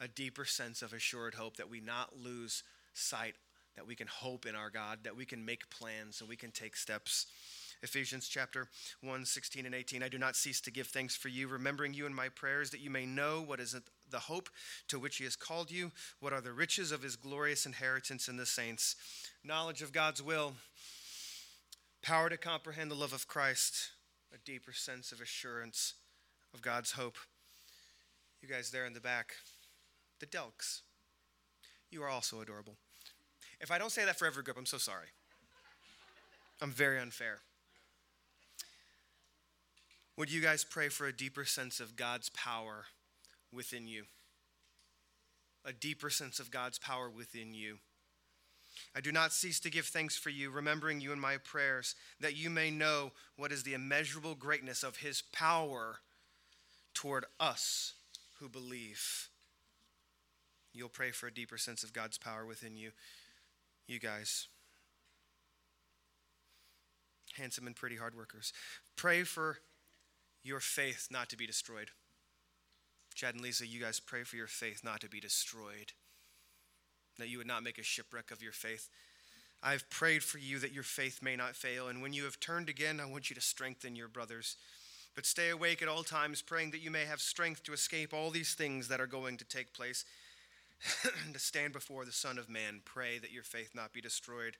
a 0.00 0.08
deeper 0.08 0.46
sense 0.46 0.80
of 0.80 0.94
assured 0.94 1.34
hope 1.34 1.58
that 1.58 1.68
we 1.68 1.80
not 1.80 2.16
lose 2.16 2.62
sight 2.94 3.34
that 3.76 3.86
we 3.86 3.94
can 3.94 4.06
hope 4.06 4.46
in 4.46 4.54
our 4.54 4.70
God, 4.70 5.00
that 5.02 5.16
we 5.16 5.24
can 5.24 5.44
make 5.44 5.68
plans, 5.68 6.20
and 6.20 6.28
we 6.28 6.36
can 6.36 6.50
take 6.50 6.76
steps. 6.76 7.26
Ephesians 7.82 8.28
chapter 8.28 8.68
1, 9.02 9.24
16 9.26 9.66
and 9.66 9.74
18. 9.74 10.02
I 10.02 10.08
do 10.08 10.16
not 10.16 10.36
cease 10.36 10.60
to 10.62 10.70
give 10.70 10.86
thanks 10.86 11.16
for 11.16 11.28
you, 11.28 11.48
remembering 11.48 11.92
you 11.92 12.06
in 12.06 12.14
my 12.14 12.28
prayers, 12.28 12.70
that 12.70 12.80
you 12.80 12.88
may 12.88 13.04
know 13.04 13.42
what 13.42 13.60
is 13.60 13.76
the 14.10 14.18
hope 14.18 14.48
to 14.88 14.98
which 14.98 15.16
he 15.16 15.24
has 15.24 15.36
called 15.36 15.70
you, 15.70 15.90
what 16.20 16.32
are 16.32 16.40
the 16.40 16.52
riches 16.52 16.92
of 16.92 17.02
his 17.02 17.16
glorious 17.16 17.66
inheritance 17.66 18.28
in 18.28 18.36
the 18.36 18.46
saints, 18.46 18.96
knowledge 19.42 19.82
of 19.82 19.92
God's 19.92 20.22
will, 20.22 20.54
power 22.00 22.28
to 22.30 22.36
comprehend 22.36 22.90
the 22.90 22.96
love 22.96 23.12
of 23.12 23.26
Christ, 23.26 23.90
a 24.32 24.38
deeper 24.38 24.72
sense 24.72 25.10
of 25.12 25.20
assurance 25.20 25.94
of 26.54 26.62
God's 26.62 26.92
hope. 26.92 27.16
You 28.40 28.48
guys 28.48 28.70
there 28.70 28.86
in 28.86 28.92
the 28.92 29.00
back, 29.00 29.34
the 30.20 30.26
Delks, 30.26 30.82
you 31.90 32.02
are 32.02 32.08
also 32.08 32.40
adorable. 32.40 32.76
If 33.64 33.70
I 33.70 33.78
don't 33.78 33.90
say 33.90 34.04
that 34.04 34.18
for 34.18 34.26
every 34.26 34.42
group, 34.42 34.58
I'm 34.58 34.66
so 34.66 34.76
sorry. 34.76 35.06
I'm 36.60 36.70
very 36.70 37.00
unfair. 37.00 37.38
Would 40.18 40.30
you 40.30 40.42
guys 40.42 40.64
pray 40.64 40.90
for 40.90 41.06
a 41.06 41.16
deeper 41.16 41.46
sense 41.46 41.80
of 41.80 41.96
God's 41.96 42.28
power 42.28 42.84
within 43.50 43.88
you? 43.88 44.04
A 45.64 45.72
deeper 45.72 46.10
sense 46.10 46.38
of 46.40 46.50
God's 46.50 46.78
power 46.78 47.08
within 47.08 47.54
you. 47.54 47.78
I 48.94 49.00
do 49.00 49.10
not 49.10 49.32
cease 49.32 49.58
to 49.60 49.70
give 49.70 49.86
thanks 49.86 50.14
for 50.14 50.28
you, 50.28 50.50
remembering 50.50 51.00
you 51.00 51.14
in 51.14 51.18
my 51.18 51.38
prayers, 51.38 51.94
that 52.20 52.36
you 52.36 52.50
may 52.50 52.70
know 52.70 53.12
what 53.36 53.50
is 53.50 53.62
the 53.62 53.72
immeasurable 53.72 54.34
greatness 54.34 54.82
of 54.82 54.98
his 54.98 55.22
power 55.32 56.00
toward 56.92 57.24
us 57.40 57.94
who 58.40 58.50
believe. 58.50 59.30
You'll 60.74 60.90
pray 60.90 61.12
for 61.12 61.28
a 61.28 61.34
deeper 61.34 61.56
sense 61.56 61.82
of 61.82 61.94
God's 61.94 62.18
power 62.18 62.44
within 62.44 62.76
you 62.76 62.90
you 63.86 63.98
guys. 63.98 64.48
Handsome 67.36 67.66
and 67.66 67.76
pretty 67.76 67.96
hard 67.96 68.16
workers. 68.16 68.52
Pray 68.96 69.24
for 69.24 69.58
your 70.42 70.60
faith 70.60 71.08
not 71.10 71.28
to 71.30 71.36
be 71.36 71.46
destroyed. 71.46 71.90
Chad 73.14 73.34
and 73.34 73.42
Lisa, 73.42 73.66
you 73.66 73.80
guys 73.80 74.00
pray 74.00 74.24
for 74.24 74.36
your 74.36 74.46
faith 74.46 74.82
not 74.84 75.00
to 75.00 75.08
be 75.08 75.20
destroyed, 75.20 75.92
that 77.18 77.28
you 77.28 77.38
would 77.38 77.46
not 77.46 77.62
make 77.62 77.78
a 77.78 77.84
shipwreck 77.84 78.30
of 78.30 78.42
your 78.42 78.52
faith. 78.52 78.88
I've 79.62 79.88
prayed 79.88 80.22
for 80.22 80.38
you 80.38 80.58
that 80.58 80.72
your 80.72 80.82
faith 80.82 81.22
may 81.22 81.36
not 81.36 81.54
fail, 81.54 81.88
and 81.88 82.02
when 82.02 82.12
you 82.12 82.24
have 82.24 82.40
turned 82.40 82.68
again, 82.68 83.00
I 83.00 83.06
want 83.06 83.30
you 83.30 83.36
to 83.36 83.40
strengthen 83.40 83.96
your 83.96 84.08
brothers. 84.08 84.56
But 85.14 85.26
stay 85.26 85.50
awake 85.50 85.80
at 85.80 85.88
all 85.88 86.02
times, 86.02 86.42
praying 86.42 86.72
that 86.72 86.82
you 86.82 86.90
may 86.90 87.04
have 87.04 87.20
strength 87.20 87.62
to 87.64 87.72
escape 87.72 88.12
all 88.12 88.30
these 88.30 88.54
things 88.54 88.88
that 88.88 89.00
are 89.00 89.06
going 89.06 89.36
to 89.36 89.44
take 89.44 89.72
place 89.72 90.04
to 91.32 91.38
stand 91.38 91.72
before 91.72 92.04
the 92.04 92.12
Son 92.12 92.38
of 92.38 92.48
Man. 92.48 92.80
Pray 92.84 93.18
that 93.18 93.32
your 93.32 93.42
faith 93.42 93.70
not 93.74 93.92
be 93.92 94.00
destroyed. 94.00 94.56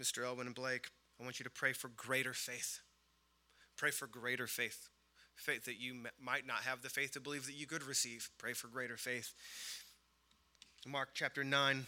Mr. 0.00 0.24
Elwin 0.24 0.46
and 0.46 0.56
Blake, 0.56 0.88
I 1.20 1.24
want 1.24 1.38
you 1.38 1.44
to 1.44 1.50
pray 1.50 1.72
for 1.72 1.88
greater 1.88 2.32
faith. 2.32 2.80
Pray 3.76 3.90
for 3.90 4.06
greater 4.06 4.46
faith. 4.46 4.88
Faith 5.36 5.64
that 5.64 5.80
you 5.80 5.94
might 6.22 6.46
not 6.46 6.62
have 6.64 6.82
the 6.82 6.88
faith 6.88 7.12
to 7.12 7.20
believe 7.20 7.46
that 7.46 7.54
you 7.54 7.66
could 7.66 7.82
receive. 7.82 8.30
Pray 8.38 8.52
for 8.52 8.68
greater 8.68 8.96
faith. 8.96 9.32
Mark 10.86 11.10
chapter 11.14 11.44
9. 11.44 11.86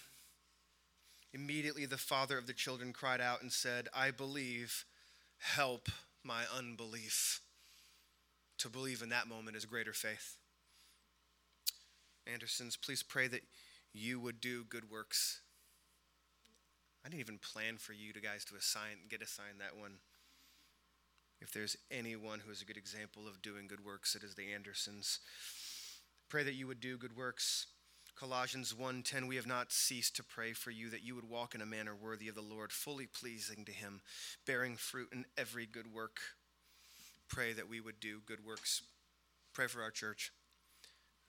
Immediately 1.35 1.87
the 1.87 1.97
father 1.97 2.37
of 2.37 2.47
the 2.47 2.53
children 2.53 2.93
cried 2.93 3.21
out 3.21 3.43
and 3.43 3.51
said, 3.51 3.89
I 3.95 4.11
believe, 4.11 4.85
help 5.39 5.89
my 6.23 6.43
unbelief. 6.57 7.41
To 8.59 8.69
believe 8.69 9.03
in 9.03 9.09
that 9.09 9.27
moment 9.27 9.57
is 9.57 9.65
greater 9.65 9.95
faith. 9.95 10.37
Andersons, 12.27 12.77
please 12.77 13.03
pray 13.03 13.29
that 13.29 13.43
you 13.93 14.21
would 14.21 14.41
do 14.41 14.65
good 14.65 14.91
works. 14.91 15.41
I 17.05 17.09
didn't 17.09 17.21
even 17.21 17.39
plan 17.39 17.79
for 17.79 17.93
you 17.93 18.13
to 18.13 18.21
guys 18.21 18.45
to 18.47 18.55
assign 18.55 19.09
get 19.09 19.23
assigned 19.23 19.61
that 19.61 19.77
one. 19.77 19.95
If 21.41 21.53
there's 21.53 21.77
anyone 21.91 22.39
who 22.39 22.53
is 22.53 22.63
a 22.63 22.65
good 22.65 22.77
example 22.77 23.27
of 23.27 23.43
doing 23.43 23.67
good 23.67 23.85
works, 23.85 24.15
it 24.15 24.23
is 24.23 24.37
the 24.37 24.53
Andersons. 24.53 25.19
Pray 26.29 26.45
that 26.45 26.55
you 26.55 26.69
would 26.69 26.81
do 26.81 26.97
good 26.97 27.17
works. 27.17 27.67
Colossians 28.15 28.73
1:10 28.73 29.27
We 29.27 29.37
have 29.37 29.47
not 29.47 29.73
ceased 29.73 30.15
to 30.17 30.23
pray 30.23 30.53
for 30.53 30.71
you 30.71 30.89
that 30.91 31.03
you 31.03 31.17
would 31.17 31.29
walk 31.29 31.55
in 31.55 31.61
a 31.61 31.67
manner 31.67 31.97
worthy 31.97 32.29
of 32.29 32.37
the 32.37 32.43
Lord, 32.43 32.73
fully 32.73 33.07
pleasing 33.07 33.65
to 33.65 33.73
him, 33.73 34.03
bearing 34.47 34.77
fruit 34.77 35.13
in 35.13 35.27
every 35.37 35.67
good 35.67 35.93
work. 35.93 36.21
Pray 37.27 37.53
that 37.53 37.69
we 37.69 37.81
would 37.81 37.99
do 37.99 38.21
good 38.25 38.45
works. 38.45 38.83
Pray 39.53 39.67
for 39.67 39.83
our 39.83 39.91
church. 39.91 40.31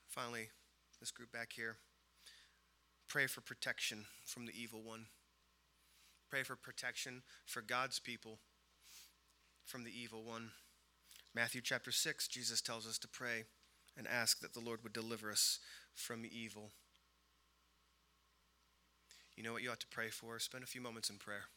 Finally, 0.07 0.49
this 1.03 1.11
group 1.11 1.33
back 1.33 1.51
here, 1.57 1.75
pray 3.09 3.27
for 3.27 3.41
protection 3.41 4.05
from 4.23 4.45
the 4.45 4.53
evil 4.57 4.81
one. 4.81 5.07
Pray 6.29 6.43
for 6.43 6.55
protection 6.55 7.23
for 7.45 7.61
God's 7.61 7.99
people 7.99 8.39
from 9.65 9.83
the 9.83 9.91
evil 9.91 10.23
one. 10.23 10.51
Matthew 11.35 11.59
chapter 11.59 11.91
6, 11.91 12.29
Jesus 12.29 12.61
tells 12.61 12.87
us 12.87 12.97
to 12.99 13.09
pray 13.09 13.43
and 13.97 14.07
ask 14.07 14.39
that 14.39 14.53
the 14.53 14.61
Lord 14.61 14.81
would 14.81 14.93
deliver 14.93 15.29
us 15.29 15.59
from 15.93 16.23
evil. 16.25 16.71
You 19.35 19.43
know 19.43 19.51
what 19.51 19.61
you 19.61 19.71
ought 19.71 19.81
to 19.81 19.87
pray 19.87 20.07
for? 20.07 20.39
Spend 20.39 20.63
a 20.63 20.67
few 20.67 20.79
moments 20.79 21.09
in 21.09 21.17
prayer. 21.17 21.47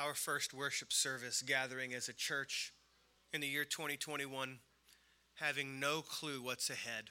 Our 0.00 0.14
first 0.14 0.54
worship 0.54 0.92
service 0.92 1.42
gathering 1.42 1.92
as 1.92 2.08
a 2.08 2.12
church 2.12 2.72
in 3.32 3.40
the 3.40 3.48
year 3.48 3.64
2021, 3.64 4.58
having 5.34 5.80
no 5.80 6.02
clue 6.02 6.40
what's 6.42 6.70
ahead. 6.70 7.10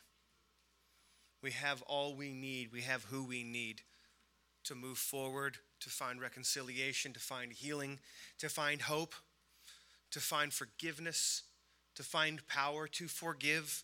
We 1.41 1.51
have 1.51 1.81
all 1.83 2.15
we 2.15 2.31
need, 2.33 2.71
we 2.71 2.81
have 2.81 3.05
who 3.05 3.23
we 3.23 3.43
need. 3.43 3.81
to 4.63 4.75
move 4.75 4.97
forward, 4.97 5.57
to 5.79 5.89
find 5.89 6.19
reconciliation, 6.19 7.13
to 7.13 7.19
find 7.21 7.53
healing, 7.53 7.99
to 8.38 8.49
find 8.49 8.81
hope, 8.81 9.15
to 10.11 10.19
find 10.19 10.51
forgiveness, 10.51 11.43
to 11.95 12.03
find 12.03 12.45
power 12.47 12.85
to 12.88 13.07
forgive, 13.07 13.83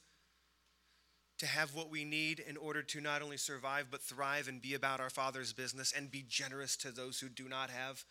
to 1.38 1.46
have 1.46 1.74
what 1.74 1.90
we 1.90 2.04
need 2.04 2.40
in 2.40 2.58
order 2.58 2.84
to 2.84 3.00
not 3.00 3.22
only 3.22 3.38
survive, 3.38 3.88
but 3.90 4.02
thrive 4.02 4.50
and 4.50 4.62
be 4.62 4.74
about 4.74 5.00
our 5.00 5.10
Father's 5.10 5.54
business 5.54 5.94
and 5.96 6.12
be 6.12 6.26
generous 6.28 6.76
to 6.78 6.92
those 6.92 7.20
who 7.22 7.30
do 7.30 7.48
not 7.48 7.70
have. 7.70 8.04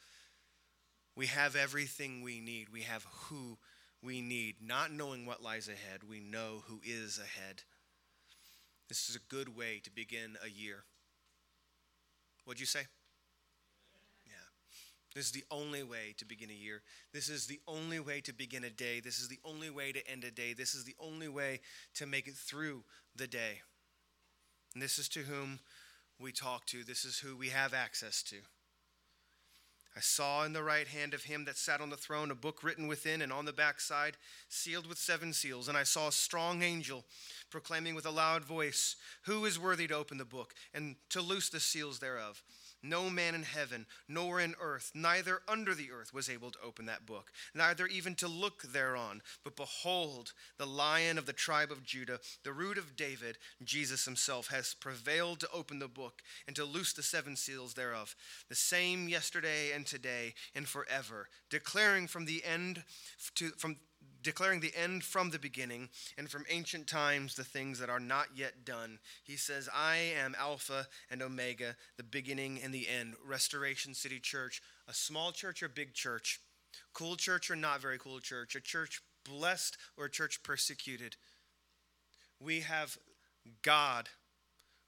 We 1.14 1.26
have 1.26 1.56
everything 1.56 2.22
we 2.22 2.40
need. 2.40 2.68
We 2.70 2.82
have 2.82 3.04
who 3.04 3.58
we 4.02 4.20
need. 4.20 4.56
Not 4.64 4.92
knowing 4.92 5.26
what 5.26 5.42
lies 5.42 5.68
ahead, 5.68 6.02
we 6.08 6.20
know 6.20 6.62
who 6.66 6.80
is 6.84 7.18
ahead. 7.18 7.62
This 8.88 9.08
is 9.08 9.16
a 9.16 9.34
good 9.34 9.56
way 9.56 9.80
to 9.84 9.90
begin 9.90 10.36
a 10.44 10.50
year. 10.50 10.84
What'd 12.44 12.60
you 12.60 12.66
say? 12.66 12.82
Yeah. 14.26 14.32
This 15.14 15.26
is 15.26 15.32
the 15.32 15.44
only 15.50 15.82
way 15.82 16.14
to 16.18 16.24
begin 16.24 16.50
a 16.50 16.54
year. 16.54 16.82
This 17.12 17.28
is 17.28 17.46
the 17.46 17.60
only 17.66 18.00
way 18.00 18.20
to 18.22 18.32
begin 18.32 18.64
a 18.64 18.70
day. 18.70 19.00
This 19.00 19.18
is 19.18 19.28
the 19.28 19.38
only 19.44 19.70
way 19.70 19.92
to 19.92 20.10
end 20.10 20.24
a 20.24 20.30
day. 20.30 20.52
This 20.52 20.74
is 20.74 20.84
the 20.84 20.96
only 20.98 21.28
way 21.28 21.60
to 21.94 22.06
make 22.06 22.26
it 22.26 22.34
through 22.34 22.84
the 23.14 23.26
day. 23.26 23.60
And 24.74 24.82
this 24.82 24.98
is 24.98 25.08
to 25.10 25.20
whom 25.20 25.60
we 26.18 26.32
talk 26.32 26.66
to. 26.66 26.84
This 26.84 27.04
is 27.04 27.18
who 27.18 27.36
we 27.36 27.48
have 27.48 27.72
access 27.72 28.22
to. 28.24 28.36
I 29.94 30.00
saw 30.00 30.44
in 30.44 30.54
the 30.54 30.62
right 30.62 30.88
hand 30.88 31.12
of 31.12 31.24
him 31.24 31.44
that 31.44 31.58
sat 31.58 31.80
on 31.82 31.90
the 31.90 31.96
throne 31.96 32.30
a 32.30 32.34
book 32.34 32.62
written 32.62 32.86
within 32.86 33.20
and 33.20 33.32
on 33.32 33.44
the 33.44 33.52
backside, 33.52 34.16
sealed 34.48 34.86
with 34.86 34.98
seven 34.98 35.32
seals. 35.34 35.68
And 35.68 35.76
I 35.76 35.82
saw 35.82 36.08
a 36.08 36.12
strong 36.12 36.62
angel 36.62 37.04
proclaiming 37.50 37.94
with 37.94 38.06
a 38.06 38.10
loud 38.10 38.44
voice, 38.44 38.96
Who 39.24 39.44
is 39.44 39.58
worthy 39.58 39.86
to 39.88 39.94
open 39.94 40.16
the 40.16 40.24
book 40.24 40.54
and 40.72 40.96
to 41.10 41.20
loose 41.20 41.50
the 41.50 41.60
seals 41.60 41.98
thereof? 41.98 42.42
No 42.82 43.08
man 43.08 43.34
in 43.34 43.44
heaven, 43.44 43.86
nor 44.08 44.40
in 44.40 44.54
earth, 44.60 44.90
neither 44.94 45.42
under 45.46 45.74
the 45.74 45.92
earth 45.92 46.12
was 46.12 46.28
able 46.28 46.50
to 46.50 46.58
open 46.64 46.86
that 46.86 47.06
book, 47.06 47.30
neither 47.54 47.86
even 47.86 48.14
to 48.16 48.26
look 48.26 48.62
thereon. 48.62 49.22
But 49.44 49.56
behold, 49.56 50.32
the 50.58 50.66
lion 50.66 51.16
of 51.16 51.26
the 51.26 51.32
tribe 51.32 51.70
of 51.70 51.84
Judah, 51.84 52.18
the 52.42 52.52
root 52.52 52.78
of 52.78 52.96
David, 52.96 53.38
Jesus 53.62 54.04
himself, 54.04 54.48
has 54.48 54.74
prevailed 54.74 55.40
to 55.40 55.50
open 55.52 55.78
the 55.78 55.88
book 55.88 56.22
and 56.46 56.56
to 56.56 56.64
loose 56.64 56.92
the 56.92 57.02
seven 57.02 57.36
seals 57.36 57.74
thereof. 57.74 58.16
The 58.48 58.54
same 58.56 59.08
yesterday 59.08 59.72
and 59.72 59.86
today 59.86 60.34
and 60.54 60.66
forever, 60.66 61.28
declaring 61.50 62.08
from 62.08 62.24
the 62.24 62.44
end 62.44 62.82
to 63.36 63.50
from 63.50 63.76
declaring 64.22 64.60
the 64.60 64.74
end 64.76 65.04
from 65.04 65.30
the 65.30 65.38
beginning 65.38 65.88
and 66.16 66.30
from 66.30 66.44
ancient 66.48 66.86
times 66.86 67.34
the 67.34 67.44
things 67.44 67.78
that 67.78 67.90
are 67.90 68.00
not 68.00 68.28
yet 68.34 68.64
done. 68.64 68.98
He 69.24 69.36
says, 69.36 69.68
I 69.74 69.96
am 69.96 70.36
Alpha 70.38 70.86
and 71.10 71.22
Omega, 71.22 71.76
the 71.96 72.02
beginning 72.02 72.60
and 72.62 72.72
the 72.72 72.88
end. 72.88 73.14
Restoration 73.24 73.94
City 73.94 74.20
Church, 74.20 74.62
a 74.88 74.94
small 74.94 75.32
church 75.32 75.62
or 75.62 75.68
big 75.68 75.94
church, 75.94 76.40
cool 76.92 77.16
church 77.16 77.50
or 77.50 77.56
not 77.56 77.80
very 77.80 77.98
cool 77.98 78.20
church, 78.20 78.54
a 78.54 78.60
church 78.60 79.02
blessed 79.24 79.76
or 79.96 80.06
a 80.06 80.10
church 80.10 80.42
persecuted. 80.42 81.16
We 82.40 82.60
have 82.60 82.98
God, 83.62 84.08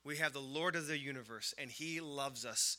we 0.04 0.16
have 0.16 0.32
the 0.32 0.40
Lord 0.40 0.76
of 0.76 0.86
the 0.86 0.98
universe, 0.98 1.54
and 1.58 1.70
He 1.70 2.00
loves 2.00 2.44
us 2.44 2.78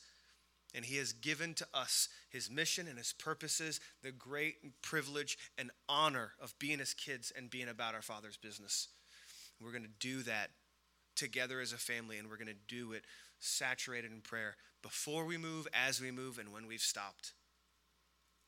and 0.76 0.86
He 0.86 0.97
has 0.97 1.13
given 1.13 1.53
to 1.55 1.67
us 1.73 2.09
His 2.30 2.51
mission 2.51 2.88
and 2.88 2.97
His 2.97 3.13
purposes, 3.13 3.80
the 4.03 4.11
great 4.11 4.82
privilege 4.82 5.38
and 5.57 5.71
honor 5.88 6.34
of 6.41 6.57
being 6.59 6.80
His 6.80 6.93
kids 6.93 7.32
and 7.36 7.49
being 7.49 7.69
about 7.69 7.95
our 7.95 8.01
Father's 8.01 8.38
business. 8.38 8.89
We're 9.59 9.71
going 9.71 9.84
to 9.84 9.89
do 9.99 10.21
that 10.23 10.51
together 11.15 11.61
as 11.61 11.71
a 11.71 11.78
family, 11.78 12.19
and 12.19 12.30
we're 12.30 12.38
going 12.38 12.47
to 12.47 12.76
do 12.76 12.91
it 12.91 13.05
saturated 13.39 14.11
in 14.11 14.21
prayer 14.21 14.57
before 14.82 15.26
we 15.26 15.38
move, 15.38 15.67
as 15.73 16.01
we 16.01 16.11
move, 16.11 16.38
and 16.38 16.51
when 16.51 16.67
we've 16.67 16.82
stopped. 16.82 17.32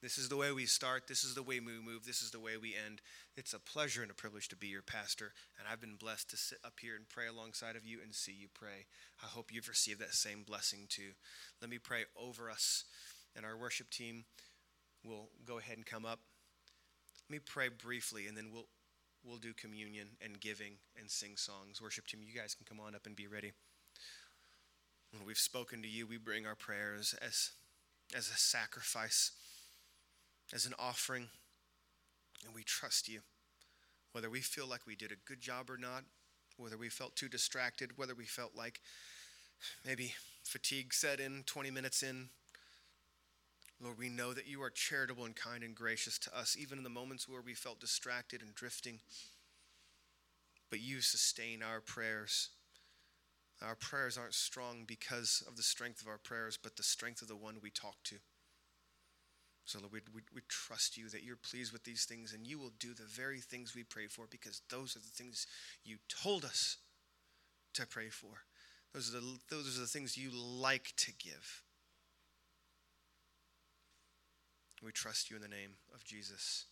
This 0.02 0.20
is 0.20 0.30
the 0.30 0.38
way 0.38 0.52
we 0.52 0.68
start. 0.68 1.08
This 1.08 1.24
is 1.24 1.34
the 1.34 1.42
way 1.42 1.60
we 1.60 1.80
move. 1.80 2.06
This 2.06 2.22
is 2.22 2.30
the 2.30 2.40
way 2.40 2.56
we 2.56 2.76
end. 2.76 3.02
It's 3.36 3.54
a 3.54 3.60
pleasure 3.60 4.04
and 4.04 4.12
a 4.12 4.16
privilege 4.16 4.48
to 4.50 4.56
be 4.56 4.68
your 4.68 4.84
pastor, 4.84 5.34
and 5.58 5.68
I've 5.68 5.82
been 5.82 5.96
blessed 5.96 6.30
to 6.30 6.38
sit 6.38 6.60
up 6.64 6.74
here 6.80 6.96
and 6.96 7.10
pray 7.10 7.26
alongside 7.26 7.76
of 7.76 7.86
you 7.86 7.98
and 8.04 8.14
see 8.14 8.32
you 8.32 8.48
pray. 8.54 8.86
I 9.24 9.26
hope 9.26 9.52
you've 9.52 9.68
received 9.68 10.00
that 10.02 10.14
same 10.14 10.44
blessing 10.44 10.82
too. 10.88 11.14
Let 11.62 11.72
me 11.72 11.80
pray 11.80 12.04
over 12.16 12.52
us, 12.52 12.84
and 13.36 13.44
our 13.44 13.58
worship 13.58 13.90
team 13.90 14.26
will 15.04 15.30
go 15.48 15.58
ahead 15.58 15.78
and 15.78 15.86
come 15.86 16.06
up. 16.06 16.20
Let 17.28 17.34
me 17.34 17.40
pray 17.44 17.70
briefly, 17.70 18.28
and 18.28 18.38
then 18.38 18.50
we'll 18.54 18.68
we'll 19.26 19.38
do 19.38 19.54
communion 19.54 20.10
and 20.24 20.40
giving 20.40 20.74
and 21.00 21.10
sing 21.10 21.38
songs. 21.38 21.82
Worship 21.82 22.06
team, 22.06 22.20
you 22.24 22.40
guys 22.40 22.54
can 22.54 22.68
come 22.68 22.80
on 22.80 22.94
up 22.94 23.08
and 23.08 23.16
be 23.16 23.26
ready. 23.26 23.52
When 25.12 25.26
we've 25.26 25.38
spoken 25.38 25.82
to 25.82 25.88
you, 25.88 26.06
we 26.06 26.18
bring 26.18 26.46
our 26.46 26.56
prayers 26.56 27.16
as 27.20 27.50
as 28.16 28.30
a 28.30 28.38
sacrifice 28.38 29.32
as 30.54 30.66
an 30.66 30.74
offering, 30.80 31.28
and 32.46 32.54
we 32.54 32.64
trust 32.64 33.08
you. 33.08 33.22
Whether 34.12 34.30
we 34.30 34.42
feel 34.42 34.68
like 34.68 34.88
we 34.88 34.96
did 34.96 35.12
a 35.12 35.28
good 35.28 35.42
job 35.42 35.70
or 35.70 35.78
not, 35.78 36.04
whether 36.58 36.78
we 36.78 36.90
felt 36.90 37.16
too 37.16 37.30
distracted, 37.30 37.98
whether 37.98 38.16
we 38.16 38.26
felt 38.26 38.56
like 38.56 38.82
maybe 39.86 40.14
fatigue 40.44 40.94
set 40.94 41.20
in 41.20 41.44
20 41.46 41.72
minutes 41.72 42.04
in. 42.04 42.30
Lord, 43.80 44.00
we 44.00 44.10
know 44.10 44.34
that 44.34 44.48
you 44.48 44.62
are 44.64 44.72
charitable 44.72 45.26
and 45.26 45.36
kind 45.36 45.64
and 45.64 45.76
gracious 45.76 46.18
to 46.20 46.36
us, 46.36 46.58
even 46.60 46.80
in 46.80 46.84
the 46.84 46.90
moments 46.90 47.30
where 47.30 47.42
we 47.42 47.54
felt 47.54 47.80
distracted 47.80 48.42
and 48.42 48.56
drifting. 48.56 49.00
But 50.72 50.80
you 50.80 51.02
sustain 51.02 51.62
our 51.62 51.80
prayers. 51.80 52.50
Our 53.62 53.76
prayers 53.76 54.18
aren't 54.18 54.34
strong 54.34 54.84
because 54.88 55.44
of 55.48 55.58
the 55.58 55.64
strength 55.64 56.02
of 56.02 56.08
our 56.08 56.18
prayers, 56.18 56.58
but 56.62 56.76
the 56.76 56.84
strength 56.84 57.22
of 57.22 57.28
the 57.28 57.36
one 57.36 57.58
we 57.62 57.70
talk 57.70 57.98
to. 58.06 58.16
So, 59.68 59.80
Lord, 59.80 59.92
we, 59.92 60.00
we, 60.16 60.22
we, 60.34 60.42
trust 60.48 60.98
you 60.98 61.10
that 61.10 61.24
you're 61.24 61.36
pleased 61.36 61.74
with 61.74 61.84
these 61.84 62.06
things 62.06 62.32
and 62.34 62.48
you 62.48 62.58
will 62.58 62.72
do 62.80 62.94
the 62.94 63.04
very 63.04 63.42
things 63.42 63.76
we 63.76 63.84
pray 63.84 64.08
for 64.08 64.24
because 64.30 64.62
those 64.70 64.96
are 64.96 65.00
the 65.00 65.14
things 65.14 65.46
you 65.84 65.98
told 66.08 66.46
us 66.46 66.78
to 67.74 67.86
pray 67.86 68.08
for. 68.08 68.30
Those 68.94 69.14
are 69.14 69.20
the, 69.20 69.38
those 69.50 69.78
are 69.78 69.82
the 69.82 69.88
things 69.88 70.18
you 70.18 70.32
like 70.34 70.94
to 70.96 71.12
give. 71.12 71.64
We 74.82 74.94
trust 74.94 75.30
you 75.30 75.36
in 75.36 75.42
the 75.42 75.50
name 75.50 75.72
of 75.94 76.06
Jesus. 76.06 76.64